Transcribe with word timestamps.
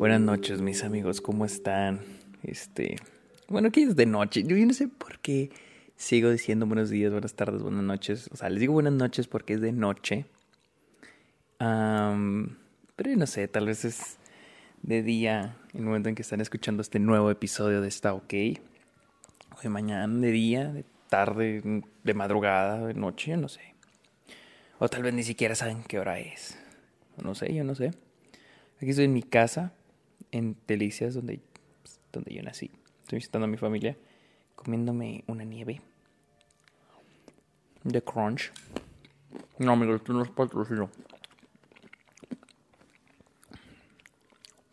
Buenas 0.00 0.22
noches, 0.22 0.62
mis 0.62 0.82
amigos, 0.82 1.20
¿cómo 1.20 1.44
están? 1.44 2.00
Este, 2.42 2.96
bueno, 3.48 3.68
aquí 3.68 3.82
es 3.82 3.96
de 3.96 4.06
noche. 4.06 4.42
Yo 4.44 4.56
no 4.64 4.72
sé 4.72 4.88
por 4.88 5.18
qué 5.18 5.50
sigo 5.94 6.30
diciendo 6.30 6.64
buenos 6.64 6.88
días, 6.88 7.12
buenas 7.12 7.34
tardes, 7.34 7.60
buenas 7.60 7.82
noches. 7.82 8.30
O 8.32 8.36
sea, 8.38 8.48
les 8.48 8.60
digo 8.60 8.72
buenas 8.72 8.94
noches 8.94 9.26
porque 9.26 9.52
es 9.52 9.60
de 9.60 9.72
noche. 9.72 10.24
pero 11.58 13.10
yo 13.10 13.16
no 13.18 13.26
sé, 13.26 13.46
tal 13.46 13.66
vez 13.66 13.84
es 13.84 14.16
de 14.80 15.02
día, 15.02 15.58
el 15.74 15.82
momento 15.82 16.08
en 16.08 16.14
que 16.14 16.22
están 16.22 16.40
escuchando 16.40 16.80
este 16.80 16.98
nuevo 16.98 17.30
episodio 17.30 17.82
de 17.82 17.88
Está 17.88 18.14
OK. 18.14 18.32
O 19.54 19.60
de 19.60 19.68
mañana, 19.68 20.18
de 20.18 20.30
día, 20.30 20.72
de 20.72 20.86
tarde, 21.10 21.82
de 22.04 22.14
madrugada, 22.14 22.86
de 22.86 22.94
noche, 22.94 23.36
no 23.36 23.50
sé. 23.50 23.74
O 24.78 24.88
tal 24.88 25.02
vez 25.02 25.12
ni 25.12 25.24
siquiera 25.24 25.54
saben 25.54 25.82
qué 25.86 25.98
hora 25.98 26.18
es. 26.20 26.58
No 27.22 27.34
sé, 27.34 27.52
yo 27.52 27.64
no 27.64 27.74
sé. 27.74 27.90
Aquí 28.78 28.88
estoy 28.88 29.04
en 29.04 29.12
mi 29.12 29.22
casa 29.22 29.74
en 30.32 30.56
Delicias, 30.66 31.14
donde, 31.14 31.40
pues, 31.82 32.00
donde 32.12 32.34
yo 32.34 32.42
nací. 32.42 32.70
Estoy 33.02 33.18
visitando 33.18 33.46
a 33.46 33.48
mi 33.48 33.56
familia, 33.56 33.96
comiéndome 34.54 35.24
una 35.26 35.44
nieve 35.44 35.80
de 37.84 38.02
crunch. 38.02 38.52
No, 39.58 39.72
amigos, 39.72 39.96
esto 39.96 40.12
no 40.12 40.22
es 40.22 40.30
patrocinio. 40.30 40.90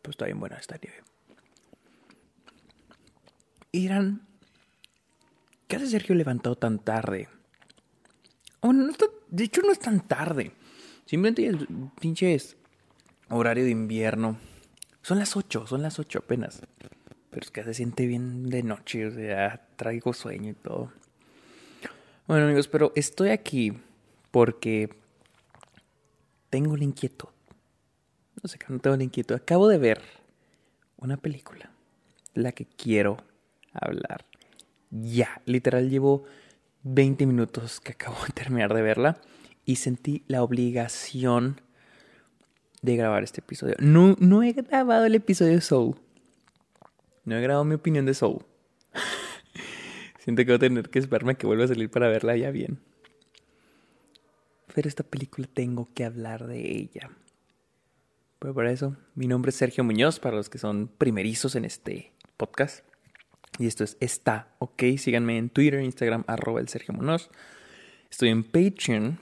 Pues 0.02 0.14
está 0.14 0.26
bien 0.26 0.40
buena 0.40 0.58
esta 0.58 0.78
nieve. 0.82 1.04
Irán, 3.72 4.26
¿qué 5.68 5.76
hace 5.76 5.88
Sergio 5.88 6.16
levantado 6.16 6.56
tan 6.56 6.80
tarde? 6.80 7.28
Oh, 8.62 8.74
no 8.74 8.92
de 9.30 9.44
hecho, 9.44 9.62
no 9.62 9.72
es 9.72 9.80
tan 9.80 10.08
tarde. 10.08 10.52
Simplemente 11.06 11.46
el 11.46 11.68
pinche 12.00 12.38
horario 13.30 13.66
de 13.66 13.72
invierno 13.72 14.38
son 15.08 15.20
las 15.20 15.38
8, 15.38 15.68
son 15.68 15.82
las 15.84 16.00
8 16.00 16.20
apenas. 16.20 16.64
Pero 17.30 17.42
es 17.42 17.50
que 17.50 17.64
se 17.64 17.74
siente 17.74 18.06
bien 18.06 18.50
de 18.50 18.62
noche, 18.62 19.08
o 19.08 19.12
sea, 19.12 19.66
traigo 19.78 20.12
sueño 20.12 20.50
y 20.50 20.54
todo. 20.54 20.92
Bueno 22.28 22.44
amigos, 22.44 22.68
pero 22.68 22.92
estoy 22.94 23.30
aquí 23.30 23.72
porque 24.32 24.90
tengo 26.50 26.76
la 26.76 26.84
inquietud. 26.84 27.30
No 28.44 28.50
sé, 28.50 28.60
no 28.68 28.80
tengo 28.80 28.98
la 28.98 29.04
inquietud. 29.06 29.36
Acabo 29.36 29.70
de 29.70 29.78
ver 29.78 30.02
una 30.98 31.16
película 31.16 31.72
la 32.34 32.52
que 32.52 32.66
quiero 32.66 33.16
hablar. 33.72 34.26
Ya, 34.92 35.42
literal 35.46 35.90
llevo 35.90 36.26
20 36.84 37.26
minutos 37.28 37.80
que 37.80 37.94
acabo 37.94 38.18
de 38.26 38.34
terminar 38.34 38.74
de 38.74 38.82
verla 38.82 39.22
y 39.64 39.78
sentí 39.78 40.26
la 40.28 40.44
obligación 40.44 41.62
de 42.82 42.96
grabar 42.96 43.24
este 43.24 43.42
episodio. 43.42 43.76
No, 43.80 44.16
no 44.20 44.44
he 44.44 44.54
grabado 44.54 45.06
el 45.06 45.16
episodio 45.16 45.54
de 45.54 45.62
Soul. 45.62 45.96
No 47.26 47.36
he 47.36 47.42
grabado 47.42 47.66
mi 47.66 47.76
opinión 47.76 48.06
de 48.06 48.14
Soul. 48.14 48.46
Siento 50.20 50.42
que 50.42 50.52
voy 50.52 50.56
a 50.56 50.60
tener 50.60 50.90
que 50.90 51.00
esperarme 51.00 51.34
a 51.34 51.36
que 51.36 51.48
vuelva 51.48 51.66
a 51.66 51.68
salir 51.68 51.90
para 51.90 52.08
verla 52.08 52.36
ya 52.38 52.52
bien. 52.52 52.80
Pero 54.74 54.88
esta 54.88 55.04
película 55.04 55.48
tengo 55.52 55.90
que 55.94 56.06
hablar 56.06 56.48
de 56.48 56.60
ella. 56.60 57.10
Pero 58.40 58.54
por 58.54 58.68
eso, 58.68 58.96
mi 59.16 59.28
nombre 59.28 59.50
es 59.50 59.56
Sergio 59.56 59.84
Muñoz, 59.84 60.20
para 60.20 60.36
los 60.36 60.50
que 60.50 60.60
son 60.60 60.88
primerizos 60.88 61.56
en 61.56 61.66
este 61.66 62.14
podcast. 62.38 62.86
Y 63.58 63.66
esto 63.66 63.84
es 63.84 63.98
Está, 64.00 64.50
ok. 64.60 64.84
Síganme 64.98 65.38
en 65.38 65.50
Twitter, 65.50 65.82
Instagram, 65.82 66.24
arroba 66.28 66.60
el 66.60 66.68
Sergio 66.68 66.94
Muñoz. 66.94 67.30
Estoy 68.12 68.30
en 68.30 68.44
Patreon, 68.44 69.20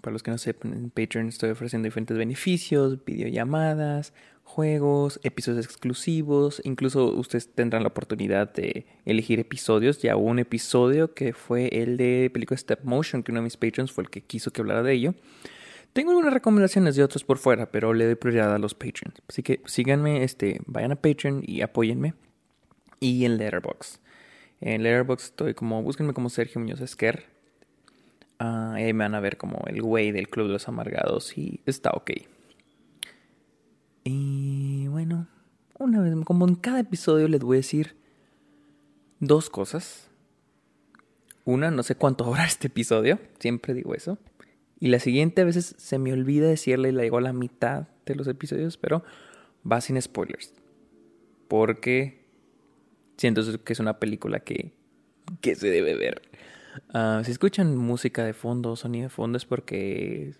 para 0.00 0.12
los 0.12 0.22
que 0.22 0.30
no 0.30 0.38
sepan, 0.38 0.72
en 0.72 0.90
Patreon 0.90 1.28
estoy 1.28 1.50
ofreciendo 1.50 1.86
diferentes 1.86 2.16
beneficios, 2.16 3.04
videollamadas, 3.04 4.12
juegos, 4.44 5.20
episodios 5.22 5.64
exclusivos. 5.64 6.60
Incluso 6.64 7.12
ustedes 7.12 7.52
tendrán 7.52 7.82
la 7.82 7.88
oportunidad 7.88 8.52
de 8.52 8.86
elegir 9.04 9.38
episodios. 9.38 10.02
Ya 10.02 10.16
hubo 10.16 10.26
un 10.26 10.38
episodio 10.38 11.14
que 11.14 11.32
fue 11.32 11.68
el 11.68 11.96
de 11.96 12.30
película 12.32 12.58
Step 12.58 12.84
Motion, 12.84 13.22
que 13.22 13.32
uno 13.32 13.40
de 13.40 13.44
mis 13.44 13.56
patrons 13.56 13.92
fue 13.92 14.04
el 14.04 14.10
que 14.10 14.22
quiso 14.22 14.50
que 14.50 14.60
hablara 14.60 14.82
de 14.82 14.92
ello. 14.92 15.14
Tengo 15.92 16.10
algunas 16.10 16.32
recomendaciones 16.32 16.94
de 16.96 17.02
otros 17.02 17.24
por 17.24 17.38
fuera, 17.38 17.70
pero 17.70 17.92
le 17.94 18.04
doy 18.04 18.14
prioridad 18.14 18.54
a 18.54 18.58
los 18.58 18.74
patrons. 18.74 19.22
Así 19.28 19.42
que 19.42 19.60
síganme, 19.66 20.22
este, 20.22 20.60
vayan 20.66 20.92
a 20.92 20.96
Patreon 20.96 21.42
y 21.44 21.62
apóyenme. 21.62 22.14
Y 23.00 23.24
en 23.24 23.38
Letterboxd. 23.38 24.00
En 24.60 24.82
Letterboxd 24.82 25.24
estoy 25.24 25.54
como, 25.54 25.82
búsquenme 25.82 26.12
como 26.12 26.28
Sergio 26.28 26.60
Muñoz 26.60 26.80
Esquer 26.80 27.39
Ah, 28.42 28.72
ahí 28.72 28.94
me 28.94 29.04
van 29.04 29.14
a 29.14 29.20
ver 29.20 29.36
como 29.36 29.62
el 29.66 29.82
güey 29.82 30.12
del 30.12 30.30
Club 30.30 30.46
de 30.46 30.54
los 30.54 30.66
Amargados 30.66 31.36
y 31.36 31.60
está 31.66 31.90
ok. 31.90 32.12
Y 34.02 34.86
bueno, 34.88 35.28
una 35.78 36.00
vez, 36.00 36.14
como 36.24 36.48
en 36.48 36.54
cada 36.54 36.80
episodio 36.80 37.28
les 37.28 37.42
voy 37.42 37.56
a 37.56 37.58
decir 37.58 37.96
dos 39.18 39.50
cosas. 39.50 40.08
Una, 41.44 41.70
no 41.70 41.82
sé 41.82 41.96
cuánto 41.96 42.24
dura 42.30 42.46
este 42.46 42.68
episodio, 42.68 43.18
siempre 43.38 43.74
digo 43.74 43.94
eso. 43.94 44.16
Y 44.78 44.88
la 44.88 45.00
siguiente 45.00 45.42
a 45.42 45.44
veces 45.44 45.74
se 45.76 45.98
me 45.98 46.10
olvida 46.10 46.48
decirle 46.48 46.88
y 46.88 46.92
la 46.92 47.02
digo 47.02 47.18
a 47.18 47.20
la 47.20 47.34
mitad 47.34 47.88
de 48.06 48.14
los 48.14 48.26
episodios, 48.26 48.78
pero 48.78 49.04
va 49.70 49.82
sin 49.82 50.00
spoilers. 50.00 50.54
Porque 51.46 52.24
siento 53.18 53.42
que 53.62 53.74
es 53.74 53.80
una 53.80 53.98
película 53.98 54.40
que, 54.40 54.72
que 55.42 55.56
se 55.56 55.68
debe 55.68 55.94
ver. 55.94 56.22
Ah, 56.92 57.22
si 57.24 57.30
escuchan 57.30 57.76
música 57.76 58.24
de 58.24 58.32
fondo, 58.32 58.76
sonido 58.76 59.04
de 59.04 59.08
fondo, 59.10 59.36
es 59.36 59.44
porque, 59.44 60.34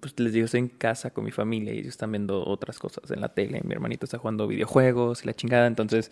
pues 0.00 0.18
les 0.18 0.32
digo, 0.32 0.44
estoy 0.44 0.60
en 0.60 0.68
casa 0.68 1.10
con 1.10 1.24
mi 1.24 1.30
familia 1.30 1.72
y 1.72 1.78
ellos 1.78 1.90
están 1.90 2.12
viendo 2.12 2.44
otras 2.46 2.78
cosas 2.78 3.10
en 3.10 3.20
la 3.20 3.30
tele. 3.30 3.60
Mi 3.64 3.72
hermanito 3.72 4.04
está 4.04 4.18
jugando 4.18 4.46
videojuegos 4.46 5.22
y 5.22 5.26
la 5.26 5.34
chingada, 5.34 5.66
entonces, 5.66 6.10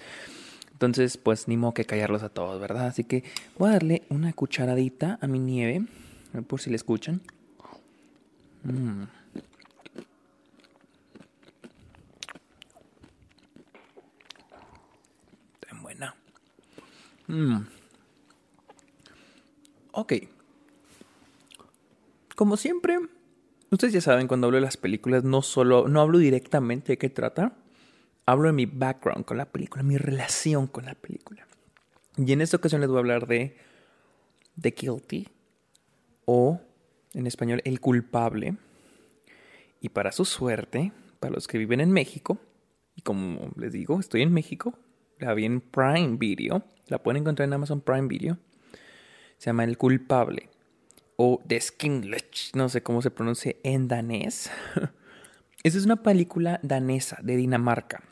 entonces, 0.73 1.17
pues 1.17 1.49
ni 1.49 1.57
modo 1.57 1.75
que 1.75 1.85
callarlos 1.85 2.23
a 2.23 2.29
todos, 2.29 2.61
¿verdad? 2.61 2.87
Así 2.87 3.05
que 3.05 3.25
voy 3.59 3.71
a 3.71 3.73
darle 3.73 4.03
una 4.11 4.33
cucharadita 4.33 5.19
a 5.21 5.27
mi 5.27 5.39
nieve, 5.39 5.85
por 6.47 6.61
si 6.61 6.71
le 6.71 6.77
escuchan. 6.77 7.21
Mm. 8.65 9.05
Buena. 15.83 16.15
Mmm. 17.29 17.78
Ok. 19.99 20.13
Como 22.37 22.57
siempre, 22.57 23.01
ustedes 23.73 23.93
ya 23.93 24.01
saben, 24.01 24.29
cuando 24.29 24.47
hablo 24.47 24.59
de 24.59 24.65
las 24.65 24.77
películas, 24.77 25.25
no 25.25 25.43
solo, 25.43 25.89
no 25.89 26.01
hablo 26.01 26.19
directamente 26.19 26.93
de 26.93 26.99
qué 26.99 27.11
trata, 27.11 27.57
hablo 28.25 28.47
de 28.47 28.53
mi 28.53 28.67
background 28.67 29.25
con 29.25 29.39
la 29.39 29.51
película, 29.51 29.83
mi 29.83 29.97
relación 29.97 30.69
con 30.69 30.85
la 30.85 30.95
película. 30.95 31.49
Y 32.17 32.31
en 32.31 32.43
esta 32.43 32.59
ocasión 32.59 32.81
les 32.81 32.89
voy 32.89 32.99
a 32.99 33.01
hablar 33.01 33.27
de 33.27 33.57
The 34.61 34.71
Guilty, 34.71 35.27
o 36.27 36.61
en 37.15 37.27
español, 37.27 37.61
El 37.65 37.81
culpable. 37.81 38.57
Y 39.81 39.89
para 39.89 40.13
su 40.13 40.25
suerte, 40.25 40.93
para 41.19 41.35
los 41.35 41.49
que 41.49 41.59
viven 41.59 41.81
en 41.81 41.91
México, 41.91 42.39
y 42.95 43.03
como 43.03 43.51
les 43.57 43.73
digo, 43.73 43.99
estoy 43.99 44.23
en 44.23 44.33
México, 44.33 44.79
la 45.19 45.35
vi 45.35 45.45
en 45.45 45.61
Prime 45.61 46.19
Video, 46.19 46.63
la 46.87 47.03
pueden 47.03 47.23
encontrar 47.23 47.49
en 47.49 47.55
Amazon 47.55 47.81
Prime 47.81 48.07
Video 48.07 48.39
se 49.39 49.47
llama 49.47 49.65
El 49.65 49.79
culpable 49.79 50.51
o 51.17 51.43
The 51.47 51.61
Skinlech, 51.61 52.55
no 52.55 52.69
sé 52.69 52.83
cómo 52.83 53.03
se 53.03 53.11
pronuncia 53.11 53.57
en 53.63 53.89
danés. 53.89 54.51
Esta 55.65 55.79
es 55.79 55.85
una 55.85 56.03
película 56.03 56.61
danesa 56.63 57.19
de 57.23 57.37
Dinamarca. 57.37 58.05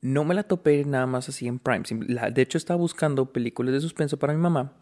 No 0.00 0.24
me 0.24 0.34
la 0.34 0.42
topé 0.42 0.84
nada 0.84 1.06
más 1.06 1.28
así 1.28 1.48
en 1.48 1.58
Prime. 1.58 1.84
De 2.30 2.42
hecho, 2.42 2.58
estaba 2.58 2.78
buscando 2.78 3.32
películas 3.32 3.72
de 3.72 3.80
suspenso 3.80 4.18
para 4.18 4.34
mi 4.34 4.40
mamá 4.40 4.72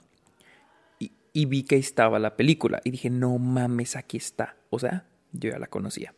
y, 0.98 1.12
y 1.32 1.46
vi 1.46 1.62
que 1.62 1.76
estaba 1.76 2.18
la 2.18 2.36
película. 2.36 2.80
Y 2.84 2.90
dije, 2.90 3.10
no 3.10 3.38
mames, 3.38 3.94
aquí 3.96 4.16
está. 4.16 4.56
O 4.68 4.78
sea, 4.78 5.06
yo 5.32 5.50
ya 5.50 5.58
la 5.58 5.68
conocía. 5.68 6.14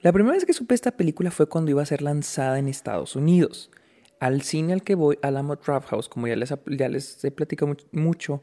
La 0.00 0.12
primera 0.12 0.34
vez 0.34 0.44
que 0.44 0.52
supe 0.52 0.76
esta 0.76 0.92
película 0.92 1.32
fue 1.32 1.48
cuando 1.48 1.72
iba 1.72 1.82
a 1.82 1.86
ser 1.86 2.02
lanzada 2.02 2.58
en 2.58 2.68
Estados 2.68 3.16
Unidos 3.16 3.70
al 4.20 4.42
cine 4.42 4.72
al 4.72 4.82
que 4.82 4.94
voy, 4.94 5.18
Alamo 5.22 5.56
Draft 5.56 5.88
House, 5.88 6.08
como 6.08 6.26
ya 6.26 6.36
les, 6.36 6.52
ya 6.66 6.88
les 6.88 7.24
he 7.24 7.30
platicado 7.30 7.76
mucho, 7.92 8.42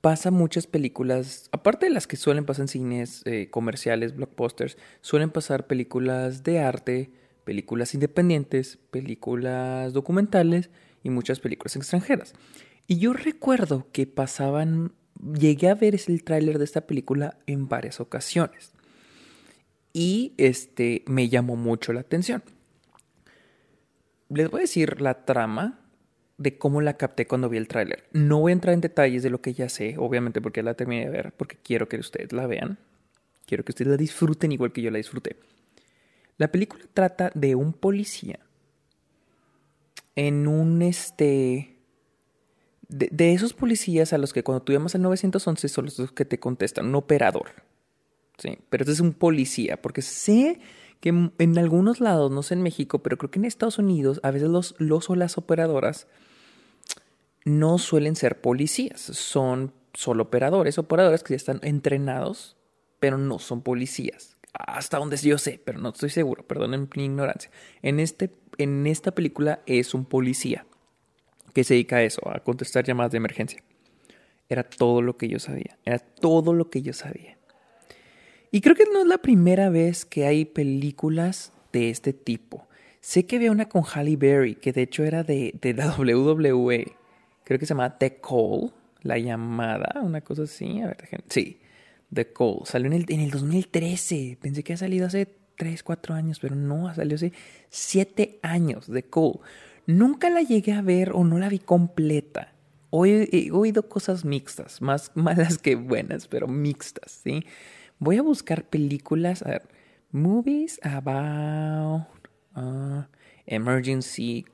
pasa 0.00 0.30
muchas 0.30 0.66
películas, 0.66 1.48
aparte 1.52 1.86
de 1.86 1.92
las 1.92 2.06
que 2.06 2.16
suelen 2.16 2.44
pasar 2.44 2.64
en 2.64 2.68
cines 2.68 3.22
eh, 3.24 3.48
comerciales, 3.50 4.14
blockbusters, 4.14 4.76
suelen 5.00 5.30
pasar 5.30 5.66
películas 5.66 6.42
de 6.42 6.60
arte, 6.60 7.10
películas 7.44 7.94
independientes, 7.94 8.78
películas 8.90 9.92
documentales 9.92 10.70
y 11.02 11.10
muchas 11.10 11.40
películas 11.40 11.76
extranjeras. 11.76 12.34
Y 12.86 12.98
yo 12.98 13.14
recuerdo 13.14 13.86
que 13.92 14.06
pasaban, 14.06 14.92
llegué 15.38 15.70
a 15.70 15.74
ver 15.74 15.98
el 16.06 16.22
tráiler 16.24 16.58
de 16.58 16.64
esta 16.64 16.82
película 16.82 17.38
en 17.46 17.68
varias 17.68 18.00
ocasiones. 18.00 18.72
Y 19.94 20.34
este 20.36 21.02
me 21.06 21.28
llamó 21.28 21.56
mucho 21.56 21.92
la 21.92 22.00
atención 22.00 22.42
les 24.36 24.50
voy 24.50 24.60
a 24.60 24.62
decir 24.62 25.00
la 25.00 25.24
trama 25.24 25.80
de 26.38 26.58
cómo 26.58 26.80
la 26.80 26.96
capté 26.96 27.26
cuando 27.26 27.48
vi 27.48 27.58
el 27.58 27.68
tráiler. 27.68 28.08
No 28.12 28.40
voy 28.40 28.50
a 28.50 28.54
entrar 28.54 28.74
en 28.74 28.80
detalles 28.80 29.22
de 29.22 29.30
lo 29.30 29.40
que 29.40 29.54
ya 29.54 29.68
sé, 29.68 29.96
obviamente 29.98 30.40
porque 30.40 30.62
la 30.62 30.74
terminé 30.74 31.04
de 31.04 31.10
ver, 31.10 31.32
porque 31.32 31.56
quiero 31.62 31.88
que 31.88 31.96
ustedes 31.98 32.32
la 32.32 32.46
vean. 32.46 32.78
Quiero 33.46 33.64
que 33.64 33.72
ustedes 33.72 33.90
la 33.90 33.96
disfruten 33.96 34.52
igual 34.52 34.72
que 34.72 34.82
yo 34.82 34.90
la 34.90 34.98
disfruté. 34.98 35.36
La 36.36 36.50
película 36.50 36.84
trata 36.92 37.30
de 37.34 37.54
un 37.54 37.72
policía 37.72 38.40
en 40.16 40.46
un 40.46 40.82
este... 40.82 41.70
De, 42.88 43.32
esos 43.32 43.54
policías 43.54 44.12
a 44.12 44.18
los 44.18 44.32
que 44.32 44.44
cuando 44.44 44.62
tú 44.62 44.72
llamas 44.72 44.94
al 44.94 45.02
911 45.02 45.68
son 45.68 45.86
los 45.86 46.12
que 46.12 46.24
te 46.24 46.38
contestan, 46.38 46.86
un 46.86 46.94
operador. 46.94 47.50
Sí, 48.38 48.58
pero 48.68 48.82
este 48.82 48.92
es 48.92 49.00
un 49.00 49.14
policía, 49.14 49.80
porque 49.80 50.02
sé 50.02 50.60
que 51.04 51.10
en 51.10 51.58
algunos 51.58 52.00
lados, 52.00 52.30
no 52.30 52.42
sé 52.42 52.54
en 52.54 52.62
México, 52.62 53.02
pero 53.02 53.18
creo 53.18 53.30
que 53.30 53.38
en 53.38 53.44
Estados 53.44 53.76
Unidos, 53.76 54.20
a 54.22 54.30
veces 54.30 54.48
los, 54.48 54.74
los 54.78 55.10
o 55.10 55.16
las 55.16 55.36
operadoras 55.36 56.06
no 57.44 57.76
suelen 57.76 58.16
ser 58.16 58.40
policías, 58.40 59.02
son 59.02 59.74
solo 59.92 60.22
operadores, 60.22 60.78
operadores 60.78 61.22
que 61.22 61.34
ya 61.34 61.36
están 61.36 61.60
entrenados, 61.62 62.56
pero 63.00 63.18
no 63.18 63.38
son 63.38 63.60
policías. 63.60 64.38
Hasta 64.54 64.96
donde 64.96 65.18
yo 65.18 65.36
sé, 65.36 65.60
pero 65.62 65.78
no 65.78 65.90
estoy 65.90 66.08
seguro, 66.08 66.46
perdonen 66.46 66.88
mi 66.96 67.04
ignorancia. 67.04 67.50
En, 67.82 68.00
este, 68.00 68.34
en 68.56 68.86
esta 68.86 69.10
película 69.10 69.60
es 69.66 69.92
un 69.92 70.06
policía 70.06 70.64
que 71.52 71.64
se 71.64 71.74
dedica 71.74 71.96
a 71.96 72.02
eso, 72.02 72.26
a 72.30 72.40
contestar 72.40 72.82
llamadas 72.82 73.12
de 73.12 73.18
emergencia. 73.18 73.62
Era 74.48 74.62
todo 74.62 75.02
lo 75.02 75.18
que 75.18 75.28
yo 75.28 75.38
sabía, 75.38 75.76
era 75.84 75.98
todo 75.98 76.54
lo 76.54 76.70
que 76.70 76.80
yo 76.80 76.94
sabía. 76.94 77.33
Y 78.54 78.60
creo 78.60 78.76
que 78.76 78.84
no 78.84 79.00
es 79.00 79.06
la 79.08 79.18
primera 79.18 79.68
vez 79.68 80.04
que 80.04 80.26
hay 80.26 80.44
películas 80.44 81.50
de 81.72 81.90
este 81.90 82.12
tipo. 82.12 82.68
Sé 83.00 83.26
que 83.26 83.34
había 83.34 83.50
una 83.50 83.68
con 83.68 83.82
Halle 83.82 84.16
Berry, 84.16 84.54
que 84.54 84.72
de 84.72 84.82
hecho 84.82 85.02
era 85.02 85.24
de, 85.24 85.56
de 85.60 85.74
la 85.74 85.92
WWE. 85.98 86.92
Creo 87.42 87.58
que 87.58 87.66
se 87.66 87.74
llama 87.74 87.98
The 87.98 88.20
Call, 88.20 88.72
la 89.02 89.18
llamada, 89.18 90.00
una 90.02 90.20
cosa 90.20 90.44
así. 90.44 90.80
A 90.82 90.86
ver, 90.86 91.24
sí, 91.28 91.58
The 92.12 92.32
Call. 92.32 92.60
Salió 92.64 92.86
en 92.86 92.92
el, 92.92 93.06
en 93.08 93.22
el 93.22 93.32
2013. 93.32 94.38
Pensé 94.40 94.62
que 94.62 94.74
ha 94.74 94.76
salido 94.76 95.08
hace 95.08 95.26
3, 95.56 95.82
4 95.82 96.14
años, 96.14 96.38
pero 96.38 96.54
no, 96.54 96.94
salió 96.94 97.16
hace 97.16 97.32
7 97.70 98.38
años. 98.42 98.86
The 98.86 99.02
Call. 99.02 99.40
Nunca 99.88 100.30
la 100.30 100.42
llegué 100.42 100.74
a 100.74 100.80
ver 100.80 101.10
o 101.10 101.24
no 101.24 101.40
la 101.40 101.48
vi 101.48 101.58
completa. 101.58 102.52
He 102.92 103.50
oído 103.50 103.88
cosas 103.88 104.24
mixtas, 104.24 104.80
más 104.80 105.10
malas 105.16 105.58
que 105.58 105.74
buenas, 105.74 106.28
pero 106.28 106.46
mixtas, 106.46 107.20
¿sí? 107.24 107.44
Voy 107.98 108.18
a 108.18 108.22
buscar 108.22 108.64
películas, 108.64 109.42
a 109.42 109.50
ver, 109.50 109.62
movies 110.10 110.80
about 110.82 112.06
uh, 112.56 113.02
emergency 113.46 114.44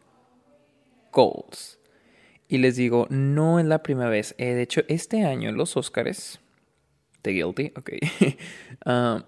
calls. 1.13 1.79
Y 2.49 2.59
les 2.59 2.77
digo, 2.77 3.07
no 3.11 3.61
es 3.61 3.67
la 3.67 3.83
primera 3.83 4.11
vez. 4.11 4.35
Eh, 4.39 4.55
de 4.55 4.63
hecho, 4.63 4.83
este 4.89 5.25
año 5.25 5.53
los 5.53 5.77
Oscars, 5.77 6.41
The 7.23 7.31
Guilty, 7.31 7.73
ok. 7.77 7.91
uh, 8.87 9.23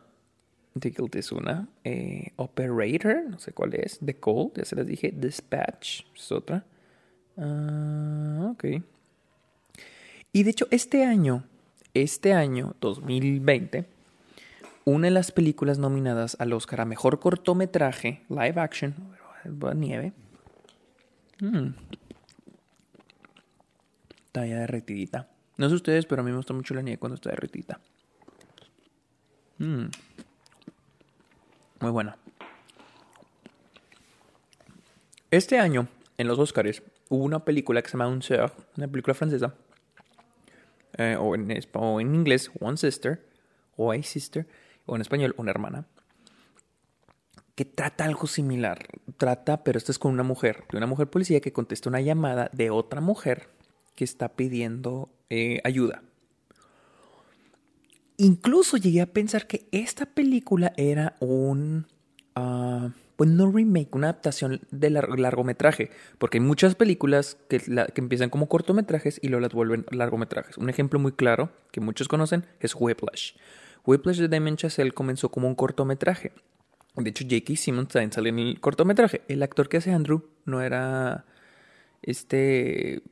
The 0.78 0.90
Guilty 0.90 1.18
es 1.18 1.30
una. 1.30 1.68
Eh, 1.84 2.32
Operator, 2.36 3.24
no 3.28 3.38
sé 3.38 3.52
cuál 3.52 3.74
es. 3.74 4.00
The 4.04 4.14
Call, 4.14 4.52
ya 4.56 4.64
se 4.64 4.74
las 4.74 4.86
dije. 4.86 5.12
Dispatch 5.14 6.02
es 6.16 6.32
otra. 6.32 6.64
Uh, 7.36 8.50
ok. 8.52 8.64
Y 10.32 10.42
de 10.42 10.50
hecho, 10.50 10.66
este 10.70 11.04
año, 11.04 11.44
este 11.94 12.32
año, 12.32 12.74
2020, 12.80 13.84
una 14.84 15.06
de 15.06 15.12
las 15.12 15.32
películas 15.32 15.78
nominadas 15.78 16.36
al 16.40 16.52
Oscar 16.52 16.82
a 16.82 16.84
Mejor 16.84 17.20
Cortometraje, 17.20 18.24
Live 18.28 18.60
Action, 18.60 18.94
nieve. 19.74 20.12
Mm. 21.40 21.74
Está 24.26 24.46
ya 24.46 24.60
derretidita. 24.60 25.28
No 25.56 25.68
sé 25.68 25.74
ustedes, 25.74 26.06
pero 26.06 26.22
a 26.22 26.24
mí 26.24 26.30
me 26.30 26.36
gusta 26.36 26.54
mucho 26.54 26.74
la 26.74 26.82
nieve 26.82 26.98
cuando 26.98 27.14
está 27.14 27.30
derretida. 27.30 27.80
Mm. 29.58 29.86
Muy 31.80 31.90
buena. 31.90 32.16
Este 35.30 35.58
año, 35.58 35.88
en 36.18 36.26
los 36.28 36.38
Oscars, 36.38 36.82
hubo 37.08 37.24
una 37.24 37.44
película 37.44 37.82
que 37.82 37.88
se 37.88 37.96
llama 37.96 38.08
Un 38.08 38.20
Sœur, 38.20 38.52
una 38.76 38.88
película 38.88 39.14
francesa, 39.14 39.54
eh, 40.98 41.16
o, 41.18 41.34
en, 41.34 41.50
o 41.72 42.00
inglés, 42.00 42.50
One 42.60 42.76
Sister, 42.76 43.26
o 43.76 43.92
A 43.92 44.02
Sister, 44.02 44.46
o 44.86 44.96
en 44.96 45.02
español, 45.02 45.34
una 45.36 45.50
hermana, 45.50 45.86
que 47.54 47.64
trata 47.64 48.04
algo 48.04 48.26
similar. 48.26 48.86
Trata, 49.16 49.64
pero 49.64 49.78
esto 49.78 49.92
es 49.92 49.98
con 49.98 50.12
una 50.12 50.22
mujer, 50.22 50.64
de 50.70 50.78
una 50.78 50.86
mujer 50.86 51.08
policía 51.08 51.40
que 51.40 51.52
contesta 51.52 51.88
una 51.88 52.00
llamada 52.00 52.50
de 52.52 52.70
otra 52.70 53.00
mujer 53.00 53.48
que 53.94 54.04
está 54.04 54.30
pidiendo 54.30 55.10
eh, 55.30 55.60
ayuda. 55.64 56.02
Incluso 58.16 58.76
llegué 58.76 59.00
a 59.00 59.12
pensar 59.12 59.46
que 59.46 59.68
esta 59.72 60.06
película 60.06 60.72
era 60.76 61.16
un... 61.20 61.86
Uh, 62.36 62.90
pues 63.16 63.30
no 63.30 63.52
remake, 63.52 63.94
una 63.94 64.08
adaptación 64.08 64.62
de 64.70 64.90
largometraje, 64.90 65.90
porque 66.18 66.38
hay 66.38 66.44
muchas 66.44 66.74
películas 66.74 67.36
que, 67.48 67.60
que, 67.60 68.00
empiezan 68.00 68.30
como 68.30 68.48
cortometrajes 68.48 69.20
y 69.22 69.28
luego 69.28 69.42
las 69.42 69.52
vuelven 69.52 69.86
largometrajes. 69.90 70.58
Un 70.58 70.70
ejemplo 70.70 70.98
muy 70.98 71.12
claro 71.12 71.52
que 71.70 71.80
muchos 71.80 72.08
conocen 72.08 72.46
es 72.58 72.74
Whiplash. 72.74 73.34
Whiplash 73.84 74.18
de 74.18 74.28
Damien 74.28 74.56
Chazelle 74.56 74.92
comenzó 74.92 75.30
como 75.30 75.48
un 75.48 75.54
cortometraje. 75.54 76.32
De 76.96 77.10
hecho, 77.10 77.24
J.K. 77.24 77.56
Simmons 77.56 77.88
también 77.88 78.12
sale 78.12 78.28
en 78.28 78.38
el 78.38 78.60
cortometraje. 78.60 79.22
El 79.28 79.42
actor 79.42 79.68
que 79.68 79.78
hace 79.78 79.92
Andrew 79.92 80.24
no 80.44 80.60
era 80.60 81.24
este... 82.02 83.02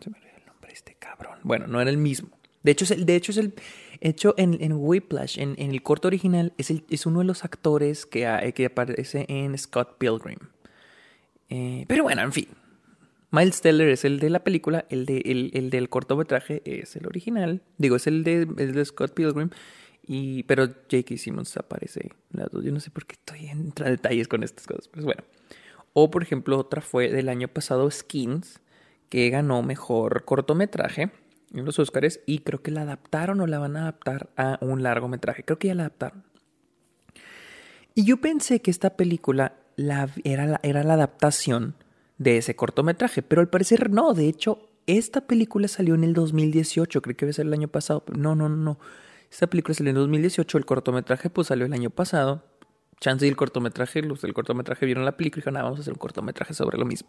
Se 0.00 0.10
me 0.10 0.18
olvidó 0.18 0.36
el 0.36 0.46
nombre 0.46 0.72
este 0.72 0.94
cabrón. 0.94 1.38
Bueno, 1.42 1.66
no 1.66 1.80
era 1.80 1.90
el 1.90 1.98
mismo. 1.98 2.28
De 2.62 2.72
hecho, 2.72 2.84
es 2.84 2.92
el, 2.92 3.04
de 3.06 3.16
hecho, 3.16 3.32
es 3.32 3.38
el 3.38 3.54
hecho 4.00 4.34
en, 4.36 4.58
en 4.60 4.72
Whiplash, 4.74 5.38
en, 5.38 5.56
el 5.58 5.82
corto 5.82 6.08
original, 6.08 6.52
es, 6.58 6.70
es 6.70 7.06
uno 7.06 7.20
de 7.20 7.24
los 7.24 7.44
actores 7.44 8.06
que, 8.06 8.52
que 8.54 8.66
aparece 8.66 9.26
en 9.28 9.56
Scott 9.58 9.98
Pilgrim. 9.98 10.38
Eh, 11.50 11.84
pero 11.88 12.04
bueno, 12.04 12.22
en 12.22 12.32
fin, 12.32 12.48
Miles 13.30 13.60
Teller 13.60 13.88
es 13.88 14.04
el 14.04 14.20
de 14.20 14.30
la 14.30 14.40
película, 14.40 14.86
el, 14.88 15.04
de, 15.04 15.50
el, 15.52 15.70
del 15.70 15.88
cortometraje 15.88 16.62
es 16.64 16.96
el 16.96 17.06
original. 17.06 17.62
Digo, 17.76 17.96
es 17.96 18.06
el 18.06 18.24
de, 18.24 18.48
el 18.56 18.72
de 18.72 18.84
Scott 18.84 19.12
Pilgrim. 19.12 19.50
Y, 20.06 20.44
pero 20.44 20.66
J.K. 20.66 21.18
Simmons 21.18 21.54
aparece 21.58 22.10
las 22.30 22.50
dos. 22.50 22.64
Yo 22.64 22.72
no 22.72 22.80
sé 22.80 22.90
por 22.90 23.04
qué 23.04 23.14
estoy 23.14 23.46
en 23.48 23.70
detalles 23.74 24.28
con 24.28 24.42
estas 24.42 24.66
cosas. 24.66 24.88
Pero 24.88 25.04
bueno. 25.04 25.22
O 25.92 26.10
por 26.10 26.22
ejemplo, 26.22 26.58
otra 26.58 26.80
fue 26.80 27.10
del 27.10 27.28
año 27.28 27.48
pasado, 27.48 27.90
Skins, 27.90 28.60
que 29.10 29.28
ganó 29.28 29.62
mejor 29.62 30.24
cortometraje 30.24 31.10
en 31.52 31.64
los 31.66 31.78
Oscars. 31.78 32.20
Y 32.24 32.38
creo 32.38 32.62
que 32.62 32.70
la 32.70 32.82
adaptaron 32.82 33.40
o 33.42 33.46
la 33.46 33.58
van 33.58 33.76
a 33.76 33.82
adaptar 33.82 34.30
a 34.36 34.58
un 34.62 34.82
largometraje. 34.82 35.42
Creo 35.42 35.58
que 35.58 35.68
ya 35.68 35.74
la 35.74 35.82
adaptaron. 35.82 36.24
Y 37.94 38.04
yo 38.04 38.18
pensé 38.18 38.62
que 38.62 38.70
esta 38.70 38.96
película 38.96 39.56
la, 39.76 40.08
era, 40.24 40.60
era 40.62 40.82
la 40.84 40.94
adaptación 40.94 41.74
de 42.18 42.36
ese 42.36 42.56
cortometraje, 42.56 43.22
pero 43.22 43.40
al 43.40 43.48
parecer 43.48 43.90
no, 43.90 44.12
de 44.12 44.28
hecho, 44.28 44.68
esta 44.86 45.22
película 45.22 45.68
salió 45.68 45.94
en 45.94 46.04
el 46.04 46.14
2018, 46.14 47.00
creo 47.00 47.16
que 47.16 47.26
debe 47.26 47.32
ser 47.32 47.46
el 47.46 47.52
año 47.52 47.68
pasado, 47.68 48.04
no, 48.14 48.34
no, 48.34 48.48
no, 48.48 48.78
esta 49.30 49.46
película 49.46 49.74
salió 49.74 49.90
en 49.90 49.96
el 49.96 50.02
2018, 50.02 50.58
el 50.58 50.66
cortometraje 50.66 51.30
pues 51.30 51.48
salió 51.48 51.66
el 51.66 51.72
año 51.72 51.90
pasado, 51.90 52.44
chance 53.00 53.24
y 53.24 53.28
el 53.28 53.36
cortometraje, 53.36 54.02
los 54.02 54.22
del 54.22 54.34
cortometraje 54.34 54.86
vieron 54.86 55.04
la 55.04 55.16
película 55.16 55.38
y 55.38 55.42
dijeron, 55.42 55.56
ah, 55.58 55.62
vamos 55.62 55.78
a 55.78 55.82
hacer 55.82 55.92
un 55.92 55.98
cortometraje 55.98 56.54
sobre 56.54 56.78
lo 56.78 56.84
mismo. 56.84 57.08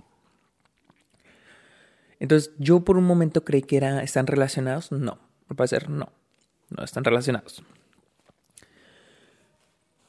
Entonces 2.20 2.52
yo 2.60 2.82
por 2.82 2.98
un 2.98 3.06
momento 3.06 3.44
creí 3.46 3.62
que 3.62 3.78
era, 3.78 4.04
están 4.04 4.28
relacionados, 4.28 4.92
no, 4.92 5.18
al 5.48 5.56
parecer 5.56 5.90
no, 5.90 6.12
no 6.70 6.84
están 6.84 7.04
relacionados. 7.04 7.64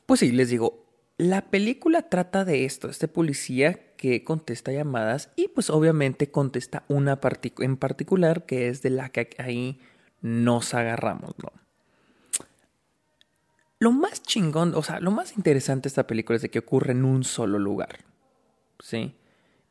Pues 0.06 0.20
sí, 0.20 0.32
les 0.32 0.48
digo, 0.48 0.89
la 1.20 1.42
película 1.50 2.08
trata 2.08 2.46
de 2.46 2.64
esto, 2.64 2.88
este 2.88 3.06
policía 3.06 3.94
que 3.96 4.24
contesta 4.24 4.72
llamadas 4.72 5.28
y 5.36 5.48
pues 5.48 5.68
obviamente 5.68 6.30
contesta 6.30 6.84
una 6.88 7.20
en 7.58 7.76
particular 7.76 8.46
que 8.46 8.68
es 8.68 8.80
de 8.80 8.88
la 8.88 9.10
que 9.10 9.28
ahí 9.36 9.80
nos 10.22 10.72
agarramos, 10.72 11.34
¿no? 11.42 11.52
Lo 13.80 13.92
más 13.92 14.22
chingón, 14.22 14.74
o 14.74 14.82
sea, 14.82 14.98
lo 15.00 15.10
más 15.10 15.36
interesante 15.36 15.84
de 15.84 15.88
esta 15.88 16.06
película 16.06 16.36
es 16.36 16.42
de 16.42 16.50
que 16.50 16.60
ocurre 16.60 16.92
en 16.92 17.04
un 17.04 17.22
solo 17.22 17.58
lugar, 17.58 17.98
¿sí? 18.78 19.14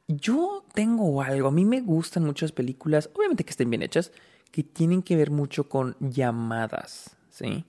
Yo 0.08 0.64
tengo 0.76 1.20
algo, 1.24 1.48
a 1.48 1.52
mí 1.52 1.66
me 1.66 1.82
gustan 1.82 2.26
muchas 2.26 2.52
películas, 2.52 3.10
obviamente 3.16 3.44
que 3.44 3.52
estén 3.52 3.72
bien 3.72 3.82
hechas, 3.82 4.12
que 4.52 4.62
tienen 4.62 5.02
que 5.02 5.16
ver 5.16 5.32
mucho 5.32 5.68
con 5.68 5.96
llamadas, 6.00 7.18
¿sí? 7.32 7.66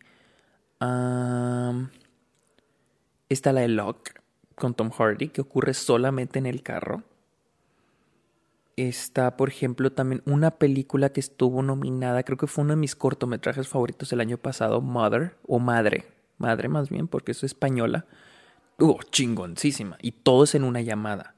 Está 3.30 3.52
la 3.52 3.60
de 3.60 3.68
Locke 3.68 4.20
con 4.56 4.74
Tom 4.74 4.90
Hardy, 4.90 5.28
que 5.28 5.40
ocurre 5.40 5.72
solamente 5.72 6.40
en 6.40 6.46
el 6.46 6.64
carro. 6.64 7.04
Está, 8.76 9.36
por 9.36 9.48
ejemplo, 9.48 9.92
también 9.92 10.20
una 10.26 10.50
película 10.50 11.10
que 11.10 11.20
estuvo 11.20 11.62
nominada, 11.62 12.24
creo 12.24 12.36
que 12.36 12.48
fue 12.48 12.64
uno 12.64 12.74
de 12.74 12.80
mis 12.80 12.96
cortometrajes 12.96 13.68
favoritos 13.68 14.12
el 14.12 14.20
año 14.20 14.36
pasado, 14.36 14.80
Mother, 14.80 15.36
o 15.46 15.60
Madre, 15.60 16.06
Madre 16.38 16.68
más 16.68 16.90
bien, 16.90 17.06
porque 17.06 17.30
es 17.30 17.44
española. 17.44 18.04
Uh, 18.78 18.98
chingoncísima. 19.10 19.96
Y 20.02 20.10
todo 20.10 20.42
es 20.42 20.56
en 20.56 20.64
una 20.64 20.80
llamada. 20.80 21.36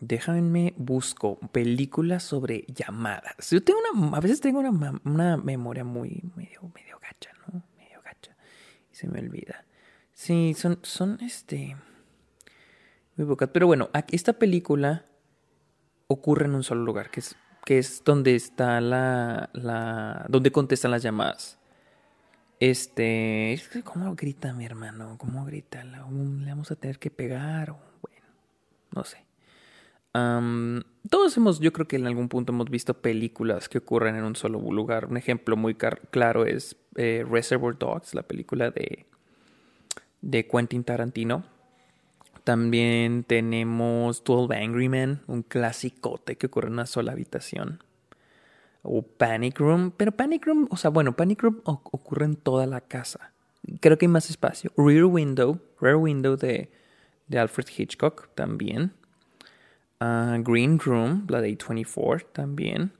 déjame 0.00 0.72
busco 0.78 1.38
películas 1.52 2.22
sobre 2.22 2.64
llamadas. 2.68 3.50
Yo 3.50 3.62
tengo 3.62 3.80
una, 3.92 4.16
a 4.16 4.20
veces 4.20 4.40
tengo 4.40 4.60
una, 4.60 4.98
una 5.04 5.36
memoria 5.36 5.84
muy 5.84 6.22
medio, 6.34 6.62
medio. 6.74 6.99
Se 9.00 9.08
me 9.08 9.20
olvida. 9.20 9.64
Sí, 10.12 10.52
son, 10.52 10.78
son 10.82 11.16
este. 11.22 11.74
Muy 13.16 13.26
pocas. 13.26 13.48
Pero 13.50 13.66
bueno, 13.66 13.88
esta 14.10 14.34
película 14.34 15.06
ocurre 16.06 16.44
en 16.44 16.54
un 16.54 16.62
solo 16.62 16.84
lugar, 16.84 17.10
que 17.10 17.20
es, 17.20 17.34
que 17.64 17.78
es 17.78 18.04
donde 18.04 18.34
está 18.34 18.78
la, 18.82 19.48
la. 19.54 20.26
donde 20.28 20.52
contestan 20.52 20.90
las 20.90 21.02
llamadas. 21.02 21.58
Este. 22.58 23.58
¿Cómo 23.84 24.14
grita 24.14 24.52
mi 24.52 24.66
hermano? 24.66 25.16
¿Cómo 25.16 25.46
grita? 25.46 25.82
¿Le 25.82 25.96
vamos 26.50 26.70
a 26.70 26.76
tener 26.76 26.98
que 26.98 27.10
pegar? 27.10 27.70
Bueno, 28.02 28.26
no 28.90 29.02
sé. 29.04 29.24
Todos 30.12 31.36
hemos, 31.36 31.60
yo 31.60 31.72
creo 31.72 31.86
que 31.86 31.96
en 31.96 32.06
algún 32.06 32.28
punto 32.28 32.52
hemos 32.52 32.68
visto 32.68 32.94
películas 32.94 33.68
que 33.68 33.78
ocurren 33.78 34.16
en 34.16 34.24
un 34.24 34.36
solo 34.36 34.60
lugar. 34.60 35.06
Un 35.06 35.16
ejemplo 35.16 35.56
muy 35.56 35.74
claro 35.74 36.46
es 36.46 36.76
eh, 36.96 37.24
Reservoir 37.28 37.78
Dogs, 37.78 38.14
la 38.14 38.22
película 38.22 38.70
de 38.70 39.06
de 40.22 40.46
Quentin 40.46 40.84
Tarantino. 40.84 41.44
También 42.44 43.24
tenemos 43.24 44.24
12 44.24 44.54
Angry 44.54 44.88
Men, 44.88 45.20
un 45.26 45.42
clasicote 45.42 46.36
que 46.36 46.46
ocurre 46.46 46.68
en 46.68 46.74
una 46.74 46.86
sola 46.86 47.12
habitación. 47.12 47.82
O 48.82 49.02
Panic 49.02 49.58
Room, 49.58 49.92
pero 49.94 50.12
Panic 50.12 50.46
Room, 50.46 50.66
o 50.70 50.76
sea, 50.76 50.90
bueno, 50.90 51.14
Panic 51.14 51.42
Room 51.42 51.60
ocurre 51.64 52.24
en 52.24 52.36
toda 52.36 52.66
la 52.66 52.80
casa. 52.80 53.32
Creo 53.80 53.98
que 53.98 54.06
hay 54.06 54.12
más 54.12 54.30
espacio. 54.30 54.72
Rear 54.76 55.04
Window, 55.04 55.60
Rear 55.80 55.96
Window 55.96 56.36
de, 56.36 56.70
de 57.28 57.38
Alfred 57.38 57.66
Hitchcock 57.76 58.30
también. 58.34 58.94
Ah, 60.00 60.38
Green 60.40 60.78
Room, 60.78 61.26
la 61.28 61.40
de 61.40 61.56
A24 61.56 62.26
también. 62.32 62.92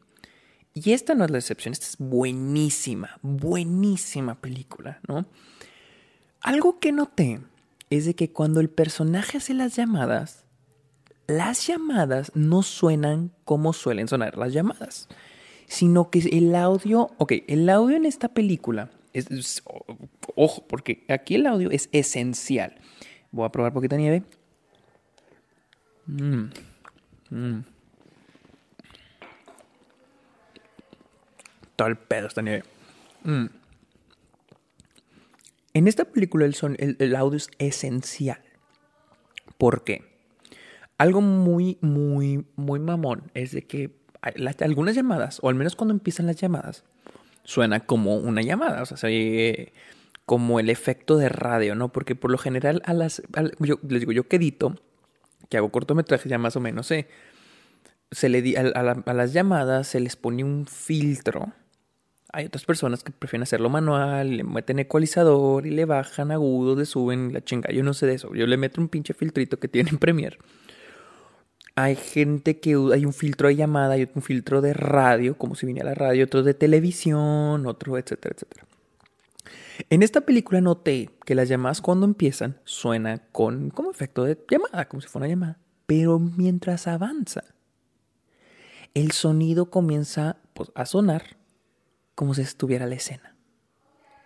Y 0.74 0.92
esta 0.92 1.14
no 1.14 1.24
es 1.24 1.30
la 1.30 1.38
excepción, 1.38 1.72
esta 1.72 1.86
es 1.86 1.96
buenísima, 1.98 3.18
buenísima 3.22 4.40
película, 4.40 5.00
¿no? 5.08 5.26
Algo 6.40 6.78
que 6.78 6.92
noté 6.92 7.40
es 7.90 8.06
de 8.06 8.14
que 8.14 8.30
cuando 8.30 8.60
el 8.60 8.70
personaje 8.70 9.38
hace 9.38 9.52
las 9.52 9.74
llamadas, 9.74 10.44
las 11.26 11.66
llamadas 11.66 12.30
no 12.34 12.62
suenan 12.62 13.32
como 13.44 13.72
suelen 13.72 14.06
sonar 14.06 14.36
las 14.36 14.52
llamadas, 14.52 15.08
sino 15.66 16.10
que 16.10 16.20
el 16.20 16.54
audio, 16.54 17.10
ok, 17.18 17.32
el 17.48 17.68
audio 17.68 17.96
en 17.96 18.06
esta 18.06 18.28
película 18.28 18.90
ojo, 20.34 20.64
porque 20.66 21.04
aquí 21.08 21.34
el 21.34 21.46
audio 21.46 21.70
es 21.70 21.88
esencial. 21.92 22.76
Voy 23.30 23.46
a 23.46 23.52
probar 23.52 23.72
poquita 23.72 23.96
nieve. 23.96 24.22
Mmm. 26.06 26.46
Mmm. 27.30 27.60
Todo 31.76 31.88
el 31.88 31.96
pedo 31.96 32.26
esta 32.26 32.42
nieve. 32.42 32.64
Mmm. 33.24 33.46
En 35.72 35.88
esta 35.88 36.04
película 36.04 36.44
el, 36.44 36.54
son, 36.54 36.76
el, 36.78 37.14
audio 37.16 37.36
es 37.36 37.48
esencial. 37.58 38.40
¿Por 39.56 39.84
qué? 39.84 40.02
Algo 40.98 41.20
muy, 41.20 41.78
muy, 41.80 42.44
muy 42.56 42.80
mamón 42.80 43.30
es 43.34 43.52
de 43.52 43.62
que 43.62 43.96
algunas 44.60 44.94
llamadas, 44.94 45.38
o 45.42 45.48
al 45.48 45.54
menos 45.54 45.76
cuando 45.76 45.94
empiezan 45.94 46.26
las 46.26 46.36
llamadas, 46.36 46.84
suena 47.44 47.80
como 47.80 48.16
una 48.16 48.42
llamada, 48.42 48.82
o 48.82 48.86
sea, 48.86 49.10
como 50.26 50.60
el 50.60 50.70
efecto 50.70 51.16
de 51.16 51.28
radio, 51.28 51.74
¿no? 51.74 51.90
Porque 51.90 52.14
por 52.14 52.30
lo 52.30 52.38
general 52.38 52.82
a 52.84 52.92
las, 52.92 53.22
yo 53.60 53.78
les 53.88 54.00
digo, 54.00 54.12
yo 54.12 54.28
que 54.28 54.36
edito, 54.36 54.76
que 55.50 55.58
hago 55.58 55.70
cortometrajes 55.70 56.30
ya 56.30 56.38
más 56.38 56.56
o 56.56 56.60
menos, 56.60 56.86
sé, 56.86 57.08
se 58.10 58.30
le 58.30 58.56
a, 58.56 58.62
a, 58.62 59.14
las 59.14 59.32
llamadas 59.34 59.88
se 59.88 60.00
les 60.00 60.16
pone 60.16 60.42
un 60.42 60.66
filtro 60.66 61.52
hay 62.32 62.46
otras 62.46 62.64
personas 62.64 63.02
que 63.02 63.12
prefieren 63.12 63.42
hacerlo 63.42 63.70
manual, 63.70 64.36
le 64.36 64.44
meten 64.44 64.78
ecualizador 64.78 65.66
y 65.66 65.70
le 65.70 65.84
bajan 65.84 66.30
agudos, 66.30 66.78
le 66.78 66.86
suben 66.86 67.32
la 67.32 67.42
chinga. 67.42 67.70
Yo 67.72 67.82
no 67.82 67.94
sé 67.94 68.06
de 68.06 68.14
eso. 68.14 68.34
Yo 68.34 68.46
le 68.46 68.56
meto 68.56 68.80
un 68.80 68.88
pinche 68.88 69.14
filtrito 69.14 69.58
que 69.58 69.68
tiene 69.68 69.90
en 69.90 69.98
Premiere. 69.98 70.38
Hay 71.74 71.96
gente 71.96 72.60
que 72.60 72.70
hay 72.92 73.04
un 73.04 73.12
filtro 73.12 73.48
de 73.48 73.56
llamada, 73.56 73.94
hay 73.94 74.08
un 74.14 74.22
filtro 74.22 74.60
de 74.60 74.74
radio, 74.74 75.36
como 75.36 75.54
si 75.54 75.66
viniera 75.66 75.90
la 75.90 75.94
radio, 75.94 76.24
otro 76.24 76.42
de 76.42 76.54
televisión, 76.54 77.66
otro, 77.66 77.96
etcétera, 77.96 78.34
etcétera. 78.34 78.66
En 79.88 80.02
esta 80.02 80.22
película 80.22 80.60
noté 80.60 81.10
que 81.24 81.34
las 81.34 81.48
llamadas 81.48 81.80
cuando 81.80 82.06
empiezan 82.06 82.60
suenan 82.64 83.22
con 83.32 83.70
como 83.70 83.90
efecto 83.90 84.24
de 84.24 84.38
llamada, 84.50 84.88
como 84.88 85.00
si 85.00 85.08
fuera 85.08 85.26
una 85.26 85.32
llamada. 85.32 85.58
Pero 85.86 86.18
mientras 86.18 86.86
avanza, 86.86 87.44
el 88.94 89.12
sonido 89.12 89.70
comienza 89.70 90.36
pues, 90.54 90.70
a 90.74 90.86
sonar 90.86 91.36
como 92.14 92.34
si 92.34 92.42
estuviera 92.42 92.86
la 92.86 92.96
escena. 92.96 93.36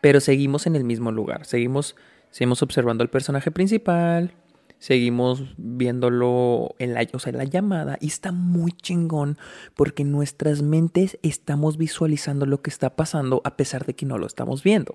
Pero 0.00 0.20
seguimos 0.20 0.66
en 0.66 0.76
el 0.76 0.84
mismo 0.84 1.12
lugar, 1.12 1.46
seguimos, 1.46 1.96
seguimos 2.30 2.62
observando 2.62 3.02
al 3.02 3.11
personaje 3.11 3.50
principal, 3.50 4.34
seguimos 4.78 5.54
viéndolo 5.56 6.75
en 6.78 6.92
la, 6.92 7.06
la 7.32 7.44
llamada 7.44 7.96
y 8.00 8.08
está 8.08 8.32
muy 8.32 8.73
chingón 8.73 9.38
porque 9.75 10.02
en 10.02 10.12
nuestras 10.12 10.61
mentes 10.61 11.18
estamos 11.23 11.78
visualizando 11.78 12.44
lo 12.44 12.61
que 12.61 12.68
está 12.68 12.96
pasando 12.96 13.40
a 13.44 13.56
pesar 13.56 13.87
de 13.87 13.94
que 13.94 14.04
no 14.04 14.18
lo 14.18 14.26
estamos 14.26 14.62
viendo. 14.62 14.94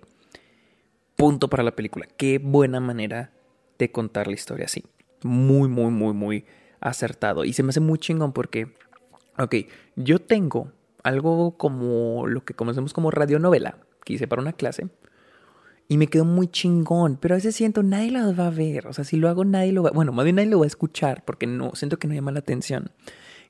Punto 1.20 1.50
para 1.50 1.64
la 1.64 1.76
película. 1.76 2.08
Qué 2.16 2.40
buena 2.40 2.80
manera 2.80 3.34
de 3.78 3.92
contar 3.92 4.28
la 4.28 4.36
historia 4.36 4.68
así. 4.68 4.86
Muy, 5.22 5.68
muy, 5.68 5.92
muy, 5.92 6.14
muy 6.14 6.46
acertado. 6.80 7.44
Y 7.44 7.52
se 7.52 7.62
me 7.62 7.72
hace 7.72 7.82
muy 7.82 8.00
chingón 8.00 8.32
porque, 8.32 8.74
ok, 9.38 9.54
yo 9.98 10.20
tengo 10.20 10.72
algo 11.04 11.58
como 11.58 12.26
lo 12.26 12.46
que 12.46 12.54
conocemos 12.54 12.94
como 12.94 13.12
radionovela, 13.12 13.80
que 14.06 14.14
hice 14.14 14.30
para 14.30 14.42
una 14.42 14.54
clase. 14.54 14.88
Y 15.90 15.98
me 15.98 16.08
quedó 16.08 16.24
muy 16.24 16.48
chingón, 16.48 17.18
pero 17.20 17.36
a 17.36 17.38
veces 17.38 17.54
siento 17.54 17.84
nadie 17.84 18.12
lo 18.12 18.34
va 18.34 18.48
a 18.48 18.52
ver. 18.52 18.88
O 18.88 18.94
sea, 18.94 19.04
si 19.04 19.18
lo 19.18 19.28
hago 19.28 19.44
nadie 19.44 19.74
lo 19.74 19.84
va, 19.84 19.92
bueno, 19.92 20.14
más 20.14 20.24
bien 20.24 20.38
nadie 20.38 20.50
lo 20.50 20.60
va 20.60 20.64
a 20.64 20.68
escuchar 20.68 21.26
porque 21.26 21.48
no 21.48 21.76
siento 21.76 22.00
que 22.00 22.08
no 22.08 22.14
llama 22.14 22.32
la 22.32 22.40
atención. 22.40 22.92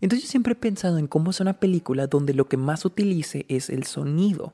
Entonces 0.01 0.23
yo 0.23 0.31
siempre 0.31 0.53
he 0.53 0.55
pensado 0.55 0.97
en 0.97 1.05
cómo 1.05 1.29
es 1.29 1.39
una 1.39 1.59
película 1.59 2.07
donde 2.07 2.33
lo 2.33 2.45
que 2.45 2.57
más 2.57 2.83
utilice 2.83 3.45
es 3.47 3.69
el 3.69 3.83
sonido. 3.83 4.53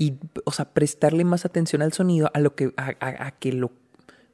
Y, 0.00 0.14
o 0.46 0.50
sea, 0.50 0.64
prestarle 0.72 1.24
más 1.26 1.44
atención 1.44 1.82
al 1.82 1.92
sonido 1.92 2.30
a 2.32 2.40
lo 2.40 2.54
que, 2.54 2.72
a, 2.78 3.32
que 3.32 3.52
lo 3.52 3.70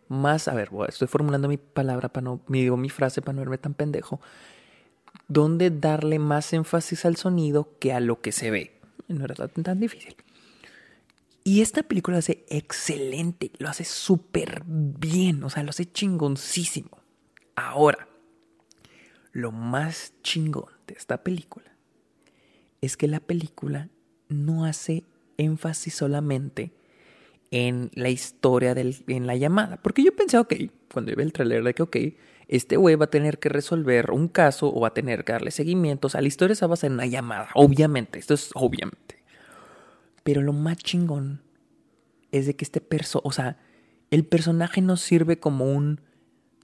más, 0.07 0.47
a 0.47 0.55
ver, 0.55 0.71
estoy 0.89 1.09
formulando 1.09 1.49
mi 1.49 1.57
palabra 1.57 2.09
para 2.09 2.23
no, 2.23 2.41
mi, 2.47 2.63
digo 2.63 2.77
mi 2.77 2.89
frase 2.89 3.21
para 3.21 3.33
no 3.33 3.41
verme 3.41 3.59
tan 3.59 3.75
pendejo 3.75 4.21
dónde 5.27 5.71
darle 5.71 6.21
más 6.21 6.53
énfasis 6.53 7.05
al 7.05 7.17
sonido 7.17 7.77
que 7.81 7.93
a 7.93 7.99
lo 7.99 8.21
que 8.21 8.31
se 8.31 8.53
ve. 8.53 8.81
No 9.09 9.25
era 9.25 9.35
tan, 9.35 9.81
difícil. 9.81 10.15
Y 11.43 11.63
esta 11.63 11.83
película 11.83 12.15
lo 12.15 12.19
hace 12.21 12.45
excelente, 12.49 13.51
lo 13.59 13.69
hace 13.69 13.85
súper 13.85 14.63
bien, 14.67 15.43
o 15.43 15.51
sea, 15.51 15.65
lo 15.65 15.71
hace 15.71 15.91
chingoncísimo. 15.91 17.03
Ahora, 17.57 18.07
lo 19.33 19.51
más 19.51 20.15
chingón 20.23 20.71
de 20.87 20.95
esta 20.95 21.25
película 21.25 21.77
es 22.81 22.97
que 22.97 23.09
la 23.09 23.19
película 23.19 23.89
no 24.29 24.65
hace 24.65 25.03
énfasis 25.39 25.95
solamente 25.95 26.73
en 27.51 27.91
la 27.95 28.09
historia 28.09 28.75
del, 28.75 28.97
en 29.07 29.27
la 29.27 29.37
llamada. 29.37 29.77
Porque 29.83 30.03
yo 30.03 30.15
pensé, 30.15 30.39
ok, 30.39 30.55
cuando 30.93 31.15
vi 31.15 31.23
el 31.23 31.33
trailer 31.33 31.63
de 31.63 31.75
que, 31.75 31.83
ok, 31.83 31.97
este 32.49 32.77
güey 32.77 32.95
va 32.95 33.07
a 33.07 33.11
tener 33.11 33.39
que 33.39 33.49
resolver 33.49 34.11
un 34.11 34.29
caso 34.29 34.73
o 34.73 34.81
va 34.81 34.89
a 34.89 34.95
tener 34.95 35.25
que 35.25 35.33
darle 35.33 35.51
seguimientos. 35.51 36.15
a 36.15 36.21
la 36.21 36.29
historia 36.29 36.55
se 36.55 36.67
basa 36.67 36.87
en 36.87 36.95
una 36.95 37.07
llamada, 37.07 37.49
obviamente, 37.55 38.19
esto 38.19 38.35
es 38.35 38.51
obviamente. 38.55 39.25
Pero 40.23 40.43
lo 40.43 40.53
más 40.53 40.79
chingón 40.79 41.43
es 42.33 42.47
de 42.47 42.57
que 42.57 42.65
este 42.65 42.81
perso, 42.81 43.21
o 43.25 43.33
sea, 43.33 43.59
el 44.11 44.25
personaje 44.25 44.81
no 44.81 44.97
sirve 44.97 45.39
como 45.39 45.73
un 45.73 46.01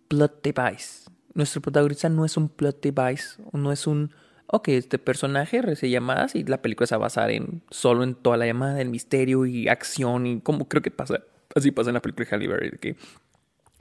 plot 0.09 0.43
device. 0.43 1.11
Nuestro 1.35 1.63
protagonista 1.63 2.09
no 2.09 2.25
es 2.25 2.37
un 2.37 2.49
plot 2.49 2.83
device, 2.83 3.43
no 3.53 3.73
es 3.73 3.87
un, 3.87 4.13
ok, 4.53 4.69
este 4.69 4.99
personaje 4.99 5.63
recibe 5.63 5.91
llamadas 5.91 6.35
y 6.35 6.45
la 6.45 6.61
película 6.61 6.87
se 6.87 6.95
va 6.95 6.99
a 6.99 7.09
basar 7.09 7.31
en 7.31 7.63
solo 7.71 8.05
en 8.05 8.15
toda 8.15 8.37
la 8.37 8.47
llamada, 8.47 8.81
el 8.81 8.91
misterio 8.91 9.47
y 9.47 9.69
acción 9.69 10.27
y 10.27 10.41
como 10.41 10.69
creo 10.69 10.83
que 10.83 10.91
pasa, 10.91 11.23
así 11.55 11.71
pasa 11.71 11.89
en 11.91 11.95
la 11.95 12.03
película 12.03 12.27
de 12.29 12.37
Halle 12.37 12.49
Berry, 12.49 12.79
que 12.79 12.97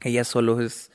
ella 0.03 0.23
solo 0.23 0.61
es 0.61 0.89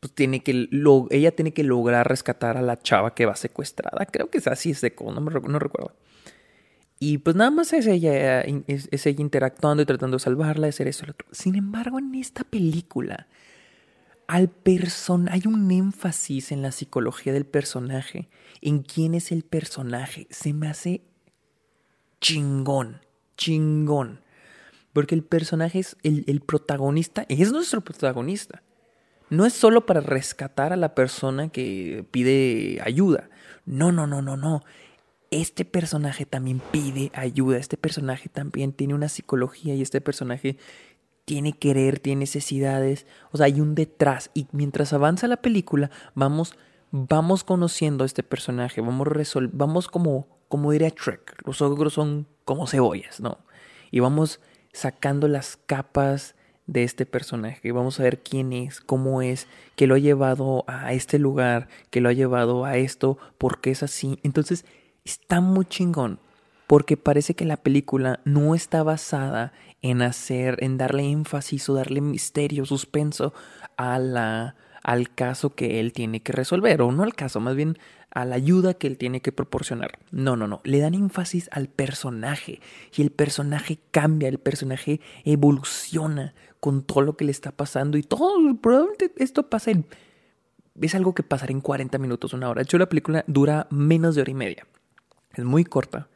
pues 0.00 0.12
tiene 0.12 0.42
que 0.44 0.68
ella 1.10 1.32
tiene 1.32 1.52
que 1.52 1.64
lograr 1.64 2.08
rescatar 2.08 2.56
a 2.56 2.62
la 2.62 2.80
chava 2.80 3.14
que 3.14 3.26
va 3.26 3.34
secuestrada. 3.34 4.06
Creo 4.06 4.30
que 4.30 4.38
es 4.38 4.46
así 4.46 4.70
es 4.70 4.80
de 4.80 4.94
no, 5.00 5.20
me, 5.20 5.32
no 5.32 5.58
recuerdo. 5.58 5.96
Y 7.00 7.18
pues 7.18 7.36
nada 7.36 7.50
más 7.50 7.72
es 7.72 7.86
ella, 7.86 8.40
es, 8.40 8.88
ella 8.92 9.20
interactuando 9.20 9.82
y 9.82 9.86
tratando 9.86 10.16
de 10.16 10.20
salvarla, 10.20 10.66
de 10.66 10.70
hacer 10.70 10.88
eso 10.88 11.06
lo 11.06 11.12
otro. 11.12 11.28
Sin 11.32 11.54
embargo, 11.56 11.98
en 11.98 12.14
esta 12.14 12.44
película, 12.44 13.28
al 14.28 14.48
person 14.48 15.28
hay 15.28 15.42
un 15.46 15.68
énfasis 15.70 16.52
en 16.52 16.62
la 16.62 16.70
psicología 16.70 17.32
del 17.32 17.46
personaje, 17.46 18.28
en 18.62 18.82
quién 18.82 19.14
es 19.14 19.32
el 19.32 19.42
personaje. 19.42 20.28
Se 20.30 20.52
me 20.52 20.68
hace 20.68 21.02
chingón, 22.20 23.00
chingón. 23.36 24.20
Porque 24.92 25.16
el 25.16 25.24
personaje 25.24 25.80
es 25.80 25.96
el, 26.02 26.24
el 26.28 26.40
protagonista, 26.40 27.26
es 27.28 27.50
nuestro 27.50 27.80
protagonista 27.80 28.62
no 29.30 29.44
es 29.44 29.52
solo 29.52 29.86
para 29.86 30.00
rescatar 30.00 30.72
a 30.72 30.76
la 30.76 30.94
persona 30.94 31.48
que 31.48 32.04
pide 32.10 32.80
ayuda. 32.82 33.28
No, 33.66 33.92
no, 33.92 34.06
no, 34.06 34.22
no, 34.22 34.36
no. 34.36 34.64
Este 35.30 35.64
personaje 35.66 36.24
también 36.24 36.62
pide 36.70 37.10
ayuda. 37.14 37.58
Este 37.58 37.76
personaje 37.76 38.28
también 38.28 38.72
tiene 38.72 38.94
una 38.94 39.08
psicología 39.08 39.74
y 39.74 39.82
este 39.82 40.00
personaje 40.00 40.56
tiene 41.28 41.52
querer, 41.52 41.98
tiene 41.98 42.20
necesidades, 42.20 43.04
o 43.32 43.36
sea, 43.36 43.44
hay 43.44 43.60
un 43.60 43.74
detrás 43.74 44.30
y 44.32 44.46
mientras 44.52 44.94
avanza 44.94 45.28
la 45.28 45.36
película 45.36 45.90
vamos 46.14 46.56
vamos 46.90 47.44
conociendo 47.44 48.04
a 48.04 48.06
este 48.06 48.22
personaje, 48.22 48.80
vamos 48.80 49.06
resol 49.06 49.50
vamos 49.52 49.88
como 49.88 50.26
como 50.48 50.72
diría 50.72 50.90
Trek, 50.90 51.36
los 51.44 51.60
ogros 51.60 51.92
son 51.92 52.26
como 52.46 52.66
cebollas, 52.66 53.20
¿no? 53.20 53.36
Y 53.90 54.00
vamos 54.00 54.40
sacando 54.72 55.28
las 55.28 55.58
capas 55.66 56.34
de 56.66 56.82
este 56.84 57.04
personaje 57.04 57.68
y 57.68 57.72
vamos 57.72 58.00
a 58.00 58.04
ver 58.04 58.22
quién 58.22 58.54
es, 58.54 58.80
cómo 58.80 59.20
es, 59.20 59.48
qué 59.76 59.86
lo 59.86 59.96
ha 59.96 59.98
llevado 59.98 60.64
a 60.66 60.94
este 60.94 61.18
lugar, 61.18 61.68
qué 61.90 62.00
lo 62.00 62.08
ha 62.08 62.14
llevado 62.14 62.64
a 62.64 62.78
esto, 62.78 63.18
por 63.36 63.60
qué 63.60 63.72
es 63.72 63.82
así. 63.82 64.18
Entonces, 64.22 64.64
está 65.04 65.42
muy 65.42 65.66
chingón 65.66 66.20
porque 66.68 66.98
parece 66.98 67.34
que 67.34 67.46
la 67.46 67.56
película 67.56 68.20
no 68.24 68.54
está 68.54 68.82
basada 68.82 69.52
en 69.80 70.02
hacer, 70.02 70.62
en 70.62 70.76
darle 70.76 71.10
énfasis 71.10 71.66
o 71.70 71.74
darle 71.74 72.02
misterio, 72.02 72.66
suspenso 72.66 73.32
a 73.78 73.98
la, 73.98 74.54
al 74.82 75.12
caso 75.14 75.54
que 75.54 75.80
él 75.80 75.94
tiene 75.94 76.20
que 76.20 76.32
resolver, 76.32 76.82
o 76.82 76.92
no 76.92 77.04
al 77.04 77.14
caso, 77.14 77.40
más 77.40 77.56
bien 77.56 77.78
a 78.10 78.26
la 78.26 78.36
ayuda 78.36 78.74
que 78.74 78.86
él 78.86 78.98
tiene 78.98 79.22
que 79.22 79.32
proporcionar. 79.32 79.98
No, 80.10 80.36
no, 80.36 80.46
no, 80.46 80.60
le 80.64 80.78
dan 80.80 80.92
énfasis 80.92 81.48
al 81.52 81.68
personaje 81.68 82.60
y 82.94 83.00
el 83.00 83.12
personaje 83.12 83.78
cambia, 83.90 84.28
el 84.28 84.38
personaje 84.38 85.00
evoluciona 85.24 86.34
con 86.60 86.82
todo 86.82 87.00
lo 87.00 87.16
que 87.16 87.24
le 87.24 87.30
está 87.30 87.50
pasando 87.50 87.96
y 87.96 88.02
todo, 88.02 88.36
probablemente 88.60 89.10
esto 89.16 89.48
pasa 89.48 89.70
en... 89.70 89.86
Es 90.82 90.94
algo 90.94 91.14
que 91.14 91.22
pasará 91.22 91.50
en 91.50 91.62
40 91.62 91.96
minutos, 91.96 92.34
una 92.34 92.50
hora. 92.50 92.60
De 92.60 92.64
hecho, 92.64 92.78
la 92.78 92.88
película 92.90 93.24
dura 93.26 93.66
menos 93.70 94.14
de 94.14 94.20
hora 94.20 94.30
y 94.30 94.34
media. 94.34 94.66
Es 95.34 95.44
muy 95.44 95.64
corta, 95.64 96.08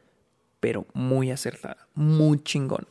pero 0.63 0.87
muy 0.93 1.29
acertada, 1.29 1.89
muy 1.93 2.41
chingón. 2.41 2.87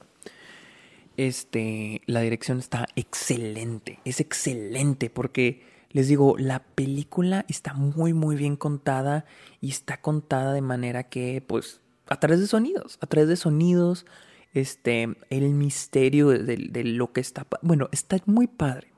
Este, 1.17 2.03
la 2.05 2.21
dirección 2.21 2.59
está 2.59 2.87
excelente, 2.97 3.99
es 4.05 4.21
excelente 4.21 5.09
porque 5.09 5.63
les 5.89 6.07
digo, 6.07 6.37
la 6.37 6.63
película 6.63 7.47
está 7.49 7.73
muy 7.73 8.13
muy 8.13 8.37
bien 8.37 8.57
contada 8.57 9.25
y 9.63 9.71
está 9.71 10.03
contada 10.03 10.53
de 10.53 10.61
manera 10.61 11.05
que 11.05 11.43
pues 11.47 11.81
a 12.09 12.21
través 12.21 12.41
de 12.41 12.47
sonidos, 12.47 12.99
a 13.01 13.07
través 13.07 13.31
de 13.31 13.37
sonidos, 13.37 14.05
este, 14.53 15.09
el 15.31 15.49
misterio 15.55 16.29
de, 16.29 16.57
de 16.59 16.85
lo 16.85 17.15
que 17.15 17.23
está, 17.23 17.47
bueno, 17.63 17.89
está 17.91 18.19
muy 18.27 18.49
padre 18.49 18.93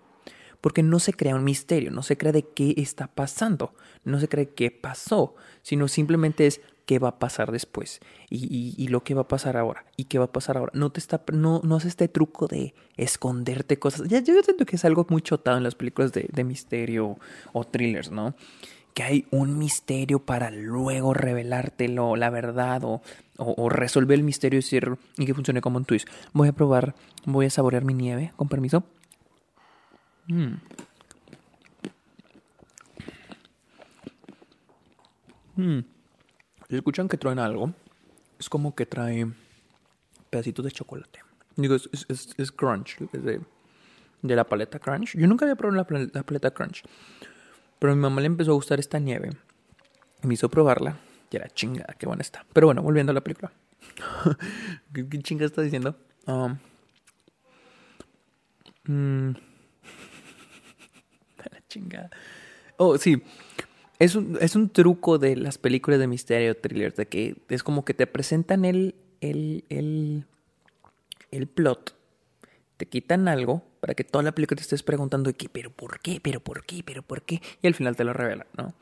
porque 0.61 0.83
no 0.83 0.99
se 0.99 1.13
crea 1.13 1.37
un 1.37 1.45
misterio, 1.45 1.93
no 1.93 2.03
se 2.03 2.17
crea 2.17 2.33
de 2.33 2.43
qué 2.43 2.75
está 2.79 3.07
pasando, 3.07 3.75
no 4.03 4.19
se 4.19 4.29
cree 4.29 4.49
qué 4.49 4.73
pasó, 4.73 5.37
sino 5.63 5.87
simplemente 5.87 6.49
es 6.49 6.61
qué 6.87 6.99
va 6.99 7.09
a 7.09 7.19
pasar 7.19 7.53
después 7.53 8.01
y, 8.31 8.89
lo 8.89 9.03
que 9.03 9.15
va 9.15 9.23
a 9.23 9.29
pasar 9.29 9.57
ahora 9.57 9.85
y 9.97 10.05
qué 10.05 10.19
va 10.19 10.27
a 10.27 10.33
pasar 10.33 10.57
ahora. 10.57 10.73
No 10.75 10.91
te 10.91 11.01
está, 11.01 11.23
no, 11.33 11.61
no 11.65 11.77
hace 11.77 11.89
este 11.89 12.09
truco 12.09 12.47
de 12.47 12.75
esconderte 12.97 13.79
cosas. 13.79 14.09
Ya 14.09 14.21
yo 14.21 14.41
siento 14.43 14.67
que 14.67 14.77
es 14.77 14.85
algo 14.85 15.07
muy 15.09 15.23
chotado 15.23 15.57
en 15.57 15.63
las 15.63 15.75
películas 15.75 16.13
de, 16.13 16.45
misterio 16.45 17.19
o 17.53 17.65
thrillers, 17.65 18.11
¿no? 18.11 18.35
Que 18.93 19.03
hay 19.03 19.27
un 19.31 19.59
misterio 19.59 20.21
para 20.21 20.51
luego 20.51 21.15
revelártelo, 21.15 22.17
la 22.17 22.31
verdad, 22.31 22.85
o, 22.85 23.03
o, 23.39 23.69
resolver 23.69 24.19
el 24.19 24.25
misterio 24.25 24.59
y 24.59 24.63
decir, 24.63 24.97
y 25.17 25.27
que 25.27 25.35
funcione 25.35 25.61
como 25.61 25.79
un 25.79 25.85
twist. 25.85 26.09
Voy 26.33 26.49
a 26.49 26.53
probar, 26.53 26.95
voy 27.25 27.47
a 27.47 27.51
saborear 27.51 27.85
mi 27.85 27.95
nieve, 27.95 28.33
con 28.37 28.49
permiso. 28.49 28.85
Mmm. 30.29 30.55
Mmm. 35.57 35.94
Escuchan 36.77 37.09
que 37.09 37.17
traen 37.17 37.39
algo, 37.39 37.73
es 38.39 38.49
como 38.49 38.75
que 38.75 38.87
trae 38.87 39.27
pedacitos 40.31 40.65
de 40.65 40.71
chocolate. 40.71 41.21
Digo, 41.57 41.77
es, 41.77 42.53
crunch, 42.53 42.99
de, 42.99 43.41
la 44.23 44.45
paleta 44.45 44.79
crunch. 44.79 45.17
Yo 45.17 45.27
nunca 45.27 45.45
había 45.45 45.55
probado 45.57 45.87
la, 46.13 46.23
paleta 46.23 46.51
crunch. 46.51 46.83
Pero 47.79 47.93
a 47.93 47.97
mi 47.97 48.03
mamá 48.03 48.21
le 48.21 48.27
empezó 48.27 48.51
a 48.53 48.55
gustar 48.55 48.81
esta 48.81 48.99
nieve. 48.99 49.31
Me 50.23 50.35
hizo 50.35 50.49
probarla. 50.49 50.97
Y 51.31 51.37
era 51.37 51.49
chingada, 51.49 51.95
qué 51.99 52.07
buena 52.07 52.23
está. 52.23 52.45
Pero 52.53 52.67
bueno, 52.67 52.83
volviendo 52.83 53.11
a 53.11 53.15
la 53.15 53.23
película. 53.23 53.53
¿Qué, 54.93 55.09
¿Qué, 55.09 55.19
chinga 55.21 55.45
está 55.45 55.63
diciendo? 55.63 55.97
Um, 56.27 56.59
la 61.39 61.63
chingada. 61.69 62.11
Oh, 62.77 62.99
sí. 62.99 63.23
Es 63.99 64.15
un, 64.17 64.39
es 64.41 64.57
un 64.57 64.71
truco 64.71 65.19
de 65.19 65.37
las 65.37 65.59
películas 65.59 66.01
de 66.01 66.07
misterio 66.07 66.57
thrillers, 66.57 66.97
de 66.97 67.07
que 67.07 67.37
es 67.49 67.63
como 67.63 67.85
que 67.85 67.95
te 67.95 68.07
presentan 68.07 68.65
el, 68.65 68.95
el, 69.21 69.65
el, 69.69 70.27
el 71.31 71.47
plot, 71.47 71.97
te 72.77 72.87
quitan 72.87 73.29
algo 73.29 73.63
para 73.81 73.95
que 73.95 74.05
toda 74.05 74.25
la 74.25 74.33
película 74.33 74.57
te 74.57 74.63
estés 74.63 74.83
preguntando 74.83 75.33
qué, 75.33 75.49
pero 75.49 75.71
por 75.71 76.01
qué, 76.01 76.21
pero 76.21 76.41
por 76.41 76.65
qué, 76.65 76.83
pero 76.85 77.03
por 77.03 77.23
qué, 77.23 77.41
y 77.63 77.67
al 77.67 77.75
final 77.75 77.97
te 77.97 78.05
lo 78.05 78.13
revelan, 78.13 78.47
¿no? 78.57 78.75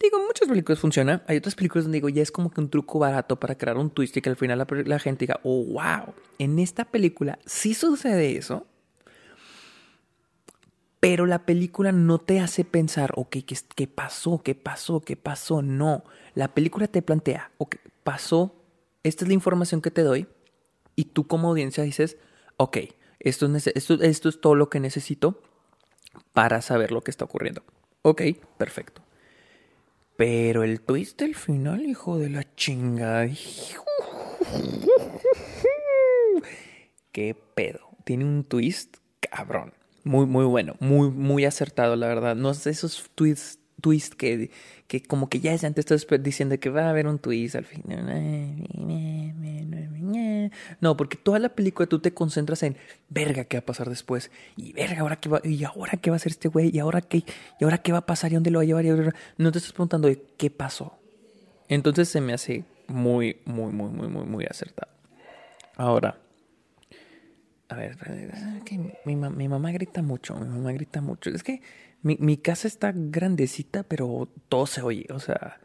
Digo, 0.00 0.18
muchas 0.26 0.48
películas 0.48 0.78
funcionan. 0.78 1.22
Hay 1.26 1.38
otras 1.38 1.54
películas 1.54 1.84
donde 1.84 1.96
digo, 1.96 2.10
ya 2.10 2.22
es 2.22 2.30
como 2.30 2.50
que 2.50 2.60
un 2.60 2.68
truco 2.68 2.98
barato 2.98 3.40
para 3.40 3.56
crear 3.56 3.78
un 3.78 3.90
twist 3.90 4.16
y 4.16 4.20
que 4.20 4.28
al 4.28 4.36
final 4.36 4.66
la 4.84 4.98
gente 4.98 5.24
diga, 5.24 5.40
oh, 5.42 5.64
wow. 5.64 6.14
En 6.38 6.58
esta 6.58 6.84
película 6.84 7.38
sí 7.46 7.72
sucede 7.72 8.36
eso, 8.36 8.66
pero 11.06 11.24
la 11.24 11.46
película 11.46 11.92
no 11.92 12.18
te 12.18 12.40
hace 12.40 12.64
pensar, 12.64 13.12
ok, 13.14 13.36
¿qué, 13.46 13.56
¿qué, 13.76 13.86
pasó? 13.86 14.42
¿Qué 14.42 14.56
pasó? 14.56 14.98
¿Qué 15.02 15.14
pasó? 15.14 15.62
No. 15.62 16.02
La 16.34 16.52
película 16.52 16.88
te 16.88 17.00
plantea, 17.00 17.52
ok, 17.58 17.76
pasó, 18.02 18.56
esta 19.04 19.24
es 19.24 19.28
la 19.28 19.34
información 19.34 19.80
que 19.80 19.92
te 19.92 20.02
doy, 20.02 20.26
y 20.96 21.04
tú 21.04 21.28
como 21.28 21.50
audiencia 21.50 21.84
dices, 21.84 22.16
ok, 22.56 22.78
esto 23.20 23.46
es, 23.54 23.68
esto, 23.68 24.02
esto 24.02 24.28
es 24.28 24.40
todo 24.40 24.56
lo 24.56 24.68
que 24.68 24.80
necesito 24.80 25.40
para 26.32 26.60
saber 26.60 26.90
lo 26.90 27.02
que 27.02 27.12
está 27.12 27.24
ocurriendo. 27.24 27.62
Ok, 28.02 28.22
perfecto. 28.58 29.00
Pero 30.16 30.64
el 30.64 30.80
twist 30.80 31.20
del 31.20 31.36
final, 31.36 31.86
hijo 31.86 32.18
de 32.18 32.30
la 32.30 32.52
chingada. 32.56 33.28
¿Qué 37.12 37.36
pedo? 37.54 37.90
Tiene 38.02 38.24
un 38.24 38.42
twist 38.42 38.96
cabrón. 39.20 39.72
Muy, 40.06 40.24
muy 40.24 40.44
bueno, 40.44 40.76
muy, 40.78 41.10
muy 41.10 41.44
acertado, 41.44 41.96
la 41.96 42.06
verdad. 42.06 42.36
No 42.36 42.54
sé, 42.54 42.70
esos 42.70 43.10
tweets, 43.16 43.58
tweets 43.80 44.10
que, 44.10 44.52
que 44.86 45.02
como 45.02 45.28
que 45.28 45.40
ya 45.40 45.52
es 45.52 45.64
antes 45.64 45.90
estás 45.90 46.06
diciendo 46.22 46.60
que 46.60 46.70
va 46.70 46.82
a 46.82 46.90
haber 46.90 47.08
un 47.08 47.18
twist 47.18 47.56
al 47.56 47.64
final. 47.64 48.06
No, 50.80 50.96
porque 50.96 51.16
toda 51.16 51.40
la 51.40 51.48
película 51.48 51.88
tú 51.88 51.98
te 51.98 52.14
concentras 52.14 52.62
en 52.62 52.76
verga 53.08 53.46
qué 53.46 53.56
va 53.56 53.62
a 53.62 53.66
pasar 53.66 53.88
después. 53.88 54.30
Y 54.56 54.72
verga, 54.74 55.00
ahora 55.00 55.16
qué 55.16 55.28
va, 55.28 55.40
y 55.42 55.64
ahora 55.64 55.98
qué 56.00 56.10
va 56.10 56.14
a 56.14 56.18
hacer 56.18 56.30
este 56.30 56.46
güey, 56.46 56.70
y 56.72 56.78
ahora 56.78 57.00
qué, 57.00 57.24
y 57.58 57.64
ahora 57.64 57.78
qué 57.78 57.90
va 57.90 57.98
a 57.98 58.06
pasar 58.06 58.30
y 58.30 58.34
dónde 58.34 58.52
lo 58.52 58.60
va 58.60 58.62
a 58.62 58.64
llevar. 58.64 58.84
Y 58.84 59.42
no 59.42 59.50
te 59.50 59.58
estás 59.58 59.72
preguntando 59.72 60.08
qué 60.36 60.50
pasó. 60.50 60.96
Entonces 61.68 62.08
se 62.08 62.20
me 62.20 62.32
hace 62.32 62.62
muy, 62.86 63.38
muy, 63.44 63.72
muy, 63.72 63.90
muy, 63.90 64.06
muy, 64.06 64.24
muy 64.24 64.44
acertado. 64.44 64.92
Ahora, 65.74 66.16
a 67.68 67.74
ver, 67.74 67.96
que 68.64 68.78
mi, 69.04 69.16
mamá 69.16 69.72
grita 69.72 70.02
mucho, 70.02 70.36
mi 70.36 70.46
mamá 70.46 70.72
grita 70.72 71.00
mucho. 71.00 71.30
Es 71.30 71.42
que 71.42 71.62
mi, 72.02 72.16
mi, 72.20 72.36
casa 72.36 72.68
está 72.68 72.92
grandecita, 72.94 73.82
pero 73.82 74.28
todo 74.48 74.66
se 74.66 74.82
oye, 74.82 75.06
o 75.10 75.18
sea, 75.18 75.58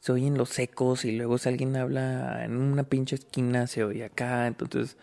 se 0.00 0.12
oyen 0.12 0.36
los 0.36 0.58
ecos 0.58 1.04
y 1.04 1.12
luego 1.12 1.38
si 1.38 1.48
alguien 1.48 1.76
habla 1.76 2.44
en 2.44 2.56
una 2.56 2.84
pinche 2.84 3.14
esquina 3.16 3.66
se 3.66 3.84
oye 3.84 4.04
acá, 4.04 4.46
entonces, 4.48 4.96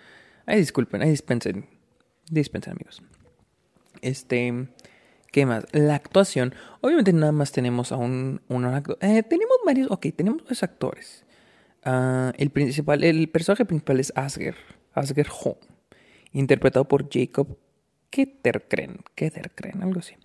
ay 0.45 0.59
disculpen, 0.59 1.01
ay 1.01 1.11
dispensen, 1.11 1.67
dispensen 2.29 2.73
amigos. 2.73 3.01
Este, 4.01 4.67
¿qué 5.31 5.45
más? 5.45 5.65
La 5.71 5.95
actuación, 5.95 6.53
obviamente 6.81 7.13
nada 7.13 7.31
más 7.31 7.53
tenemos 7.53 7.93
a 7.93 7.95
un, 7.95 8.41
un 8.49 8.65
actor, 8.65 8.97
eh, 8.99 9.23
tenemos 9.23 9.57
varios, 9.65 9.89
ok, 9.89 10.07
tenemos 10.15 10.43
dos 10.45 10.63
actores. 10.63 11.23
Uh, 11.85 12.31
el 12.37 12.51
principal, 12.51 13.03
el 13.03 13.29
personaje 13.29 13.65
principal 13.65 13.99
es 14.01 14.11
Asger, 14.15 14.55
Asger 14.93 15.27
Home 15.43 15.70
interpretado 16.34 16.88
por 16.88 17.10
Jacob 17.12 17.58
Ketterkren, 18.10 19.00
Ketterkren, 19.15 19.84
algo 19.84 20.00
así. 20.00 20.15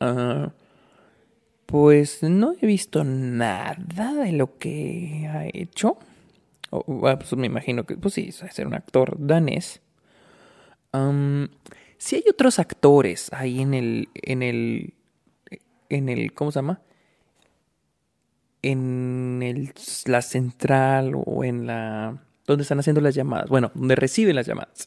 Uh, 0.00 0.50
pues 1.66 2.22
no 2.22 2.54
he 2.60 2.66
visto 2.66 3.04
nada 3.04 4.14
de 4.14 4.32
lo 4.32 4.58
que 4.58 5.28
ha 5.32 5.46
hecho. 5.46 5.98
Ah, 6.70 7.18
pues 7.18 7.36
me 7.36 7.46
imagino 7.46 7.84
que, 7.84 7.96
pues 7.96 8.14
sí, 8.14 8.28
es 8.28 8.58
un 8.58 8.74
actor 8.74 9.16
danés. 9.18 9.80
Si 11.98 12.16
hay 12.16 12.24
otros 12.30 12.58
actores 12.58 13.32
ahí 13.32 13.60
en 13.60 13.74
el, 13.74 14.08
en 14.14 14.42
el, 14.42 14.94
en 15.88 16.08
el, 16.08 16.32
¿cómo 16.32 16.52
se 16.52 16.58
llama? 16.58 16.80
En 18.62 19.40
el, 19.42 19.72
la 20.06 20.22
central 20.22 21.12
o 21.14 21.44
en 21.44 21.66
la, 21.66 22.22
donde 22.46 22.62
están 22.62 22.78
haciendo 22.78 23.00
las 23.00 23.14
llamadas. 23.14 23.48
Bueno, 23.48 23.70
donde 23.74 23.94
reciben 23.94 24.36
las 24.36 24.46
llamadas. 24.46 24.86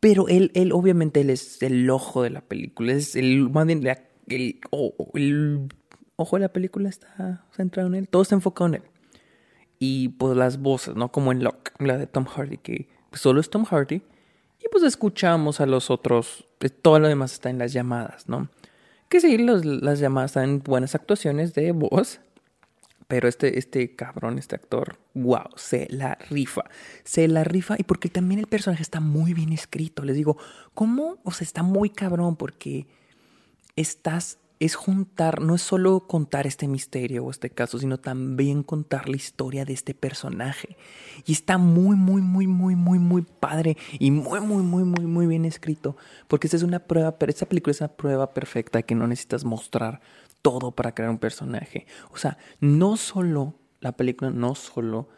Pero 0.00 0.28
él, 0.28 0.50
él 0.54 0.72
obviamente, 0.72 1.20
él 1.20 1.30
es 1.30 1.62
el 1.62 1.88
ojo 1.90 2.22
de 2.22 2.30
la 2.30 2.40
película. 2.40 2.92
Es 2.92 3.16
el, 3.16 3.50
más 3.50 3.66
bien, 3.66 3.86
el, 4.28 5.68
ojo 6.16 6.36
de 6.36 6.40
la 6.40 6.52
película 6.52 6.88
está 6.88 7.46
centrado 7.52 7.88
en 7.88 7.94
él. 7.94 8.08
Todo 8.08 8.22
está 8.22 8.34
enfocado 8.34 8.68
en 8.68 8.74
él. 8.76 8.82
Y 9.78 10.10
pues 10.10 10.36
las 10.36 10.58
voces, 10.60 10.96
¿no? 10.96 11.12
Como 11.12 11.32
en 11.32 11.42
Locke, 11.42 11.72
la 11.78 11.98
de 11.98 12.06
Tom 12.06 12.24
Hardy, 12.24 12.58
que 12.58 12.88
solo 13.12 13.40
es 13.40 13.50
Tom 13.50 13.64
Hardy. 13.64 14.02
Y 14.66 14.68
pues 14.70 14.84
escuchamos 14.84 15.60
a 15.60 15.66
los 15.66 15.90
otros, 15.90 16.46
pues, 16.58 16.72
todo 16.80 16.98
lo 16.98 17.08
demás 17.08 17.32
está 17.32 17.50
en 17.50 17.58
las 17.58 17.72
llamadas, 17.72 18.28
¿no? 18.28 18.48
Que 19.08 19.20
sí, 19.20 19.38
las 19.38 20.00
llamadas 20.00 20.32
están 20.32 20.60
buenas 20.64 20.94
actuaciones 20.94 21.54
de 21.54 21.70
voz, 21.72 22.20
pero 23.08 23.28
este, 23.28 23.58
este 23.58 23.94
cabrón, 23.94 24.38
este 24.38 24.56
actor, 24.56 24.98
wow, 25.14 25.50
se 25.56 25.86
la 25.90 26.16
rifa. 26.28 26.64
Se 27.04 27.28
la 27.28 27.44
rifa 27.44 27.76
y 27.78 27.84
porque 27.84 28.08
también 28.08 28.40
el 28.40 28.46
personaje 28.46 28.82
está 28.82 29.00
muy 29.00 29.32
bien 29.32 29.52
escrito. 29.52 30.04
Les 30.04 30.16
digo, 30.16 30.36
¿cómo? 30.74 31.18
O 31.22 31.30
sea, 31.30 31.44
está 31.44 31.62
muy 31.62 31.90
cabrón 31.90 32.36
porque 32.36 32.86
estás 33.76 34.38
es 34.58 34.74
juntar, 34.74 35.42
no 35.42 35.54
es 35.54 35.62
solo 35.62 36.06
contar 36.06 36.46
este 36.46 36.66
misterio 36.66 37.24
o 37.24 37.30
este 37.30 37.50
caso, 37.50 37.78
sino 37.78 37.98
también 37.98 38.62
contar 38.62 39.08
la 39.08 39.16
historia 39.16 39.64
de 39.64 39.74
este 39.74 39.94
personaje. 39.94 40.76
Y 41.26 41.32
está 41.32 41.58
muy, 41.58 41.96
muy, 41.96 42.22
muy, 42.22 42.46
muy, 42.46 42.74
muy, 42.74 42.98
muy 42.98 43.22
padre 43.22 43.76
y 43.98 44.10
muy, 44.10 44.40
muy, 44.40 44.62
muy, 44.62 44.84
muy, 44.84 45.04
muy 45.04 45.26
bien 45.26 45.44
escrito. 45.44 45.96
Porque 46.26 46.46
esta 46.46 46.56
es 46.56 46.62
una 46.62 46.78
prueba, 46.78 47.18
pero 47.18 47.30
esta 47.30 47.46
película 47.46 47.72
es 47.72 47.80
una 47.80 47.92
prueba 47.92 48.32
perfecta 48.32 48.82
que 48.82 48.94
no 48.94 49.06
necesitas 49.06 49.44
mostrar 49.44 50.00
todo 50.46 50.70
para 50.70 50.94
crear 50.94 51.10
un 51.10 51.18
personaje. 51.18 51.88
O 52.12 52.18
sea, 52.18 52.38
no 52.60 52.96
solo, 52.96 53.56
la 53.80 53.96
película 53.96 54.30
no 54.30 54.54
solo 54.54 55.08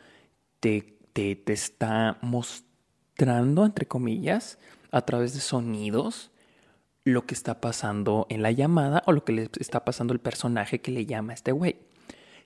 te, 0.59 0.97
te, 1.13 1.37
te 1.37 1.53
está 1.53 2.17
mostrando, 2.23 3.67
entre 3.67 3.87
comillas, 3.87 4.59
a 4.91 5.03
través 5.03 5.35
de 5.35 5.41
sonidos, 5.41 6.31
lo 7.05 7.27
que 7.27 7.35
está 7.35 7.61
pasando 7.61 8.27
en 8.31 8.41
la 8.41 8.53
llamada 8.53 9.03
o 9.05 9.13
lo 9.13 9.23
que 9.27 9.35
le 9.35 9.51
está 9.61 9.85
pasando 9.85 10.15
el 10.15 10.21
personaje 10.21 10.81
que 10.81 10.93
le 10.93 11.05
llama 11.05 11.33
a 11.33 11.35
este 11.35 11.53
güey, 11.53 11.77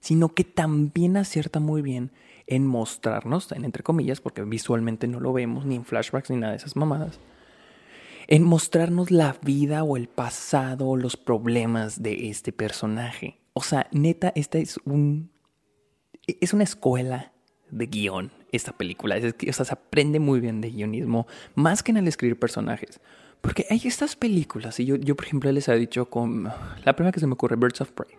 sino 0.00 0.34
que 0.34 0.42
también 0.42 1.16
acierta 1.16 1.60
muy 1.60 1.82
bien 1.82 2.10
en 2.48 2.66
mostrarnos, 2.66 3.52
en 3.52 3.64
entre 3.64 3.84
comillas, 3.84 4.20
porque 4.20 4.42
visualmente 4.42 5.06
no 5.06 5.20
lo 5.20 5.32
vemos 5.32 5.66
ni 5.66 5.76
en 5.76 5.84
flashbacks 5.84 6.30
ni 6.30 6.36
nada 6.36 6.50
de 6.50 6.56
esas 6.56 6.74
mamadas, 6.74 7.20
en 8.28 8.44
mostrarnos 8.44 9.10
la 9.10 9.36
vida 9.42 9.84
o 9.84 9.96
el 9.96 10.08
pasado 10.08 10.88
o 10.88 10.96
los 10.96 11.16
problemas 11.16 12.02
de 12.02 12.28
este 12.28 12.52
personaje. 12.52 13.38
O 13.52 13.62
sea, 13.62 13.88
neta, 13.92 14.32
esta 14.34 14.58
es 14.58 14.78
un 14.84 15.30
es 16.26 16.52
una 16.52 16.64
escuela 16.64 17.32
de 17.70 17.86
guion 17.86 18.30
esta 18.52 18.72
película. 18.72 19.16
Es 19.16 19.34
o 19.34 19.52
sea, 19.52 19.64
se 19.64 19.72
aprende 19.72 20.20
muy 20.20 20.40
bien 20.40 20.60
de 20.60 20.70
guionismo, 20.70 21.26
más 21.54 21.82
que 21.82 21.90
en 21.90 21.98
el 21.98 22.08
escribir 22.08 22.38
personajes. 22.38 23.00
Porque 23.40 23.66
hay 23.70 23.80
estas 23.84 24.14
películas, 24.14 24.78
y 24.78 24.84
yo, 24.84 24.94
yo 24.94 25.16
por 25.16 25.24
ejemplo 25.24 25.50
les 25.50 25.66
he 25.68 25.74
dicho 25.74 26.08
con 26.08 26.44
la 26.84 26.94
primera 26.94 27.10
que 27.10 27.18
se 27.18 27.26
me 27.26 27.32
ocurre, 27.32 27.56
Birds 27.56 27.80
of 27.80 27.90
Prey, 27.90 28.16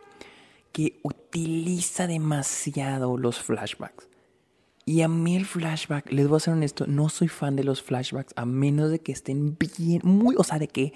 que 0.74 1.00
utiliza 1.04 2.08
demasiado 2.08 3.18
los 3.18 3.40
flashbacks. 3.40 4.10
Y 4.86 5.02
a 5.02 5.08
mí 5.08 5.36
el 5.36 5.46
flashback, 5.46 6.12
les 6.12 6.28
voy 6.28 6.38
a 6.38 6.40
ser 6.42 6.54
honesto, 6.54 6.86
no 6.88 7.08
soy 7.08 7.30
fan 7.30 7.56
de 7.56 7.64
los 7.64 7.82
flashbacks 7.82 8.34
a 8.36 8.46
menos 8.46 8.92
de 8.92 9.00
que 9.00 9.14
estén 9.14 9.58
bien, 9.58 10.02
muy, 10.04 10.36
o 10.38 10.44
sea, 10.44 10.60
de 10.60 10.68
que 10.68 10.94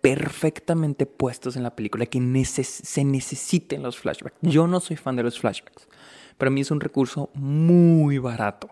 perfectamente 0.00 1.06
puestos 1.06 1.56
en 1.56 1.62
la 1.62 1.76
película, 1.76 2.06
que 2.06 2.18
se 2.44 3.04
necesiten 3.04 3.82
los 3.82 3.96
flashbacks. 3.98 4.36
Yo 4.42 4.66
no 4.66 4.80
soy 4.80 4.96
fan 4.96 5.14
de 5.14 5.22
los 5.22 5.38
flashbacks. 5.38 5.86
Para 6.36 6.50
mí 6.50 6.62
es 6.62 6.72
un 6.72 6.80
recurso 6.80 7.30
muy 7.34 8.18
barato 8.18 8.70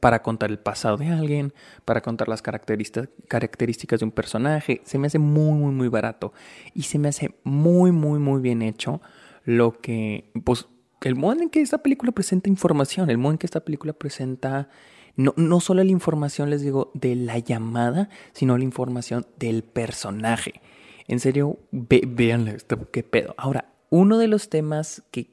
para 0.00 0.22
contar 0.22 0.50
el 0.50 0.58
pasado 0.58 0.98
de 0.98 1.08
alguien, 1.08 1.54
para 1.86 2.02
contar 2.02 2.28
las 2.28 2.42
características 2.42 4.00
de 4.00 4.04
un 4.04 4.10
personaje. 4.10 4.82
Se 4.84 4.98
me 4.98 5.06
hace 5.06 5.18
muy, 5.18 5.58
muy, 5.58 5.72
muy 5.72 5.88
barato. 5.88 6.34
Y 6.74 6.82
se 6.82 6.98
me 6.98 7.08
hace 7.08 7.34
muy, 7.42 7.90
muy, 7.92 8.18
muy 8.18 8.42
bien 8.42 8.60
hecho 8.60 9.00
lo 9.44 9.80
que, 9.80 10.30
pues, 10.44 10.68
el 11.02 11.14
modo 11.14 11.42
en 11.42 11.50
que 11.50 11.60
esta 11.60 11.78
película 11.78 12.12
presenta 12.12 12.48
información, 12.48 13.10
el 13.10 13.18
modo 13.18 13.32
en 13.32 13.38
que 13.38 13.46
esta 13.46 13.60
película 13.60 13.92
presenta 13.92 14.68
no, 15.16 15.32
no 15.36 15.60
solo 15.60 15.82
la 15.82 15.90
información, 15.90 16.50
les 16.50 16.62
digo, 16.62 16.90
de 16.94 17.14
la 17.14 17.38
llamada, 17.38 18.10
sino 18.32 18.56
la 18.58 18.64
información 18.64 19.26
del 19.38 19.62
personaje. 19.62 20.60
En 21.08 21.20
serio, 21.20 21.58
ve, 21.70 22.02
véanle 22.06 22.52
esto, 22.54 22.90
qué 22.90 23.02
pedo. 23.02 23.34
Ahora, 23.38 23.72
uno 23.90 24.18
de 24.18 24.28
los 24.28 24.50
temas 24.50 25.02
que, 25.10 25.30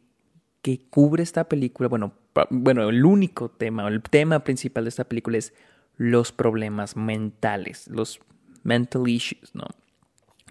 que 0.62 0.88
cubre 0.90 1.24
esta 1.24 1.50
película, 1.50 1.90
bueno, 1.90 2.14
bueno, 2.50 2.90
el 2.90 3.04
único 3.06 3.50
tema, 3.50 3.88
el 3.88 4.02
tema 4.02 4.44
principal 4.44 4.86
de 4.86 4.90
esta 4.90 5.04
película 5.04 5.38
es 5.38 5.54
los 5.98 6.32
problemas 6.32 6.96
mentales, 6.96 7.88
los 7.88 8.20
mental 8.64 9.08
issues, 9.08 9.54
¿no? 9.54 9.66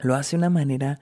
Lo 0.03 0.15
hace 0.15 0.37
de 0.37 0.41
una 0.41 0.51
manera 0.51 1.01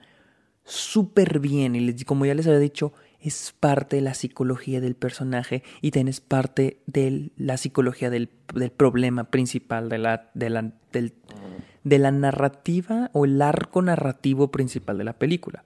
súper 0.63 1.39
bien 1.39 1.75
y 1.75 2.03
como 2.03 2.25
ya 2.25 2.33
les 2.33 2.47
había 2.47 2.59
dicho, 2.59 2.93
es 3.21 3.53
parte 3.59 3.97
de 3.97 4.01
la 4.01 4.13
psicología 4.13 4.81
del 4.81 4.95
personaje 4.95 5.63
y 5.81 5.91
también 5.91 6.07
es 6.09 6.21
parte 6.21 6.81
de 6.87 7.31
la 7.37 7.57
psicología 7.57 8.09
del, 8.09 8.29
problema 8.75 9.25
principal 9.25 9.89
de 9.89 9.97
la, 9.97 10.29
de, 10.33 10.49
la, 10.49 10.71
de 10.91 11.99
la 11.99 12.11
narrativa 12.11 13.09
o 13.13 13.25
el 13.25 13.41
arco 13.41 13.81
narrativo 13.81 14.51
principal 14.51 14.97
de 14.97 15.03
la 15.03 15.13
película. 15.13 15.63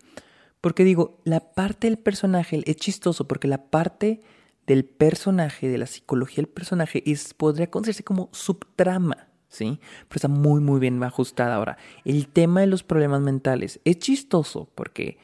Porque 0.62 0.84
digo, 0.84 1.22
la 1.24 1.54
parte 1.54 1.88
del 1.88 1.98
personaje 1.98 2.62
es 2.66 2.76
chistoso 2.78 3.28
porque 3.28 3.48
la 3.48 3.70
parte 3.70 4.22
del 4.68 4.84
personaje, 4.84 5.70
de 5.70 5.78
la 5.78 5.86
psicología 5.86 6.38
del 6.38 6.48
personaje, 6.48 7.04
es, 7.10 7.34
podría 7.34 7.70
considerarse 7.70 8.04
como 8.04 8.30
subtrama, 8.32 9.28
¿sí? 9.48 9.80
Pero 10.08 10.16
está 10.16 10.28
muy, 10.28 10.62
muy 10.62 10.80
bien 10.80 11.02
ajustada. 11.04 11.56
Ahora, 11.56 11.78
el 12.04 12.28
tema 12.28 12.62
de 12.62 12.68
los 12.68 12.84
problemas 12.84 13.22
mentales 13.22 13.80
es 13.86 14.00
chistoso 14.00 14.70
porque 14.74 15.20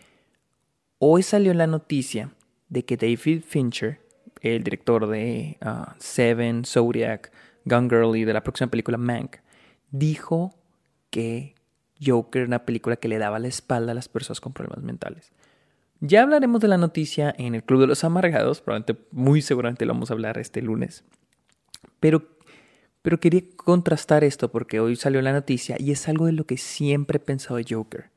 hoy 1.03 1.23
salió 1.23 1.53
la 1.55 1.65
noticia 1.65 2.29
de 2.69 2.85
que 2.85 2.95
David 2.95 3.41
Fincher, 3.43 3.99
el 4.39 4.63
director 4.63 5.07
de 5.07 5.57
uh, 5.65 5.91
Seven, 5.97 6.63
Zodiac, 6.63 7.31
Gun 7.65 7.89
Girl 7.89 8.15
y 8.15 8.23
de 8.23 8.33
la 8.33 8.43
próxima 8.43 8.69
película 8.69 8.97
Mank, 8.97 9.37
dijo 9.89 10.53
que 11.09 11.55
Joker 12.03 12.41
era 12.41 12.47
una 12.47 12.65
película 12.65 12.97
que 12.97 13.07
le 13.07 13.17
daba 13.17 13.39
la 13.39 13.47
espalda 13.47 13.93
a 13.93 13.95
las 13.95 14.09
personas 14.09 14.39
con 14.41 14.53
problemas 14.53 14.83
mentales. 14.83 15.31
Ya 16.01 16.21
hablaremos 16.21 16.61
de 16.61 16.67
la 16.67 16.77
noticia 16.77 17.33
en 17.35 17.55
el 17.55 17.63
Club 17.63 17.81
de 17.81 17.87
los 17.87 18.03
Amargados, 18.03 18.61
probablemente, 18.61 19.03
muy 19.11 19.41
seguramente 19.41 19.85
lo 19.85 19.93
vamos 19.93 20.11
a 20.11 20.13
hablar 20.13 20.37
este 20.37 20.61
lunes. 20.61 21.03
Pero, 21.99 22.27
pero 23.01 23.19
quería 23.19 23.41
contrastar 23.55 24.23
esto 24.23 24.51
porque 24.51 24.79
hoy 24.79 24.95
salió 24.95 25.19
la 25.23 25.33
noticia 25.33 25.77
y 25.79 25.91
es 25.91 26.07
algo 26.07 26.27
de 26.27 26.33
lo 26.33 26.45
que 26.45 26.57
siempre 26.57 27.17
he 27.17 27.19
pensado 27.19 27.55
de 27.55 27.65
Joker. 27.67 28.11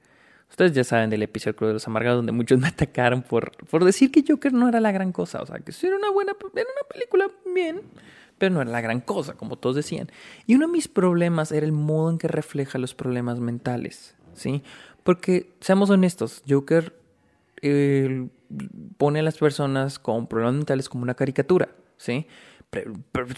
Ustedes 0.51 0.73
ya 0.73 0.85
saben 0.85 1.11
del 1.11 1.23
episodio 1.23 1.67
de 1.67 1.73
los 1.75 1.87
Amargados 1.89 2.19
donde 2.19 2.33
muchos 2.33 2.61
me 2.61 2.69
atacaron 2.69 3.23
por, 3.23 3.53
por 3.67 3.85
decir 3.85 4.13
que 4.13 4.25
Joker 4.27 4.53
no 4.53 4.69
era 4.69 4.81
la 4.81 4.93
gran 4.93 5.13
cosa. 5.13 5.43
O 5.43 5.47
sea, 5.47 5.59
que 5.59 5.73
era 5.85 5.97
una 5.97 6.11
buena, 6.11 6.33
era 6.55 6.69
una 6.71 6.89
película 6.89 7.31
bien, 7.55 7.83
pero 8.39 8.55
no 8.55 8.63
era 8.63 8.71
la 8.71 8.81
gran 8.81 9.01
cosa, 9.01 9.35
como 9.35 9.57
todos 9.57 9.77
decían. 9.77 10.11
Y 10.47 10.55
uno 10.55 10.67
de 10.67 10.73
mis 10.73 10.89
problemas 10.89 11.51
era 11.51 11.67
el 11.67 11.73
modo 11.73 12.11
en 12.11 12.19
que 12.19 12.29
refleja 12.29 12.79
los 12.79 12.95
problemas 12.95 13.41
mentales, 13.41 14.15
¿sí? 14.35 14.63
Porque, 15.03 15.53
seamos 15.61 15.91
honestos, 15.91 16.43
Joker 16.49 16.95
pone 18.97 19.21
a 19.21 19.23
las 19.23 19.39
personas 19.39 19.99
con 19.99 20.27
problemas 20.27 20.55
mentales 20.55 20.89
como 20.89 21.03
una 21.03 21.15
caricatura, 21.15 21.71
¿sí? 21.97 22.27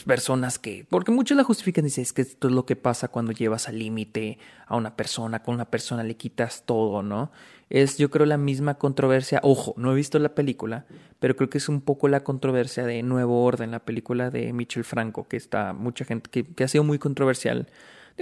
Personas 0.06 0.58
que, 0.58 0.86
porque 0.88 1.12
muchos 1.12 1.36
la 1.36 1.44
justifican, 1.44 1.84
dicen, 1.84 2.02
es 2.02 2.12
que 2.12 2.22
esto 2.22 2.48
es 2.48 2.54
lo 2.54 2.66
que 2.66 2.76
pasa 2.76 3.08
cuando 3.08 3.32
llevas 3.32 3.68
al 3.68 3.78
límite 3.78 4.38
a 4.66 4.76
una 4.76 4.96
persona, 4.96 5.42
con 5.42 5.54
una 5.54 5.70
persona 5.70 6.02
le 6.02 6.16
quitas 6.16 6.64
todo, 6.66 7.02
¿no? 7.02 7.30
Es 7.68 7.98
yo 7.98 8.10
creo 8.10 8.26
la 8.26 8.38
misma 8.38 8.74
controversia, 8.74 9.40
ojo, 9.42 9.74
no 9.76 9.92
he 9.92 9.94
visto 9.94 10.18
la 10.18 10.34
película, 10.34 10.86
pero 11.18 11.36
creo 11.36 11.50
que 11.50 11.58
es 11.58 11.68
un 11.68 11.80
poco 11.80 12.08
la 12.08 12.22
controversia 12.22 12.84
de 12.84 13.02
Nuevo 13.02 13.44
Orden, 13.44 13.70
la 13.70 13.80
película 13.80 14.30
de 14.30 14.52
Michel 14.52 14.84
Franco, 14.84 15.26
que 15.26 15.36
está 15.36 15.72
mucha 15.72 16.04
gente, 16.04 16.30
que 16.30 16.64
ha 16.64 16.68
sido 16.68 16.84
muy 16.84 16.98
controversial 16.98 17.68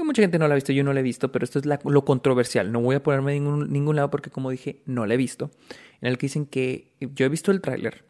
mucha 0.02 0.22
gente 0.22 0.38
no 0.38 0.48
la 0.48 0.54
ha 0.54 0.56
visto, 0.56 0.72
yo 0.72 0.82
no 0.82 0.92
la 0.92 1.00
he 1.00 1.04
visto, 1.04 1.30
pero 1.30 1.44
esto 1.44 1.60
es 1.60 1.66
lo 1.66 2.04
controversial. 2.04 2.72
No 2.72 2.80
voy 2.80 2.96
a 2.96 3.02
ponerme 3.02 3.36
en 3.36 3.44
ningún, 3.44 3.72
ningún 3.72 3.96
lado 3.96 4.10
porque, 4.10 4.30
como 4.30 4.50
dije, 4.50 4.82
no 4.86 5.06
la 5.06 5.14
he 5.14 5.16
visto. 5.16 5.52
En 6.00 6.08
el 6.08 6.18
que 6.18 6.26
dicen 6.26 6.46
que, 6.46 6.90
yo 7.00 7.26
he 7.26 7.28
visto 7.28 7.52
el 7.52 7.60
tráiler, 7.60 8.04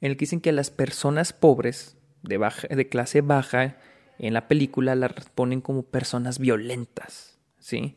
en 0.00 0.10
el 0.10 0.16
que 0.16 0.24
dicen 0.24 0.40
que 0.40 0.52
las 0.52 0.70
personas 0.70 1.32
pobres, 1.32 1.95
de, 2.26 2.38
baja, 2.38 2.68
de 2.68 2.88
clase 2.88 3.20
baja, 3.20 3.76
en 4.18 4.34
la 4.34 4.48
película 4.48 4.94
las 4.94 5.12
ponen 5.34 5.60
como 5.60 5.82
personas 5.82 6.38
violentas, 6.38 7.38
¿sí? 7.58 7.96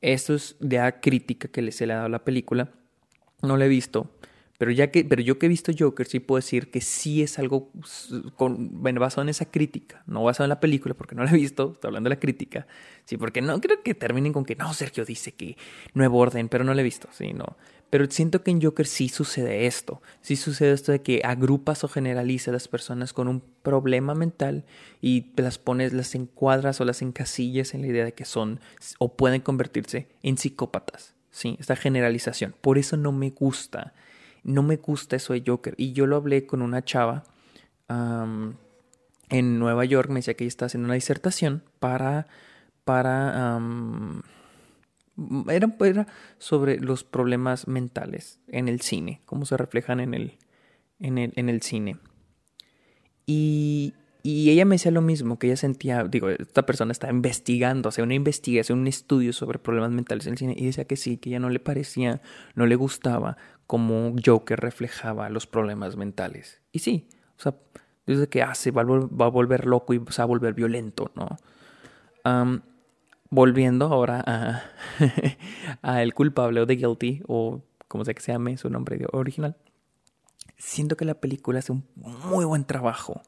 Esto 0.00 0.34
es 0.34 0.56
de 0.60 0.78
la 0.78 1.00
crítica 1.00 1.48
que 1.48 1.72
se 1.72 1.86
le 1.86 1.92
ha 1.92 1.96
dado 1.96 2.06
a 2.06 2.10
la 2.10 2.24
película. 2.24 2.72
No 3.42 3.56
la 3.56 3.66
he 3.66 3.68
visto, 3.68 4.10
pero, 4.58 4.72
ya 4.72 4.90
que, 4.90 5.04
pero 5.04 5.22
yo 5.22 5.38
que 5.38 5.46
he 5.46 5.48
visto 5.48 5.70
Joker, 5.76 6.04
sí 6.04 6.18
puedo 6.18 6.38
decir 6.38 6.72
que 6.72 6.80
sí 6.80 7.22
es 7.22 7.38
algo 7.38 7.70
con, 8.34 8.82
bueno, 8.82 9.00
basado 9.00 9.22
en 9.22 9.28
esa 9.28 9.48
crítica, 9.48 10.02
no 10.06 10.24
basado 10.24 10.46
en 10.46 10.48
la 10.48 10.58
película, 10.58 10.94
porque 10.94 11.14
no 11.14 11.22
la 11.22 11.30
he 11.30 11.34
visto, 11.34 11.70
estoy 11.74 11.88
hablando 11.88 12.10
de 12.10 12.16
la 12.16 12.20
crítica. 12.20 12.66
Sí, 13.04 13.16
porque 13.16 13.40
no 13.40 13.60
creo 13.60 13.84
que 13.84 13.94
terminen 13.94 14.32
con 14.32 14.44
que 14.44 14.56
no, 14.56 14.74
Sergio 14.74 15.04
dice 15.04 15.32
que 15.32 15.56
nuevo 15.94 16.18
orden, 16.18 16.48
pero 16.48 16.64
no 16.64 16.74
la 16.74 16.80
he 16.80 16.84
visto, 16.84 17.08
sí, 17.12 17.32
no. 17.32 17.56
Pero 17.90 18.06
siento 18.10 18.42
que 18.42 18.50
en 18.50 18.60
Joker 18.60 18.86
sí 18.86 19.08
sucede 19.08 19.66
esto, 19.66 20.02
sí 20.20 20.36
sucede 20.36 20.72
esto 20.72 20.92
de 20.92 21.00
que 21.00 21.22
agrupas 21.24 21.84
o 21.84 21.88
generalizas 21.88 22.48
a 22.48 22.52
las 22.52 22.68
personas 22.68 23.12
con 23.12 23.28
un 23.28 23.42
problema 23.62 24.14
mental 24.14 24.64
y 25.00 25.32
las 25.36 25.58
pones, 25.58 25.92
las 25.92 26.14
encuadras 26.14 26.80
o 26.80 26.84
las 26.84 27.00
encasillas 27.00 27.72
en 27.74 27.80
la 27.82 27.86
idea 27.88 28.04
de 28.04 28.12
que 28.12 28.24
son 28.24 28.60
o 28.98 29.16
pueden 29.16 29.40
convertirse 29.40 30.08
en 30.22 30.36
psicópatas. 30.36 31.14
Sí, 31.30 31.56
esta 31.60 31.76
generalización. 31.76 32.54
Por 32.60 32.78
eso 32.78 32.96
no 32.96 33.12
me 33.12 33.30
gusta 33.30 33.94
no 34.44 34.62
me 34.62 34.76
gusta 34.76 35.16
eso 35.16 35.32
de 35.34 35.42
Joker. 35.46 35.74
Y 35.76 35.92
yo 35.92 36.06
lo 36.06 36.16
hablé 36.16 36.46
con 36.46 36.62
una 36.62 36.82
chava 36.84 37.24
en 37.88 39.58
Nueva 39.58 39.84
York, 39.84 40.08
me 40.10 40.16
decía 40.16 40.34
que 40.34 40.44
ella 40.44 40.48
está 40.48 40.66
haciendo 40.66 40.86
una 40.86 40.94
disertación 40.94 41.62
para 41.80 42.26
para... 42.84 43.60
era, 45.48 45.74
era, 45.80 46.06
sobre 46.38 46.78
los 46.78 47.04
problemas 47.04 47.68
mentales 47.68 48.40
en 48.48 48.68
el 48.68 48.80
cine, 48.80 49.20
cómo 49.26 49.44
se 49.44 49.56
reflejan 49.56 50.00
en 50.00 50.14
el, 50.14 50.38
en 51.00 51.18
el, 51.18 51.32
en 51.36 51.48
el 51.48 51.62
cine. 51.62 51.96
Y, 53.26 53.94
y 54.22 54.50
ella 54.50 54.64
me 54.64 54.76
decía 54.76 54.90
lo 54.90 55.02
mismo, 55.02 55.38
que 55.38 55.48
ella 55.48 55.56
sentía, 55.56 56.04
digo, 56.04 56.28
esta 56.28 56.66
persona 56.66 56.92
está 56.92 57.10
investigando, 57.10 57.90
sea, 57.90 58.04
una 58.04 58.14
investigación, 58.14 58.80
un 58.80 58.86
estudio 58.86 59.32
sobre 59.32 59.58
problemas 59.58 59.90
mentales 59.90 60.26
en 60.26 60.32
el 60.32 60.38
cine, 60.38 60.54
y 60.56 60.66
decía 60.66 60.84
que 60.84 60.96
sí, 60.96 61.16
que 61.16 61.30
ya 61.30 61.40
no 61.40 61.50
le 61.50 61.60
parecía, 61.60 62.20
no 62.54 62.66
le 62.66 62.76
gustaba 62.76 63.36
como 63.66 64.14
Joker 64.24 64.58
reflejaba 64.58 65.28
los 65.28 65.46
problemas 65.46 65.96
mentales. 65.96 66.62
Y 66.72 66.78
sí, 66.78 67.06
o 67.36 67.42
sea, 67.42 67.54
dice 68.06 68.28
que 68.28 68.42
ah, 68.42 68.54
va, 68.76 69.26
a 69.26 69.28
volver 69.28 69.66
loco 69.66 69.92
y 69.92 70.00
se 70.08 70.22
va 70.22 70.24
a 70.24 70.26
volver 70.26 70.54
violento, 70.54 71.12
¿no? 71.14 71.36
Volviendo 73.30 73.86
ahora 73.86 74.64
a, 75.82 76.02
el 76.02 76.14
culpable 76.14 76.60
o 76.60 76.66
The 76.66 76.76
Guilty, 76.76 77.22
o 77.26 77.62
como 77.86 78.04
sea 78.04 78.14
que 78.14 78.22
se 78.22 78.32
llame 78.32 78.56
su 78.56 78.70
nombre 78.70 79.04
original, 79.12 79.56
siento 80.56 80.96
que 80.96 81.04
la 81.04 81.14
película 81.14 81.60
hace 81.60 81.72
un 81.72 81.84
muy 81.94 82.44
buen 82.44 82.64
trabajo 82.64 83.22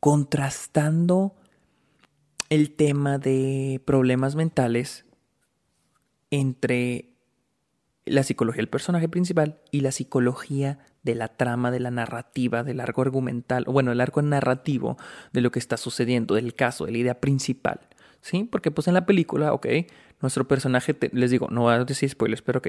contrastando 0.00 1.34
el 2.50 2.76
tema 2.76 3.18
de 3.18 3.80
problemas 3.84 4.36
mentales 4.36 5.06
entre 6.30 7.14
la 8.04 8.22
psicología 8.22 8.58
del 8.58 8.68
personaje 8.68 9.08
principal 9.08 9.60
y 9.70 9.80
la 9.80 9.92
psicología 9.92 10.78
de 11.02 11.14
la 11.14 11.28
trama, 11.28 11.70
de 11.70 11.80
la 11.80 11.90
narrativa, 11.90 12.62
del 12.62 12.80
arco 12.80 13.02
argumental, 13.02 13.64
bueno, 13.64 13.92
el 13.92 14.00
arco 14.00 14.20
narrativo 14.22 14.96
de 15.32 15.40
lo 15.40 15.50
que 15.50 15.58
está 15.58 15.76
sucediendo, 15.76 16.34
del 16.34 16.54
caso, 16.54 16.86
de 16.86 16.92
la 16.92 16.98
idea 16.98 17.20
principal. 17.20 17.80
¿Sí? 18.24 18.44
Porque 18.50 18.70
pues 18.70 18.88
en 18.88 18.94
la 18.94 19.04
película, 19.04 19.52
ok, 19.52 19.66
nuestro 20.22 20.48
personaje, 20.48 20.96
les 21.12 21.30
digo, 21.30 21.48
no 21.50 21.60
voy 21.60 21.74
a 21.74 21.84
decir 21.84 22.08
spoilers, 22.08 22.40
pero 22.40 22.60
ok, 22.60 22.68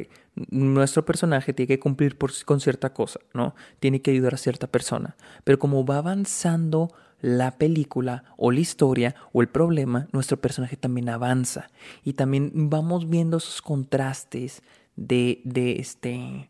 nuestro 0.50 1.06
personaje 1.06 1.54
tiene 1.54 1.68
que 1.68 1.80
cumplir 1.80 2.18
con 2.44 2.60
cierta 2.60 2.92
cosa, 2.92 3.22
¿no? 3.34 3.56
Tiene 3.80 4.02
que 4.02 4.12
ayudar 4.12 4.34
a 4.34 4.38
cierta 4.38 4.68
persona. 4.68 5.16
Pero 5.46 5.58
como 5.58 5.86
va 5.86 6.00
avanzando 6.00 6.92
la 7.22 7.58
película 7.58 8.26
o 8.36 8.52
la 8.52 8.60
historia 8.60 9.16
o 9.32 9.42
el 9.42 9.48
problema, 9.48 10.10
nuestro 10.12 10.42
personaje 10.42 10.76
también 10.76 11.08
avanza. 11.08 11.70
Y 12.04 12.14
también 12.14 12.52
vamos 12.70 13.10
viendo 13.10 13.38
esos 13.38 13.62
contrastes 13.62 14.62
de, 14.98 15.40
de 15.46 15.80
este 15.80 16.50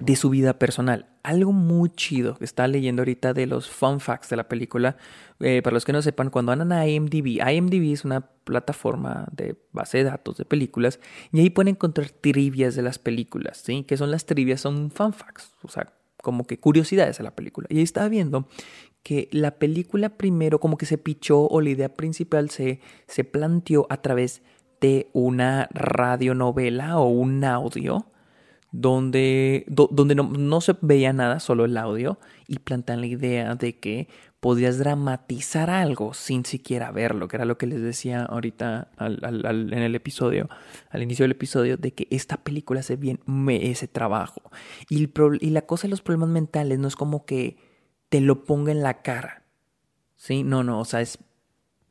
de 0.00 0.16
su 0.16 0.30
vida 0.30 0.58
personal. 0.58 1.06
Algo 1.22 1.52
muy 1.52 1.90
chido 1.90 2.36
que 2.36 2.44
está 2.44 2.68
leyendo 2.68 3.02
ahorita 3.02 3.32
de 3.32 3.46
los 3.46 3.68
fun 3.68 4.00
facts 4.00 4.28
de 4.28 4.36
la 4.36 4.48
película. 4.48 4.96
Eh, 5.40 5.62
para 5.62 5.74
los 5.74 5.84
que 5.84 5.92
no 5.92 6.02
sepan, 6.02 6.30
cuando 6.30 6.52
andan 6.52 6.72
a 6.72 6.86
IMDb, 6.86 7.40
IMDb 7.46 7.92
es 7.92 8.04
una 8.04 8.20
plataforma 8.20 9.26
de 9.32 9.56
base 9.72 9.98
de 9.98 10.04
datos 10.04 10.36
de 10.36 10.44
películas 10.44 11.00
y 11.32 11.40
ahí 11.40 11.50
pueden 11.50 11.74
encontrar 11.74 12.10
trivias 12.10 12.74
de 12.74 12.82
las 12.82 12.98
películas, 12.98 13.58
¿sí? 13.58 13.82
Que 13.84 13.96
son 13.96 14.10
las 14.10 14.26
trivias, 14.26 14.60
son 14.60 14.90
fun 14.90 15.12
facts, 15.12 15.52
o 15.62 15.68
sea, 15.68 15.92
como 16.22 16.46
que 16.46 16.58
curiosidades 16.58 17.18
de 17.18 17.24
la 17.24 17.34
película. 17.34 17.66
Y 17.70 17.78
ahí 17.78 17.82
estaba 17.82 18.08
viendo 18.08 18.48
que 19.02 19.28
la 19.32 19.52
película 19.52 20.10
primero 20.10 20.60
como 20.60 20.76
que 20.76 20.86
se 20.86 20.98
pichó 20.98 21.46
o 21.46 21.60
la 21.60 21.70
idea 21.70 21.94
principal 21.94 22.50
se, 22.50 22.80
se 23.06 23.24
planteó 23.24 23.86
a 23.90 24.02
través 24.02 24.42
de 24.80 25.08
una 25.12 25.68
radionovela 25.72 26.98
o 26.98 27.08
un 27.08 27.44
audio 27.44 28.06
donde, 28.78 29.64
donde 29.68 30.14
no, 30.14 30.60
se 30.60 30.76
veía 30.82 31.14
nada, 31.14 31.40
solo 31.40 31.64
el 31.64 31.78
audio, 31.78 32.18
y 32.46 32.58
plantean 32.58 33.00
la 33.00 33.06
idea 33.06 33.54
de 33.54 33.78
que 33.78 34.08
podías 34.38 34.78
dramatizar 34.78 35.70
algo 35.70 36.12
sin 36.12 36.44
siquiera 36.44 36.90
verlo, 36.92 37.26
que 37.26 37.36
era 37.36 37.46
lo 37.46 37.56
que 37.56 37.66
les 37.66 37.80
decía 37.80 38.24
ahorita 38.24 38.90
en 38.98 39.72
el 39.72 39.94
episodio, 39.94 40.50
al 40.90 41.02
inicio 41.02 41.24
del 41.24 41.32
episodio, 41.32 41.78
de 41.78 41.94
que 41.94 42.06
esta 42.10 42.36
película 42.36 42.80
hace 42.80 42.96
bien 42.96 43.20
ese 43.48 43.88
trabajo. 43.88 44.42
Y, 44.90 45.08
y 45.40 45.50
la 45.50 45.62
cosa 45.62 45.86
de 45.86 45.90
los 45.90 46.02
problemas 46.02 46.28
mentales 46.28 46.78
no 46.78 46.86
es 46.86 46.96
como 46.96 47.24
que 47.24 47.56
te 48.10 48.20
lo 48.20 48.44
ponga 48.44 48.72
en 48.72 48.82
la 48.82 49.00
cara. 49.00 49.42
¿Sí? 50.16 50.42
No, 50.42 50.64
no, 50.64 50.80
o 50.80 50.84
sea, 50.84 51.00
es 51.00 51.18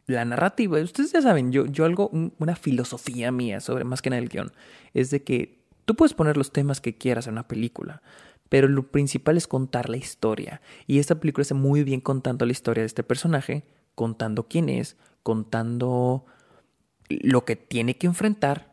la 0.06 0.24
narrativa. 0.24 0.80
Ustedes 0.80 1.14
ya 1.14 1.22
saben, 1.24 1.52
yo, 1.52 1.66
yo 1.66 1.86
algo, 1.86 2.12
una 2.38 2.56
filosofía 2.56 3.32
mía 3.32 3.60
sobre 3.60 3.86
más 3.86 4.04
que 4.04 4.12
nada 4.12 4.22
el 4.22 4.30
guion, 4.30 4.52
es 4.94 5.10
de 5.10 5.24
que 5.24 5.65
tú 5.86 5.96
puedes 5.96 6.14
poner 6.14 6.38
los 6.38 6.52
temas 6.52 6.82
que 6.82 6.98
quieras 6.98 7.28
en 7.28 7.34
una 7.34 7.48
película, 7.48 8.02
pero 8.50 8.68
lo 8.68 8.92
principal 8.92 9.38
es 9.38 9.48
contar 9.48 9.90
la 9.90 9.98
historia. 9.98 10.62
Y 10.88 11.00
esta 11.00 11.16
película 11.20 11.44
está 11.44 11.56
muy 11.56 11.84
bien 11.84 12.02
contando 12.02 12.46
la 12.46 12.52
historia 12.52 12.82
de 12.82 12.88
este 12.88 13.04
personaje, 13.04 13.64
contando 13.96 14.48
quién 14.48 14.70
es, 14.70 14.98
contando 15.24 16.26
lo 17.10 17.46
que 17.46 17.56
tiene 17.56 17.98
que 17.98 18.08
enfrentar, 18.08 18.72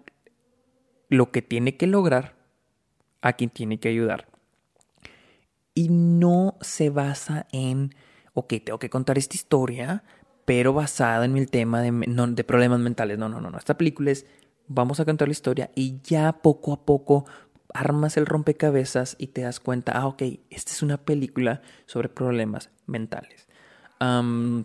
lo 1.09 1.31
que 1.31 1.43
tiene 1.43 1.77
que 1.77 1.87
lograr, 1.87 2.37
a 3.21 3.35
quien 3.35 3.51
tiene 3.51 3.79
que 3.79 3.89
ayudar 3.89 4.33
y 5.75 5.89
no 5.89 6.57
se 6.61 6.91
basa 6.91 7.47
en, 7.53 7.95
ok, 8.35 8.55
tengo 8.65 8.79
que 8.79 8.91
contar 8.91 9.19
esta 9.19 9.35
historia, 9.35 10.05
pero 10.45 10.73
basada 10.73 11.25
en 11.25 11.37
el 11.37 11.51
tema 11.51 11.81
de, 11.81 11.93
de 11.93 12.45
problemas 12.45 12.81
mentales. 12.81 13.19
No, 13.19 13.29
no, 13.29 13.41
no, 13.41 13.51
no. 13.51 13.59
Esta 13.59 13.79
película 13.79 14.11
es, 14.11 14.27
vamos 14.75 15.01
a 15.01 15.05
contar 15.05 15.29
la 15.29 15.33
historia 15.33 15.71
y 15.75 16.01
ya 16.03 16.33
poco 16.33 16.73
a 16.73 16.85
poco 16.85 17.27
armas 17.75 18.17
el 18.17 18.27
rompecabezas 18.27 19.17
y 19.19 19.29
te 19.29 19.43
das 19.43 19.61
cuenta, 19.61 19.93
ah, 19.93 20.07
ok, 20.07 20.23
esta 20.51 20.73
es 20.73 20.83
una 20.83 20.99
película 20.99 21.63
sobre 21.87 22.09
problemas 22.09 22.71
mentales. 22.87 23.47
no 24.01 24.65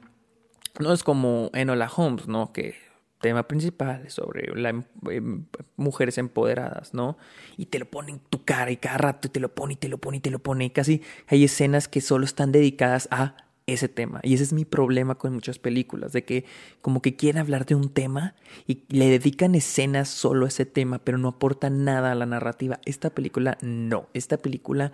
es 0.94 1.04
como 1.04 1.50
Enola 1.54 1.90
Holmes, 1.96 2.28
¿no? 2.28 2.54
Que 2.54 2.76
tema 3.20 3.48
principal 3.48 4.10
sobre 4.10 4.52
em, 4.52 4.84
em, 5.10 5.46
mujeres 5.76 6.18
empoderadas, 6.18 6.94
¿no? 6.94 7.18
Y 7.58 7.68
te 7.68 7.80
lo 7.80 7.86
pone 7.86 8.12
en 8.12 8.20
tu 8.20 8.46
cara 8.46 8.72
y 8.72 8.78
cada 8.78 8.98
rato 8.98 9.30
te 9.30 9.40
lo 9.40 9.54
pone 9.54 9.74
y 9.74 9.78
te 9.78 9.90
lo 9.90 9.98
pone 9.98 10.18
y 10.18 10.20
te 10.20 10.30
lo 10.30 10.40
pone. 10.40 10.66
Y 10.66 10.70
casi 10.70 11.02
hay 11.28 11.44
escenas 11.44 11.88
que 11.88 12.02
solo 12.02 12.26
están 12.26 12.52
dedicadas 12.52 13.08
a 13.12 13.36
ese 13.68 13.90
tema. 13.90 14.22
Y 14.24 14.34
ese 14.34 14.44
es 14.44 14.54
mi 14.54 14.66
problema 14.66 15.16
con 15.16 15.34
muchas 15.34 15.60
películas, 15.60 16.14
de 16.14 16.24
que 16.24 16.46
como 16.82 17.02
que 17.02 17.16
quieren 17.16 17.40
hablar 17.40 17.66
de 17.66 17.76
un 17.76 17.90
tema 17.90 18.34
y 18.66 18.84
le 18.90 19.10
dedican 19.10 19.54
escenas 19.56 20.10
solo 20.10 20.46
a 20.46 20.48
ese 20.48 20.66
tema, 20.66 21.00
pero 21.00 21.18
no 21.18 21.28
aportan 21.28 21.84
nada 21.84 22.14
a 22.14 22.16
la 22.16 22.26
narrativa. 22.26 22.80
Esta 22.86 23.10
película 23.10 23.58
no. 23.62 24.08
Esta 24.14 24.38
película 24.38 24.94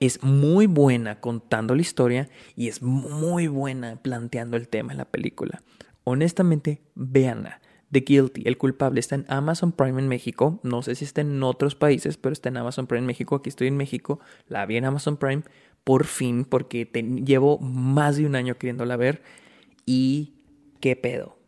es 0.00 0.22
muy 0.22 0.66
buena 0.66 1.20
contando 1.20 1.74
la 1.74 1.82
historia 1.82 2.30
y 2.56 2.68
es 2.68 2.82
muy 2.82 3.46
buena 3.46 3.96
planteando 3.96 4.56
el 4.56 4.66
tema 4.68 4.92
en 4.92 4.98
la 4.98 5.04
película. 5.04 5.62
Honestamente, 6.04 6.80
véanla. 6.94 7.60
The 7.92 8.00
Guilty, 8.00 8.42
el 8.46 8.56
culpable, 8.56 9.00
está 9.00 9.16
en 9.16 9.26
Amazon 9.28 9.72
Prime 9.72 10.00
en 10.00 10.08
México. 10.08 10.60
No 10.62 10.82
sé 10.82 10.94
si 10.94 11.04
está 11.04 11.22
en 11.22 11.42
otros 11.42 11.74
países, 11.74 12.16
pero 12.16 12.32
está 12.32 12.48
en 12.48 12.56
Amazon 12.56 12.86
Prime 12.86 13.00
en 13.00 13.06
México. 13.06 13.36
Aquí 13.36 13.48
estoy 13.48 13.68
en 13.68 13.76
México. 13.76 14.20
La 14.46 14.64
vi 14.66 14.76
en 14.76 14.84
Amazon 14.84 15.16
Prime 15.16 15.42
por 15.82 16.04
fin, 16.04 16.44
porque 16.44 16.84
llevo 17.24 17.58
más 17.58 18.16
de 18.16 18.26
un 18.26 18.36
año 18.36 18.56
queriéndola 18.56 18.96
ver. 18.96 19.22
Y 19.86 20.34
qué 20.80 20.94
pedo. 20.94 21.38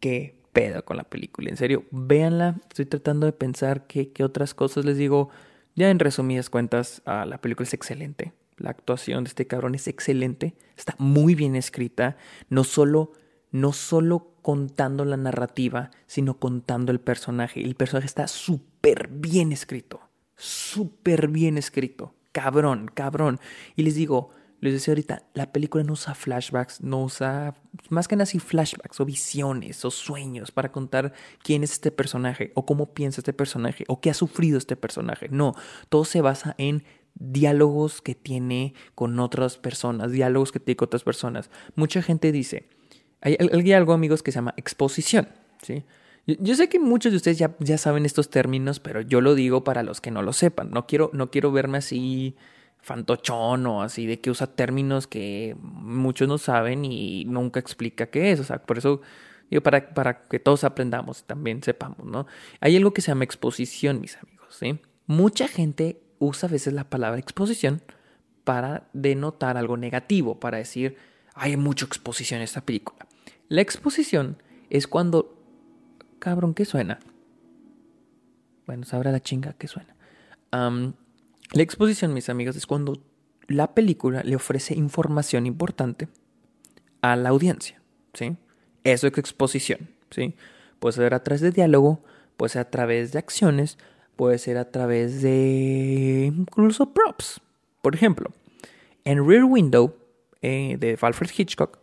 Qué 0.00 0.42
pedo 0.52 0.84
con 0.84 0.98
la 0.98 1.04
película. 1.04 1.48
En 1.48 1.56
serio, 1.56 1.84
véanla. 1.90 2.60
Estoy 2.68 2.86
tratando 2.86 3.26
de 3.26 3.32
pensar 3.32 3.86
qué, 3.86 4.12
otras 4.22 4.54
cosas 4.54 4.84
les 4.84 4.98
digo. 4.98 5.30
Ya 5.74 5.90
en 5.90 6.00
resumidas 6.00 6.50
cuentas, 6.50 7.00
ah, 7.06 7.24
la 7.24 7.40
película 7.40 7.66
es 7.66 7.72
excelente. 7.72 8.34
La 8.58 8.70
actuación 8.70 9.24
de 9.24 9.28
este 9.28 9.46
cabrón 9.46 9.74
es 9.74 9.88
excelente. 9.88 10.54
Está 10.76 10.94
muy 10.98 11.34
bien 11.34 11.56
escrita. 11.56 12.18
No 12.50 12.62
solo 12.64 13.12
no 13.52 13.74
solo 13.74 14.31
contando 14.42 15.04
la 15.04 15.16
narrativa, 15.16 15.90
sino 16.06 16.38
contando 16.38 16.92
el 16.92 17.00
personaje. 17.00 17.62
El 17.62 17.74
personaje 17.74 18.06
está 18.06 18.26
súper 18.26 19.08
bien 19.08 19.52
escrito, 19.52 20.00
súper 20.36 21.28
bien 21.28 21.56
escrito, 21.56 22.14
cabrón, 22.32 22.90
cabrón. 22.92 23.40
Y 23.76 23.84
les 23.84 23.94
digo, 23.94 24.30
les 24.62 24.74
decía 24.74 24.92
ahorita, 24.92 25.24
la 25.34 25.52
película 25.52 25.82
no 25.82 25.94
usa 25.94 26.14
flashbacks, 26.14 26.82
no 26.82 27.02
usa 27.02 27.56
más 27.88 28.06
que 28.06 28.14
nada 28.14 28.24
así 28.24 28.38
flashbacks 28.38 29.00
o 29.00 29.04
visiones 29.04 29.84
o 29.84 29.90
sueños 29.90 30.52
para 30.52 30.70
contar 30.70 31.12
quién 31.42 31.64
es 31.64 31.72
este 31.72 31.90
personaje 31.90 32.52
o 32.54 32.64
cómo 32.64 32.94
piensa 32.94 33.20
este 33.20 33.32
personaje 33.32 33.84
o 33.88 34.00
qué 34.00 34.10
ha 34.10 34.14
sufrido 34.14 34.58
este 34.58 34.76
personaje. 34.76 35.28
No, 35.30 35.54
todo 35.88 36.04
se 36.04 36.20
basa 36.20 36.54
en 36.58 36.84
diálogos 37.14 38.00
que 38.02 38.14
tiene 38.14 38.74
con 38.94 39.18
otras 39.18 39.58
personas, 39.58 40.12
diálogos 40.12 40.52
que 40.52 40.60
tiene 40.60 40.76
con 40.76 40.86
otras 40.86 41.02
personas. 41.02 41.50
Mucha 41.74 42.00
gente 42.00 42.30
dice, 42.30 42.68
hay, 43.22 43.72
algo, 43.72 43.92
amigos, 43.92 44.22
que 44.22 44.32
se 44.32 44.36
llama 44.36 44.54
exposición, 44.56 45.28
¿sí? 45.62 45.84
Yo, 46.26 46.54
sé 46.54 46.68
que 46.68 46.78
muchos 46.78 47.12
de 47.12 47.16
ustedes 47.16 47.38
ya, 47.38 47.56
ya, 47.58 47.78
saben 47.78 48.04
estos 48.04 48.30
términos, 48.30 48.78
pero 48.78 49.00
yo 49.00 49.20
lo 49.20 49.34
digo 49.34 49.64
para 49.64 49.82
los 49.82 50.00
que 50.00 50.12
no 50.12 50.22
lo 50.22 50.32
sepan. 50.32 50.70
No 50.70 50.86
quiero, 50.86 51.10
no 51.12 51.30
quiero 51.30 51.50
verme 51.50 51.78
así 51.78 52.36
fantochón 52.80 53.66
o 53.66 53.82
así 53.82 54.06
de 54.06 54.20
que 54.20 54.30
usa 54.30 54.48
términos 54.48 55.06
que 55.06 55.56
muchos 55.60 56.28
no 56.28 56.38
saben 56.38 56.84
y 56.84 57.24
nunca 57.24 57.58
explica 57.58 58.06
qué 58.06 58.32
es. 58.32 58.40
O 58.40 58.44
sea, 58.44 58.62
por 58.62 58.78
eso 58.78 59.00
digo, 59.50 59.62
para, 59.62 59.94
para 59.94 60.24
que 60.24 60.38
todos 60.38 60.64
aprendamos 60.64 61.20
y 61.20 61.22
también 61.24 61.62
sepamos, 61.62 62.04
¿no? 62.06 62.26
Hay 62.60 62.76
algo 62.76 62.92
que 62.92 63.02
se 63.02 63.08
llama 63.08 63.24
exposición, 63.24 64.00
mis 64.00 64.16
amigos, 64.16 64.56
¿sí? 64.58 64.78
Mucha 65.06 65.48
gente 65.48 66.00
usa 66.18 66.48
a 66.48 66.52
veces 66.52 66.72
la 66.72 66.84
palabra 66.84 67.18
exposición 67.18 67.82
para 68.44 68.88
denotar 68.92 69.56
algo 69.56 69.76
negativo, 69.76 70.38
para 70.38 70.58
decir, 70.58 70.96
hay 71.34 71.56
mucha 71.56 71.84
exposición 71.84 72.38
en 72.38 72.44
esta 72.44 72.60
película. 72.60 73.06
La 73.52 73.60
exposición 73.60 74.38
es 74.70 74.86
cuando... 74.86 75.36
Cabrón, 76.20 76.54
¿qué 76.54 76.64
suena? 76.64 77.00
Bueno, 78.66 78.86
sabrá 78.86 79.12
la 79.12 79.20
chinga 79.20 79.52
que 79.52 79.68
suena. 79.68 79.94
la 80.50 81.62
exposición, 81.62 82.14
mis 82.14 82.30
amigos, 82.30 82.56
es 82.56 82.66
cuando 82.66 83.02
la 83.48 83.74
película 83.74 84.22
le 84.22 84.36
ofrece 84.36 84.72
información 84.72 85.44
importante 85.44 86.08
a 87.02 87.14
la 87.14 87.28
audiencia, 87.28 87.82
¿sí? 88.14 88.38
Eso 88.84 89.06
es 89.06 89.18
exposición, 89.18 89.90
¿sí? 90.08 90.34
Puede 90.78 90.94
ser 90.94 91.12
a 91.12 91.22
través 91.22 91.42
de 91.42 91.50
diálogo, 91.50 92.02
puede 92.38 92.48
ser 92.48 92.62
a 92.62 92.70
través 92.70 93.12
de 93.12 93.18
acciones, 93.18 93.76
puede 94.16 94.38
ser 94.38 94.56
a 94.56 94.70
través 94.70 95.20
de 95.20 96.32
incluso 96.34 96.94
props. 96.94 97.42
Por 97.82 97.94
ejemplo, 97.94 98.30
en 99.04 99.28
Rear 99.28 99.44
Window 99.44 99.94
eh, 100.40 100.78
de 100.80 100.96
Alfred 100.98 101.30
Hitchcock, 101.36 101.81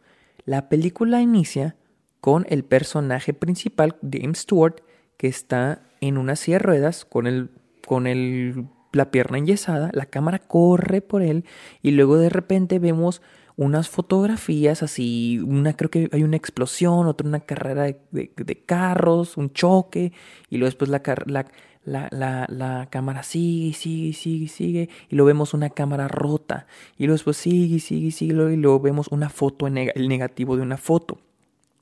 la 0.50 0.68
película 0.68 1.22
inicia 1.22 1.76
con 2.22 2.48
el 2.50 2.64
personaje 2.64 3.36
principal, 3.36 3.98
James 4.02 4.40
Stewart, 4.40 4.78
que 5.16 5.28
está 5.28 5.84
en 6.02 6.18
una 6.18 6.36
silla 6.36 6.58
de 6.58 6.64
ruedas 6.64 7.06
con, 7.06 7.28
el, 7.28 7.52
con 7.86 8.08
el, 8.08 8.66
la 8.92 9.12
pierna 9.12 9.38
enyesada, 9.38 9.92
la 9.94 10.08
cámara 10.08 10.40
corre 10.40 11.02
por 11.02 11.22
él 11.22 11.46
y 11.84 11.92
luego 11.92 12.18
de 12.18 12.30
repente 12.30 12.80
vemos 12.80 13.22
unas 13.58 13.90
fotografías 13.90 14.82
así, 14.82 15.38
una 15.38 15.74
creo 15.74 15.92
que 15.92 16.10
hay 16.14 16.24
una 16.24 16.38
explosión, 16.38 17.06
otra 17.06 17.28
una 17.28 17.42
carrera 17.42 17.84
de, 17.84 18.64
carros, 18.66 19.38
un 19.38 19.54
choque 19.54 20.14
y 20.50 20.58
luego 20.58 20.70
después 20.70 20.90
la, 20.90 21.04
la, 21.28 21.46
la, 21.84 22.88
cámara 22.92 23.24
sigue, 23.24 23.74
sigue, 23.74 24.14
sigue, 24.14 24.48
sigue 24.48 24.90
y 25.10 25.16
luego 25.16 25.28
vemos 25.28 25.54
una 25.54 25.70
cámara 25.70 26.08
rota 26.08 26.68
y 26.98 27.08
luego 27.08 27.34
sigue, 27.34 27.80
sigue, 27.80 28.12
sigue 28.12 28.34
y 28.34 28.58
luego 28.58 28.80
vemos 28.80 29.08
una 29.10 29.30
foto, 29.30 29.68
en 29.68 29.78
el 29.78 30.08
negativo 30.08 30.56
de 30.56 30.62
una 30.62 30.78
foto. 30.78 31.20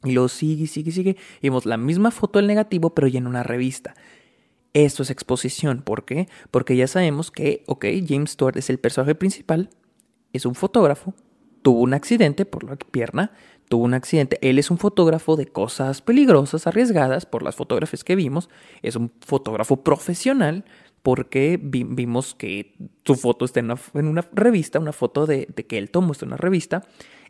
Y 0.03 0.11
luego 0.11 0.29
sigue, 0.29 0.67
sigue, 0.67 0.91
sigue. 0.91 1.17
Y 1.41 1.49
vemos 1.49 1.65
la 1.65 1.77
misma 1.77 2.11
foto 2.11 2.39
del 2.39 2.47
negativo, 2.47 2.91
pero 2.91 3.07
ya 3.07 3.17
en 3.17 3.27
una 3.27 3.43
revista. 3.43 3.95
Esto 4.73 5.03
es 5.03 5.09
exposición. 5.09 5.81
¿Por 5.81 6.05
qué? 6.05 6.27
Porque 6.51 6.75
ya 6.75 6.87
sabemos 6.87 7.31
que, 7.31 7.63
ok, 7.65 7.85
James 8.07 8.31
Stewart 8.31 8.57
es 8.57 8.69
el 8.69 8.77
personaje 8.77 9.15
principal, 9.15 9.69
es 10.33 10.45
un 10.45 10.55
fotógrafo, 10.55 11.15
tuvo 11.63 11.81
un 11.81 11.93
accidente 11.93 12.45
por 12.45 12.63
la 12.63 12.75
pierna, 12.75 13.31
tuvo 13.67 13.83
un 13.83 13.93
accidente. 13.93 14.37
Él 14.41 14.59
es 14.59 14.71
un 14.71 14.77
fotógrafo 14.77 15.35
de 15.35 15.47
cosas 15.47 16.01
peligrosas, 16.01 16.67
arriesgadas, 16.67 17.25
por 17.25 17.43
las 17.43 17.55
fotografías 17.55 18.03
que 18.03 18.15
vimos. 18.15 18.49
Es 18.81 18.95
un 18.95 19.11
fotógrafo 19.21 19.83
profesional 19.83 20.65
porque 21.03 21.59
vimos 21.61 22.35
que 22.35 22.75
su 23.05 23.15
foto 23.15 23.45
está 23.45 23.59
en 23.61 23.71
una, 23.93 24.27
revista, 24.33 24.79
una 24.79 24.91
foto 24.91 25.25
de, 25.25 25.45
que 25.45 25.77
él 25.77 25.89
tomó 25.89 26.11
está 26.11 26.25
en 26.25 26.31
una 26.31 26.37
revista 26.37 26.83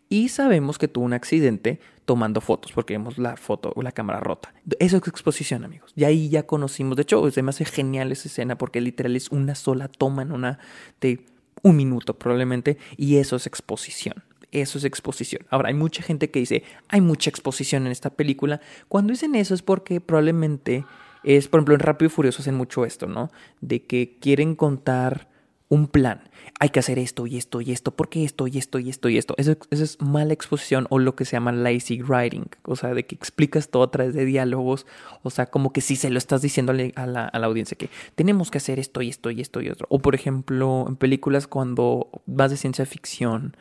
y 0.09 0.29
sabemos 0.29 0.77
que 0.77 0.87
tuvo 0.87 1.05
un 1.05 1.13
accidente 1.13 1.79
tomando 2.05 2.41
fotos 2.41 2.71
porque 2.71 2.93
vemos 2.93 3.17
la 3.17 3.35
foto 3.35 3.73
la 3.81 3.91
cámara 3.91 4.19
rota. 4.19 4.53
Eso 4.79 4.97
es 4.97 5.07
exposición, 5.07 5.65
amigos. 5.65 5.91
Y 5.95 6.05
ahí 6.05 6.29
ya 6.29 6.43
conocimos, 6.43 6.95
de 6.95 7.03
hecho, 7.03 7.29
se 7.29 7.43
me 7.43 7.51
genial 7.53 8.11
esa 8.11 8.29
escena 8.29 8.57
porque 8.57 8.81
literal 8.81 9.15
es 9.15 9.29
una 9.29 9.53
sola 9.53 9.89
toma 9.89 10.21
en 10.21 10.31
una 10.31 10.59
de 11.01 11.25
un 11.61 11.75
minuto 11.75 12.17
probablemente 12.17 12.77
y 12.95 13.17
eso 13.17 13.35
es 13.35 13.45
exposición. 13.45 14.23
Eso 14.51 14.77
es 14.77 14.85
exposición. 14.85 15.45
Ahora, 15.49 15.69
hay 15.69 15.73
mucha 15.73 16.01
gente 16.01 16.31
que 16.31 16.39
dice, 16.39 16.63
hay 16.87 17.01
mucha 17.01 17.29
exposición 17.29 17.85
en 17.85 17.91
esta 17.91 18.09
película. 18.09 18.61
Cuando 18.87 19.11
dicen 19.11 19.35
eso 19.35 19.53
es 19.53 19.61
porque 19.61 19.99
probablemente 19.99 20.85
es, 21.23 21.47
por 21.47 21.59
ejemplo, 21.59 21.75
en 21.75 21.81
Rápido 21.81 22.07
y 22.07 22.09
Furioso 22.09 22.41
hacen 22.41 22.55
mucho 22.55 22.85
esto, 22.85 23.07
¿no? 23.07 23.29
De 23.59 23.83
que 23.83 24.17
quieren 24.21 24.55
contar 24.55 25.27
un 25.69 25.87
plan. 25.87 26.21
Hay 26.59 26.69
que 26.69 26.79
hacer 26.79 26.97
esto 26.97 27.27
y 27.27 27.37
esto 27.37 27.61
y 27.61 27.71
esto, 27.71 27.91
porque 27.91 28.23
esto 28.23 28.47
y 28.47 28.57
esto 28.57 28.79
y 28.79 28.89
esto 28.89 29.09
y 29.09 29.17
esto. 29.17 29.35
Eso, 29.37 29.57
es 29.69 30.01
mala 30.01 30.33
exposición 30.33 30.87
o 30.89 30.97
lo 30.97 31.15
que 31.15 31.25
se 31.25 31.33
llama 31.33 31.51
lazy 31.51 32.01
writing, 32.01 32.45
o 32.63 32.75
sea, 32.75 32.93
de 32.93 33.05
que 33.05 33.15
explicas 33.15 33.69
todo 33.69 33.83
a 33.83 33.91
través 33.91 34.13
de 34.13 34.25
diálogos, 34.25 34.85
o 35.23 35.29
sea, 35.29 35.47
como 35.47 35.73
que 35.73 35.81
si 35.81 35.95
se 35.95 36.09
lo 36.09 36.17
estás 36.17 36.41
diciendo 36.41 36.71
a 36.71 37.05
la, 37.05 37.25
a 37.25 37.39
la 37.39 37.47
audiencia 37.47 37.77
que 37.77 37.89
tenemos 38.15 38.49
que 38.49 38.59
hacer 38.59 38.79
esto 38.79 39.01
y 39.01 39.09
esto 39.09 39.29
y 39.29 39.41
esto 39.41 39.61
y 39.61 39.69
otro. 39.69 39.87
O 39.89 39.99
por 39.99 40.15
ejemplo, 40.15 40.85
en 40.87 40.95
películas 40.95 41.47
cuando 41.47 42.09
vas 42.25 42.49
de 42.51 42.57
ciencia 42.57 42.85
ficción, 42.85 43.55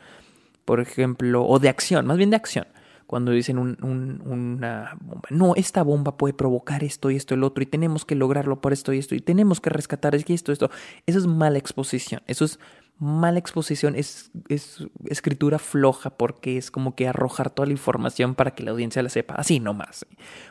por 0.67 0.81
ejemplo, 0.81 1.45
o 1.45 1.59
de 1.59 1.69
acción, 1.69 2.05
más 2.05 2.17
bien 2.17 2.29
de 2.29 2.35
acción 2.35 2.67
cuando 3.07 3.31
dicen 3.31 3.57
una 3.57 4.97
bomba. 4.99 5.29
No, 5.29 5.55
esta 5.55 5.81
bomba 5.81 6.17
puede 6.17 6.33
provocar 6.33 6.83
esto 6.83 7.09
y 7.09 7.15
esto 7.15 7.33
y 7.33 7.37
el 7.37 7.45
otro 7.45 7.63
y 7.63 7.65
tenemos 7.65 8.03
que 8.03 8.15
lograrlo 8.15 8.59
por 8.59 8.73
esto 8.73 8.91
y 8.91 8.99
esto 8.99 9.15
y 9.15 9.21
tenemos 9.21 9.61
que 9.61 9.69
rescatar 9.69 10.13
esto, 10.13 10.51
esto. 10.51 10.69
Eso 11.05 11.17
es 11.17 11.25
mala 11.25 11.57
exposición. 11.57 12.21
Eso 12.27 12.43
es 12.43 12.59
mala 12.99 13.39
exposición, 13.39 13.95
es, 13.95 14.31
es 14.49 14.85
escritura 15.05 15.57
floja 15.57 16.09
porque 16.09 16.57
es 16.57 16.69
como 16.69 16.95
que 16.95 17.07
arrojar 17.07 17.49
toda 17.49 17.67
la 17.67 17.71
información 17.71 18.35
para 18.35 18.51
que 18.51 18.63
la 18.63 18.71
audiencia 18.71 19.01
la 19.01 19.09
sepa. 19.09 19.35
Así 19.35 19.61
nomás. 19.61 20.05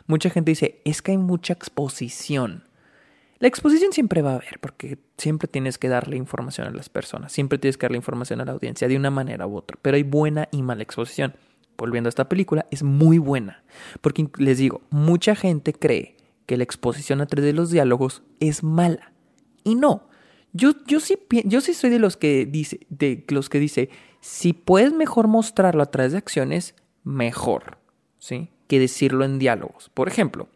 Mucha 0.07 0.31
gente 0.31 0.53
dice, 0.53 0.81
es 0.87 1.03
que 1.03 1.11
hay 1.11 1.19
mucha 1.19 1.53
exposición. 1.53 2.65
La 3.39 3.49
exposición 3.49 3.93
siempre 3.93 4.23
va 4.23 4.33
a 4.33 4.37
haber, 4.37 4.59
porque 4.61 4.99
siempre 5.19 5.47
tienes 5.47 5.79
que 5.79 5.89
darle 5.89 6.17
información 6.17 6.67
a 6.67 6.71
las 6.71 6.89
personas, 6.89 7.33
siempre 7.33 7.59
tienes 7.59 7.77
que 7.77 7.85
darle 7.85 7.99
información 7.99 8.41
a 8.41 8.45
la 8.45 8.53
audiencia 8.53 8.89
de 8.89 8.97
una 8.97 9.11
manera 9.11 9.47
u 9.47 9.57
otra, 9.57 9.79
pero 9.81 9.97
hay 9.97 10.03
buena 10.03 10.49
y 10.53 10.63
mala 10.63 10.83
exposición 10.83 11.35
volviendo 11.77 12.09
a 12.09 12.11
esta 12.11 12.29
película, 12.29 12.67
es 12.71 12.83
muy 12.83 13.19
buena. 13.19 13.63
Porque 14.01 14.29
les 14.39 14.59
digo, 14.59 14.83
mucha 14.91 15.35
gente 15.35 15.73
cree 15.73 16.17
que 16.47 16.57
la 16.57 16.65
exposición 16.65 17.21
a 17.21 17.27
través 17.27 17.47
de 17.47 17.53
los 17.53 17.71
diálogos 17.71 18.23
es 18.41 18.63
mala. 18.63 19.13
Y 19.65 19.75
no. 19.75 20.09
Yo, 20.53 20.73
yo, 20.87 21.01
sí, 21.01 21.19
yo 21.45 21.61
sí 21.61 21.75
soy 21.75 21.91
de 21.91 21.99
los 21.99 22.17
que 22.17 22.47
dice, 22.47 22.81
de 22.89 23.25
los 23.29 23.49
que 23.49 23.61
dice, 23.61 23.91
si 24.21 24.53
puedes 24.53 24.93
mejor 24.93 25.29
mostrarlo 25.29 25.83
a 25.83 25.91
través 25.91 26.13
de 26.13 26.19
acciones, 26.19 26.75
mejor, 27.05 27.79
¿sí? 28.19 28.49
Que 28.67 28.79
decirlo 28.81 29.25
en 29.25 29.39
diálogos. 29.39 29.91
Por 29.93 30.09
ejemplo, 30.09 30.49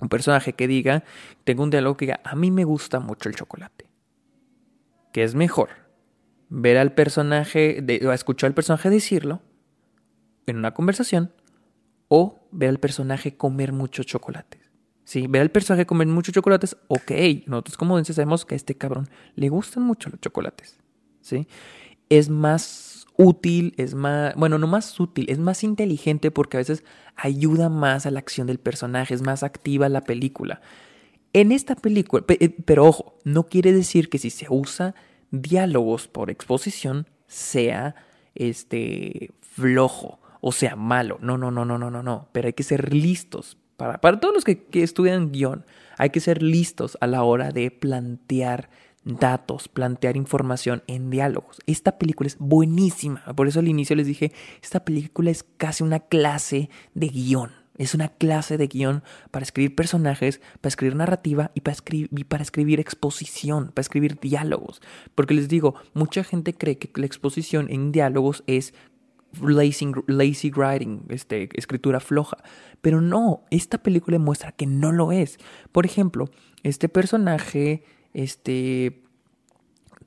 un 0.00 0.08
personaje 0.08 0.52
que 0.52 0.68
diga, 0.68 1.04
tengo 1.44 1.62
un 1.62 1.70
diálogo 1.70 1.96
que 1.96 2.06
diga, 2.06 2.20
a 2.24 2.36
mí 2.36 2.50
me 2.50 2.64
gusta 2.64 3.00
mucho 3.00 3.28
el 3.28 3.34
chocolate. 3.34 3.86
¿Qué 5.12 5.24
es 5.24 5.34
mejor? 5.34 5.70
Ver 6.48 6.78
al 6.78 6.92
personaje, 6.92 7.80
de, 7.82 8.06
o 8.06 8.12
escuchar 8.12 8.48
al 8.48 8.54
personaje 8.54 8.90
decirlo, 8.90 9.42
en 10.46 10.56
una 10.56 10.72
conversación 10.72 11.32
o 12.08 12.48
ver 12.50 12.70
al 12.70 12.78
personaje 12.78 13.36
comer 13.36 13.72
muchos 13.72 14.06
chocolates. 14.06 14.62
Sí, 15.04 15.26
ver 15.26 15.42
al 15.42 15.50
personaje 15.50 15.86
comer 15.86 16.06
muchos 16.06 16.34
chocolates, 16.34 16.76
ok, 16.88 17.12
nosotros 17.46 17.76
como 17.76 17.94
audiencia 17.94 18.14
sabemos 18.14 18.44
que 18.44 18.54
a 18.54 18.56
este 18.56 18.76
cabrón 18.76 19.08
le 19.36 19.48
gustan 19.48 19.82
mucho 19.82 20.10
los 20.10 20.20
chocolates. 20.20 20.78
¿sí? 21.22 21.48
Es 22.08 22.28
más 22.28 23.06
útil, 23.16 23.74
es 23.76 23.94
más, 23.94 24.34
bueno, 24.36 24.58
no 24.58 24.66
más 24.66 24.98
útil, 25.00 25.26
es 25.28 25.38
más 25.38 25.64
inteligente 25.64 26.30
porque 26.30 26.56
a 26.56 26.60
veces 26.60 26.84
ayuda 27.18 27.68
más 27.68 28.06
a 28.06 28.10
la 28.10 28.20
acción 28.20 28.46
del 28.46 28.58
personaje, 28.58 29.12
es 29.12 29.22
más 29.22 29.42
activa 29.42 29.88
la 29.88 30.02
película. 30.02 30.60
En 31.32 31.52
esta 31.52 31.74
película, 31.74 32.24
eh, 32.28 32.56
pero 32.64 32.86
ojo, 32.86 33.18
no 33.24 33.44
quiere 33.44 33.72
decir 33.72 34.08
que 34.08 34.18
si 34.18 34.30
se 34.30 34.46
usa 34.48 34.94
diálogos 35.30 36.08
por 36.08 36.30
exposición 36.30 37.06
sea 37.26 37.94
este 38.34 39.32
flojo 39.42 40.20
o 40.40 40.52
sea 40.52 40.76
malo. 40.76 41.18
No, 41.20 41.36
no, 41.36 41.50
no, 41.50 41.64
no, 41.64 41.76
no, 41.76 41.90
no, 41.90 42.02
no. 42.02 42.28
Pero 42.32 42.46
hay 42.46 42.52
que 42.52 42.62
ser 42.62 42.94
listos. 42.94 43.58
Para, 43.76 44.00
para 44.00 44.20
todos 44.20 44.34
los 44.34 44.44
que, 44.44 44.64
que 44.64 44.82
estudian 44.82 45.30
guion, 45.32 45.66
hay 45.98 46.10
que 46.10 46.20
ser 46.20 46.42
listos 46.42 46.96
a 47.00 47.06
la 47.06 47.22
hora 47.24 47.50
de 47.50 47.70
plantear 47.70 48.70
datos, 49.08 49.68
plantear 49.68 50.16
información 50.16 50.82
en 50.86 51.10
diálogos. 51.10 51.58
Esta 51.66 51.98
película 51.98 52.26
es 52.26 52.36
buenísima. 52.38 53.24
Por 53.34 53.48
eso 53.48 53.60
al 53.60 53.68
inicio 53.68 53.96
les 53.96 54.06
dije, 54.06 54.32
esta 54.62 54.84
película 54.84 55.30
es 55.30 55.44
casi 55.56 55.82
una 55.82 56.00
clase 56.00 56.68
de 56.94 57.08
guion. 57.08 57.52
Es 57.78 57.94
una 57.94 58.08
clase 58.08 58.58
de 58.58 58.66
guion 58.66 59.04
para 59.30 59.44
escribir 59.44 59.74
personajes, 59.76 60.40
para 60.60 60.68
escribir 60.68 60.96
narrativa 60.96 61.52
y 61.54 61.60
para, 61.60 61.72
escribir, 62.42 62.80
exposición, 62.80 63.70
para 63.72 63.82
escribir 63.82 64.18
diálogos. 64.18 64.82
Porque 65.14 65.34
les 65.34 65.48
digo, 65.48 65.76
mucha 65.94 66.24
gente 66.24 66.54
cree 66.54 66.78
que 66.78 66.90
la 67.00 67.06
exposición 67.06 67.68
en 67.70 67.92
diálogos 67.92 68.42
es 68.48 68.74
lazy, 69.40 70.50
writing, 70.50 71.04
este, 71.08 71.48
escritura 71.54 72.00
floja. 72.00 72.38
Pero 72.80 73.00
no, 73.00 73.44
esta 73.50 73.80
película 73.80 74.18
muestra 74.18 74.50
que 74.50 74.66
no 74.66 74.90
lo 74.90 75.12
es. 75.12 75.38
Por 75.70 75.86
ejemplo, 75.86 76.28
este 76.64 76.88
personaje, 76.88 77.84
este, 78.18 79.04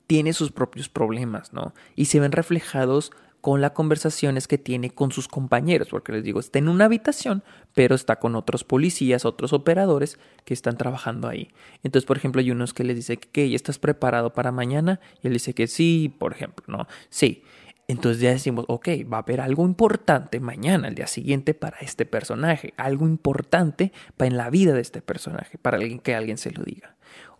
tiene 0.06 0.34
sus 0.34 0.52
propios 0.52 0.90
problemas, 0.90 1.54
¿no? 1.54 1.72
Y 1.96 2.06
se 2.06 2.20
ven 2.20 2.32
reflejados 2.32 3.10
con 3.40 3.62
las 3.62 3.70
conversaciones 3.72 4.46
que 4.46 4.58
tiene 4.58 4.90
con 4.90 5.10
sus 5.10 5.28
compañeros, 5.28 5.88
porque 5.88 6.12
les 6.12 6.22
digo, 6.22 6.38
está 6.38 6.58
en 6.58 6.68
una 6.68 6.84
habitación, 6.84 7.42
pero 7.74 7.94
está 7.94 8.16
con 8.16 8.36
otros 8.36 8.64
policías, 8.64 9.24
otros 9.24 9.54
operadores 9.54 10.18
que 10.44 10.52
están 10.52 10.76
trabajando 10.76 11.26
ahí. 11.26 11.48
Entonces, 11.82 12.06
por 12.06 12.18
ejemplo, 12.18 12.40
hay 12.40 12.50
unos 12.50 12.74
que 12.74 12.84
les 12.84 12.96
dice 12.96 13.16
que, 13.16 13.48
¿ya 13.48 13.56
estás 13.56 13.78
preparado 13.78 14.34
para 14.34 14.52
mañana? 14.52 15.00
Y 15.22 15.28
él 15.28 15.32
dice 15.32 15.54
que 15.54 15.66
sí, 15.66 16.14
por 16.18 16.34
ejemplo, 16.34 16.64
¿no? 16.68 16.86
Sí. 17.08 17.42
Entonces 17.88 18.22
ya 18.22 18.30
decimos, 18.30 18.66
ok, 18.68 18.88
va 19.12 19.16
a 19.16 19.20
haber 19.20 19.40
algo 19.40 19.64
importante 19.64 20.38
mañana, 20.38 20.88
el 20.88 20.94
día 20.94 21.06
siguiente, 21.06 21.52
para 21.54 21.78
este 21.78 22.04
personaje, 22.04 22.74
algo 22.76 23.08
importante 23.08 23.92
para 24.16 24.28
en 24.28 24.36
la 24.36 24.50
vida 24.50 24.72
de 24.72 24.82
este 24.82 25.02
personaje, 25.02 25.58
para 25.58 25.78
alguien 25.78 25.98
que 25.98 26.14
alguien 26.14 26.38
se 26.38 26.52
lo 26.52 26.62
diga. 26.62 26.91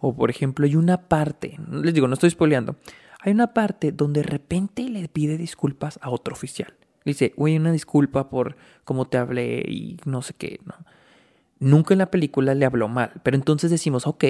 O 0.03 0.15
por 0.17 0.31
ejemplo, 0.31 0.67
hay 0.67 0.75
una 0.75 1.09
parte, 1.09 1.59
les 1.71 1.95
digo, 1.95 2.09
no 2.09 2.15
estoy 2.15 2.31
spoileando, 2.31 2.75
hay 3.21 3.33
una 3.33 3.55
parte 3.55 3.93
donde 3.93 4.23
de 4.23 4.27
repente 4.27 4.83
le 4.83 5.09
pide 5.09 5.39
disculpas 5.39 6.01
a 6.03 6.11
otro 6.11 6.35
oficial. 6.35 6.75
Dice, 7.05 7.33
güey, 7.37 7.57
una 7.57 7.71
disculpa 7.71 8.29
por 8.29 8.57
cómo 8.85 9.07
te 9.07 9.17
hablé 9.17 9.61
y 9.61 9.99
no 10.05 10.21
sé 10.21 10.35
qué, 10.35 10.61
¿no? 10.65 10.75
Nunca 11.61 11.95
en 11.95 11.99
la 11.99 12.11
película 12.11 12.55
le 12.57 12.65
habló 12.65 12.89
mal, 12.89 13.13
pero 13.23 13.37
entonces 13.37 13.71
decimos, 13.71 14.09
ok, 14.09 14.25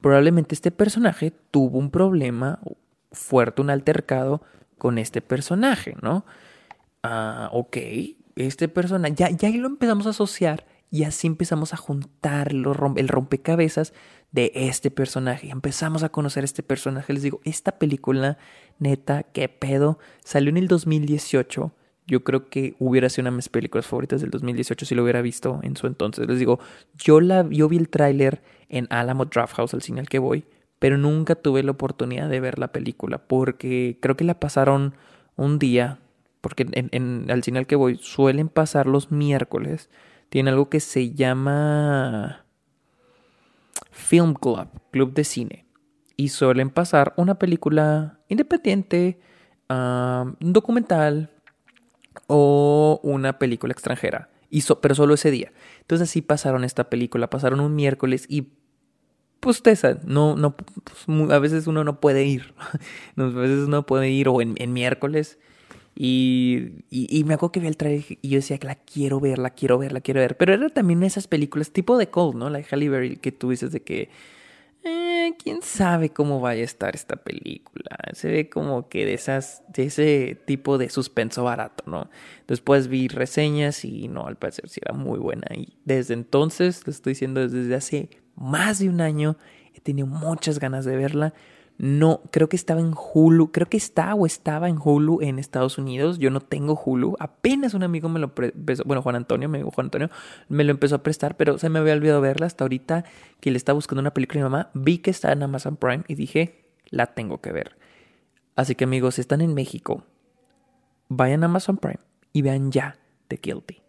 probablemente 0.00 0.54
este 0.54 0.70
personaje 0.70 1.32
tuvo 1.50 1.78
un 1.78 1.90
problema 1.90 2.60
fuerte, 3.10 3.60
un 3.60 3.70
altercado 3.70 4.40
con 4.78 4.98
este 4.98 5.20
personaje, 5.20 5.96
¿no? 6.00 6.24
Ah, 7.02 7.50
ok, 7.52 7.76
este 8.36 8.68
personaje, 8.68 9.16
ya, 9.16 9.30
ya 9.30 9.50
lo 9.50 9.66
empezamos 9.66 10.06
a 10.06 10.10
asociar 10.10 10.64
y 10.94 11.02
así 11.02 11.26
empezamos 11.26 11.74
a 11.74 11.76
juntar 11.76 12.52
el 12.52 13.08
rompecabezas 13.08 13.94
de 14.30 14.52
este 14.54 14.92
personaje. 14.92 15.50
Empezamos 15.50 16.04
a 16.04 16.10
conocer 16.10 16.44
este 16.44 16.62
personaje. 16.62 17.12
Les 17.12 17.24
digo, 17.24 17.40
esta 17.42 17.80
película, 17.80 18.38
neta, 18.78 19.24
qué 19.24 19.48
pedo, 19.48 19.98
salió 20.22 20.50
en 20.50 20.56
el 20.56 20.68
2018. 20.68 21.72
Yo 22.06 22.22
creo 22.22 22.48
que 22.48 22.76
hubiera 22.78 23.08
sido 23.08 23.24
una 23.24 23.30
de 23.32 23.38
mis 23.38 23.48
películas 23.48 23.88
favoritas 23.88 24.20
del 24.20 24.30
2018 24.30 24.86
si 24.86 24.94
lo 24.94 25.02
hubiera 25.02 25.20
visto 25.20 25.58
en 25.64 25.76
su 25.76 25.88
entonces. 25.88 26.28
Les 26.28 26.38
digo, 26.38 26.60
yo, 26.96 27.20
la, 27.20 27.44
yo 27.50 27.68
vi 27.68 27.76
el 27.78 27.88
tráiler 27.88 28.40
en 28.68 28.86
Alamo 28.90 29.24
Draft 29.24 29.56
House, 29.56 29.74
al 29.74 29.82
cine 29.82 29.98
al 29.98 30.08
que 30.08 30.20
voy, 30.20 30.44
pero 30.78 30.96
nunca 30.96 31.34
tuve 31.34 31.64
la 31.64 31.72
oportunidad 31.72 32.28
de 32.28 32.38
ver 32.38 32.60
la 32.60 32.68
película 32.68 33.18
porque 33.18 33.98
creo 34.00 34.16
que 34.16 34.22
la 34.22 34.38
pasaron 34.38 34.94
un 35.34 35.58
día, 35.58 35.98
porque 36.40 36.68
en, 36.70 36.88
en 36.92 37.32
al 37.32 37.42
cine 37.42 37.58
al 37.58 37.66
que 37.66 37.74
voy 37.74 37.98
suelen 38.00 38.48
pasar 38.48 38.86
los 38.86 39.10
miércoles. 39.10 39.90
Tiene 40.34 40.50
algo 40.50 40.68
que 40.68 40.80
se 40.80 41.12
llama 41.12 42.44
Film 43.92 44.34
Club, 44.34 44.66
club 44.90 45.14
de 45.14 45.22
cine. 45.22 45.64
Y 46.16 46.30
suelen 46.30 46.70
pasar 46.70 47.14
una 47.16 47.38
película 47.38 48.18
independiente, 48.28 49.20
un 49.68 50.52
documental 50.52 51.30
o 52.26 52.98
una 53.04 53.38
película 53.38 53.72
extranjera. 53.72 54.28
Y 54.50 54.64
pero 54.82 54.96
solo 54.96 55.14
ese 55.14 55.30
día. 55.30 55.52
Entonces 55.82 56.10
así 56.10 56.20
pasaron 56.20 56.64
esta 56.64 56.90
película. 56.90 57.30
Pasaron 57.30 57.60
un 57.60 57.76
miércoles 57.76 58.26
y 58.28 58.48
pues 59.38 59.58
ustedes 59.58 60.04
no, 60.04 60.34
no, 60.34 60.56
pues, 60.56 61.30
a 61.30 61.38
veces 61.38 61.68
uno 61.68 61.84
no 61.84 62.00
puede 62.00 62.24
ir. 62.24 62.54
a 63.16 63.22
veces 63.22 63.68
uno 63.68 63.86
puede 63.86 64.10
ir 64.10 64.26
o 64.28 64.40
en, 64.40 64.72
miércoles. 64.72 65.38
Y, 65.96 66.84
y, 66.90 67.22
me 67.22 67.34
acuerdo 67.34 67.52
que 67.52 67.60
vi 67.60 67.68
el 67.68 67.76
trailer 67.76 68.04
y 68.20 68.28
yo 68.28 68.36
decía 68.38 68.58
que 68.58 68.66
la 68.66 68.74
quiero 68.74 69.20
ver, 69.20 69.38
la 69.38 69.50
quiero 69.50 69.78
ver, 69.78 69.92
la 69.92 70.00
quiero 70.00 70.20
ver. 70.20 70.36
Pero 70.36 70.52
era 70.52 70.68
también 70.68 71.04
esas 71.04 71.28
películas 71.28 71.70
tipo 71.70 71.96
de 71.96 72.08
Cold, 72.08 72.34
¿no? 72.34 72.50
La 72.50 72.58
de 72.58 72.66
Halle 72.68 72.88
Berry 72.88 73.16
que 73.16 73.30
tú 73.30 73.50
dices 73.50 73.70
de 73.70 73.82
que 73.82 74.10
eh, 74.82 75.34
quién 75.42 75.62
sabe 75.62 76.10
cómo 76.10 76.40
vaya 76.40 76.62
a 76.62 76.64
estar 76.64 76.94
esta 76.94 77.16
película. 77.16 77.96
Se 78.12 78.28
ve 78.28 78.50
como 78.50 78.88
que 78.88 79.06
de 79.06 79.14
esas, 79.14 79.62
de 79.68 79.84
ese 79.84 80.36
tipo 80.46 80.76
de 80.78 80.90
suspenso 80.90 81.44
barato, 81.44 81.84
¿no? 81.86 82.10
Después 82.46 82.88
vi 82.88 83.08
reseñas 83.08 83.84
y 83.84 84.08
no, 84.08 84.26
al 84.26 84.36
parecer 84.36 84.68
sí 84.68 84.80
era 84.84 84.94
muy 84.94 85.18
buena. 85.18 85.46
Y 85.54 85.78
desde 85.84 86.14
entonces, 86.14 86.86
lo 86.86 86.90
estoy 86.90 87.12
diciendo 87.12 87.48
desde 87.48 87.74
hace 87.74 88.10
más 88.36 88.78
de 88.80 88.88
un 88.88 89.00
año, 89.00 89.36
he 89.74 89.80
tenido 89.80 90.06
muchas 90.06 90.58
ganas 90.58 90.84
de 90.84 90.96
verla. 90.96 91.32
No, 91.76 92.22
creo 92.30 92.48
que 92.48 92.54
estaba 92.54 92.80
en 92.80 92.94
Hulu, 92.94 93.50
creo 93.50 93.68
que 93.68 93.76
está 93.76 94.14
o 94.14 94.26
estaba 94.26 94.68
en 94.68 94.78
Hulu 94.82 95.20
en 95.22 95.40
Estados 95.40 95.76
Unidos. 95.76 96.18
Yo 96.18 96.30
no 96.30 96.40
tengo 96.40 96.80
Hulu. 96.82 97.16
Apenas 97.18 97.74
un 97.74 97.82
amigo 97.82 98.08
me 98.08 98.20
lo 98.20 98.32
empezó, 98.36 98.84
bueno, 98.84 99.02
Juan 99.02 99.16
Antonio, 99.16 99.48
me 99.48 99.58
dijo 99.58 99.72
Juan 99.72 99.86
Antonio, 99.86 100.10
me 100.48 100.62
lo 100.62 100.70
empezó 100.70 100.96
a 100.96 101.02
prestar, 101.02 101.36
pero 101.36 101.58
se 101.58 101.68
me 101.68 101.80
había 101.80 101.94
olvidado 101.94 102.20
verla 102.20 102.46
hasta 102.46 102.64
ahorita 102.64 103.04
que 103.40 103.50
le 103.50 103.56
estaba 103.56 103.74
buscando 103.74 104.00
una 104.00 104.14
película 104.14 104.40
a 104.40 104.44
mi 104.44 104.50
mamá. 104.50 104.70
Vi 104.74 104.98
que 104.98 105.10
está 105.10 105.32
en 105.32 105.42
Amazon 105.42 105.76
Prime 105.76 106.04
y 106.06 106.14
dije, 106.14 106.64
la 106.90 107.06
tengo 107.06 107.40
que 107.40 107.50
ver. 107.50 107.76
Así 108.54 108.76
que 108.76 108.84
amigos, 108.84 109.16
si 109.16 109.20
están 109.20 109.40
en 109.40 109.52
México, 109.52 110.04
vayan 111.08 111.42
a 111.42 111.46
Amazon 111.46 111.76
Prime 111.76 111.98
y 112.32 112.42
vean 112.42 112.70
ya 112.70 112.96
The 113.26 113.40
Guilty, 113.42 113.82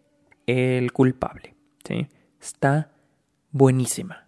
el 0.47 0.91
culpable. 0.91 1.55
¿sí? 1.83 2.07
Está 2.41 2.91
buenísima. 3.51 4.27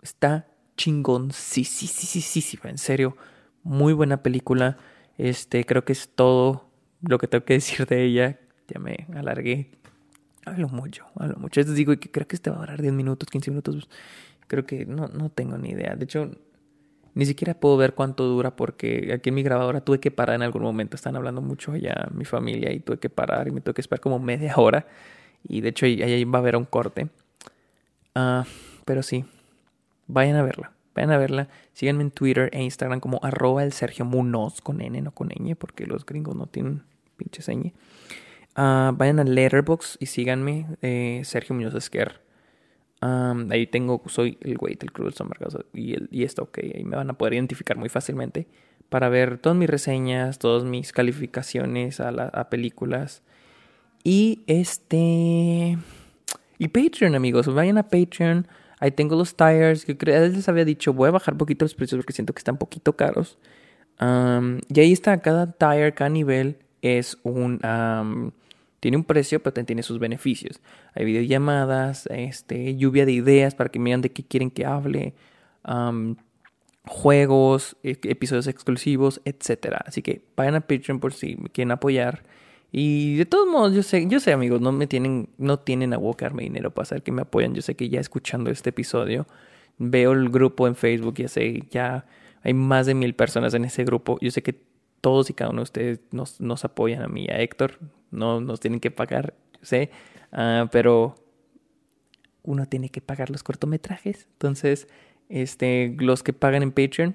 Está 0.00 0.46
chingón, 0.76 1.32
sí, 1.32 1.64
sí, 1.64 1.86
sí, 1.86 2.06
sí, 2.06 2.20
sí, 2.20 2.40
sí, 2.40 2.58
en 2.64 2.78
serio, 2.78 3.16
muy 3.62 3.92
buena 3.92 4.22
película. 4.22 4.78
Este, 5.18 5.64
creo 5.64 5.84
que 5.84 5.92
es 5.92 6.08
todo 6.08 6.68
lo 7.02 7.18
que 7.18 7.28
tengo 7.28 7.44
que 7.44 7.54
decir 7.60 7.86
de 7.86 8.04
ella. 8.04 8.40
Ya 8.68 8.80
me 8.80 9.06
alargué. 9.14 9.70
Hablo 10.46 10.68
mucho, 10.68 11.06
hablo 11.16 11.36
mucho. 11.36 11.60
Les 11.60 11.74
digo 11.74 11.96
que 11.98 12.10
creo 12.10 12.26
que 12.26 12.36
este 12.36 12.50
va 12.50 12.56
a 12.56 12.60
durar 12.60 12.82
10 12.82 12.92
minutos, 12.92 13.28
15 13.30 13.50
minutos. 13.50 13.88
Creo 14.46 14.66
que 14.66 14.84
no, 14.84 15.08
no 15.08 15.30
tengo 15.30 15.56
ni 15.56 15.70
idea. 15.70 15.96
De 15.96 16.04
hecho, 16.04 16.30
ni 17.14 17.24
siquiera 17.26 17.54
puedo 17.54 17.76
ver 17.76 17.94
cuánto 17.94 18.24
dura 18.24 18.56
porque 18.56 19.12
aquí 19.14 19.30
en 19.30 19.36
mi 19.36 19.42
grabadora 19.42 19.80
tuve 19.80 20.00
que 20.00 20.10
parar 20.10 20.36
en 20.36 20.42
algún 20.42 20.62
momento. 20.62 20.96
Están 20.96 21.16
hablando 21.16 21.40
mucho 21.40 21.72
allá 21.72 22.08
mi 22.12 22.24
familia 22.24 22.72
y 22.72 22.80
tuve 22.80 22.98
que 22.98 23.08
parar 23.08 23.48
y 23.48 23.52
me 23.52 23.60
tuve 23.60 23.74
que 23.74 23.80
esperar 23.80 24.00
como 24.00 24.18
media 24.18 24.54
hora. 24.56 24.86
Y 25.42 25.60
de 25.60 25.70
hecho 25.70 25.86
ahí, 25.86 26.24
va 26.24 26.38
a 26.38 26.42
haber 26.42 26.56
un 26.56 26.64
corte. 26.64 27.08
Ah, 28.14 28.44
pero 28.84 29.02
sí, 29.02 29.24
vayan 30.06 30.36
a 30.36 30.42
verla. 30.42 30.72
Vayan 30.94 31.10
a 31.10 31.18
verla. 31.18 31.48
Síganme 31.72 32.02
en 32.02 32.10
Twitter 32.10 32.50
e 32.52 32.62
Instagram 32.62 33.00
como 33.00 33.20
arroba 33.22 33.64
el 33.64 33.72
Sergio 33.72 34.04
Munoz 34.04 34.60
con 34.60 34.80
N, 34.80 35.00
no 35.00 35.10
con 35.12 35.28
ñ, 35.28 35.56
porque 35.56 35.86
los 35.86 36.06
gringos 36.06 36.36
no 36.36 36.46
tienen 36.46 36.82
pinche 37.16 37.42
ñ. 37.42 37.72
Ah, 38.56 38.92
vayan 38.96 39.18
a 39.18 39.24
Letterbox 39.24 39.96
y 40.00 40.06
síganme, 40.06 40.66
eh, 40.80 41.22
Sergio 41.24 41.54
Muñoz 41.54 41.74
Esquer. 41.74 42.20
ahí 43.00 43.66
tengo, 43.66 44.00
soy 44.06 44.38
el 44.40 44.56
güey 44.56 44.76
del 44.76 44.92
Cruz 44.92 45.16
y, 45.72 45.94
el, 45.94 46.08
y 46.10 46.22
esto, 46.22 46.44
ok, 46.44 46.58
ahí 46.74 46.84
me 46.84 46.96
van 46.96 47.10
a 47.10 47.18
poder 47.18 47.34
identificar 47.34 47.76
muy 47.76 47.88
fácilmente 47.88 48.46
para 48.88 49.08
ver 49.08 49.38
todas 49.38 49.58
mis 49.58 49.68
reseñas, 49.68 50.38
todas 50.38 50.64
mis 50.64 50.92
calificaciones 50.92 52.00
a, 52.00 52.08
a 52.08 52.48
películas. 52.48 53.22
Y 54.04 54.42
este... 54.46 55.76
Y 56.56 56.68
Patreon, 56.68 57.16
amigos, 57.16 57.52
vayan 57.52 57.78
a 57.78 57.88
Patreon. 57.88 58.46
Ahí 58.84 58.90
tengo 58.90 59.16
los 59.16 59.34
tires. 59.34 59.86
Que 59.86 59.96
les 60.04 60.46
había 60.46 60.66
dicho, 60.66 60.92
voy 60.92 61.08
a 61.08 61.12
bajar 61.12 61.32
un 61.32 61.38
poquito 61.38 61.64
los 61.64 61.74
precios 61.74 61.98
porque 61.98 62.12
siento 62.12 62.34
que 62.34 62.40
están 62.40 62.56
un 62.56 62.58
poquito 62.58 62.94
caros. 62.94 63.38
y 63.98 64.80
ahí 64.80 64.92
está, 64.92 65.22
cada 65.22 65.52
tire, 65.52 65.94
cada 65.94 66.10
nivel 66.10 66.58
es 66.82 67.16
un... 67.22 67.60
tiene 68.80 68.96
un 68.98 69.04
precio, 69.04 69.42
pero 69.42 69.54
también 69.54 69.66
tiene 69.68 69.82
sus 69.82 69.98
beneficios. 69.98 70.60
Hay 70.94 71.06
videollamadas, 71.06 72.06
este, 72.10 72.76
lluvia 72.76 73.06
de 73.06 73.12
ideas 73.12 73.54
para 73.54 73.70
que 73.70 73.78
digan 73.78 74.02
de 74.02 74.12
qué 74.12 74.22
quieren 74.22 74.50
que 74.50 74.66
hable, 74.66 75.14
juegos, 76.86 77.78
e, 77.82 77.98
episodios 78.02 78.46
exclusivos, 78.48 79.22
etc. 79.24 79.76
Así 79.86 80.02
que 80.02 80.26
vayan 80.36 80.56
a 80.56 80.60
Patreon 80.60 81.00
por 81.00 81.14
si 81.14 81.36
me 81.36 81.48
quieren 81.48 81.70
apoyar. 81.70 82.22
Y 82.76 83.14
de 83.14 83.24
todos 83.24 83.46
modos, 83.46 83.72
yo 83.72 83.84
sé, 83.84 84.04
yo 84.08 84.18
sé, 84.18 84.32
amigos, 84.32 84.60
no 84.60 84.72
me 84.72 84.88
tienen, 84.88 85.28
no 85.38 85.60
tienen 85.60 85.94
a 85.94 85.96
buscarme 85.96 86.42
dinero 86.42 86.74
para 86.74 86.86
saber 86.86 87.04
que 87.04 87.12
me 87.12 87.22
apoyan. 87.22 87.54
Yo 87.54 87.62
sé 87.62 87.76
que 87.76 87.88
ya 87.88 88.00
escuchando 88.00 88.50
este 88.50 88.70
episodio, 88.70 89.28
veo 89.78 90.10
el 90.10 90.28
grupo 90.28 90.66
en 90.66 90.74
Facebook, 90.74 91.14
ya 91.14 91.28
sé, 91.28 91.62
ya 91.70 92.04
hay 92.42 92.52
más 92.52 92.86
de 92.86 92.94
mil 92.94 93.14
personas 93.14 93.54
en 93.54 93.64
ese 93.64 93.84
grupo. 93.84 94.18
Yo 94.20 94.32
sé 94.32 94.42
que 94.42 94.60
todos 95.00 95.30
y 95.30 95.34
cada 95.34 95.50
uno 95.50 95.60
de 95.60 95.62
ustedes 95.62 96.00
nos, 96.10 96.40
nos 96.40 96.64
apoyan 96.64 97.02
a 97.02 97.06
mí, 97.06 97.28
a 97.28 97.38
Héctor. 97.38 97.78
No 98.10 98.40
nos 98.40 98.58
tienen 98.58 98.80
que 98.80 98.90
pagar, 98.90 99.34
sé, 99.62 99.90
uh, 100.32 100.66
pero 100.72 101.14
uno 102.42 102.66
tiene 102.66 102.88
que 102.88 103.00
pagar 103.00 103.30
los 103.30 103.44
cortometrajes. 103.44 104.26
Entonces, 104.32 104.88
este, 105.28 105.94
los 106.00 106.24
que 106.24 106.32
pagan 106.32 106.64
en 106.64 106.72
Patreon, 106.72 107.14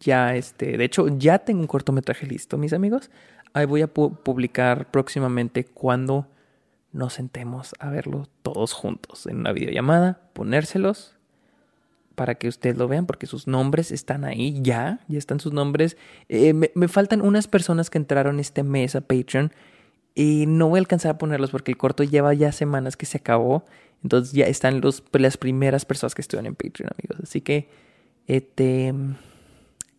ya, 0.00 0.34
este, 0.34 0.78
de 0.78 0.84
hecho, 0.84 1.08
ya 1.18 1.40
tengo 1.40 1.60
un 1.60 1.66
cortometraje 1.66 2.26
listo, 2.26 2.56
mis 2.56 2.72
amigos. 2.72 3.10
Ahí 3.54 3.66
voy 3.66 3.82
a 3.82 3.86
publicar 3.86 4.90
próximamente 4.90 5.64
cuando 5.64 6.26
nos 6.92 7.14
sentemos 7.14 7.74
a 7.78 7.88
verlo 7.88 8.28
todos 8.42 8.72
juntos 8.72 9.26
en 9.26 9.38
una 9.38 9.52
videollamada, 9.52 10.20
ponérselos 10.32 11.14
para 12.14 12.34
que 12.34 12.48
ustedes 12.48 12.76
lo 12.76 12.88
vean, 12.88 13.06
porque 13.06 13.26
sus 13.26 13.46
nombres 13.46 13.90
están 13.90 14.24
ahí 14.24 14.60
ya, 14.62 15.00
ya 15.08 15.18
están 15.18 15.40
sus 15.40 15.52
nombres. 15.52 15.96
Eh, 16.28 16.52
me, 16.52 16.88
faltan 16.88 17.22
unas 17.22 17.48
personas 17.48 17.90
que 17.90 17.98
entraron 17.98 18.40
este 18.40 18.62
mes 18.62 18.94
a 18.96 19.00
Patreon 19.00 19.52
y 20.14 20.46
no 20.46 20.68
voy 20.68 20.78
a 20.78 20.80
alcanzar 20.80 21.12
a 21.12 21.18
ponerlos 21.18 21.50
porque 21.50 21.72
el 21.72 21.78
corto 21.78 22.04
lleva 22.04 22.34
ya 22.34 22.52
semanas 22.52 22.96
que 22.96 23.06
se 23.06 23.18
acabó. 23.18 23.64
Entonces 24.02 24.32
ya 24.32 24.46
están 24.46 24.80
los, 24.80 25.02
las 25.12 25.36
primeras 25.36 25.84
personas 25.84 26.14
que 26.14 26.22
estuvieron 26.22 26.46
en 26.46 26.54
Patreon, 26.54 26.90
amigos. 26.98 27.20
Así 27.22 27.40
que, 27.40 27.68
este, 28.26 28.94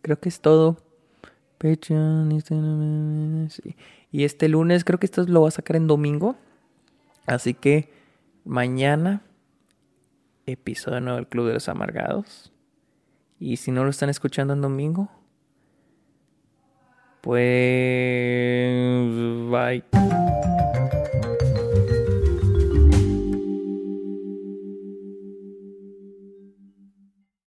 creo 0.02 0.20
que 0.20 0.28
es 0.28 0.40
todo. 0.40 0.78
Patreon, 1.58 3.48
Y 4.12 4.24
este 4.24 4.48
lunes, 4.48 4.84
creo 4.84 4.98
que 4.98 5.06
esto 5.06 5.24
lo 5.26 5.42
va 5.42 5.48
a 5.48 5.52
sacar 5.52 5.76
en 5.76 5.86
domingo. 5.86 6.36
Así 7.26 7.54
que 7.54 7.90
mañana, 8.44 9.22
episodio 10.46 11.00
nuevo 11.00 11.16
del 11.16 11.28
Club 11.28 11.46
de 11.48 11.54
los 11.54 11.68
Amargados. 11.68 12.52
Y 13.38 13.56
si 13.56 13.70
no 13.70 13.84
lo 13.84 13.90
están 13.90 14.08
escuchando 14.08 14.54
en 14.54 14.60
domingo, 14.60 15.10
pues 17.20 17.36
bye. 19.50 19.84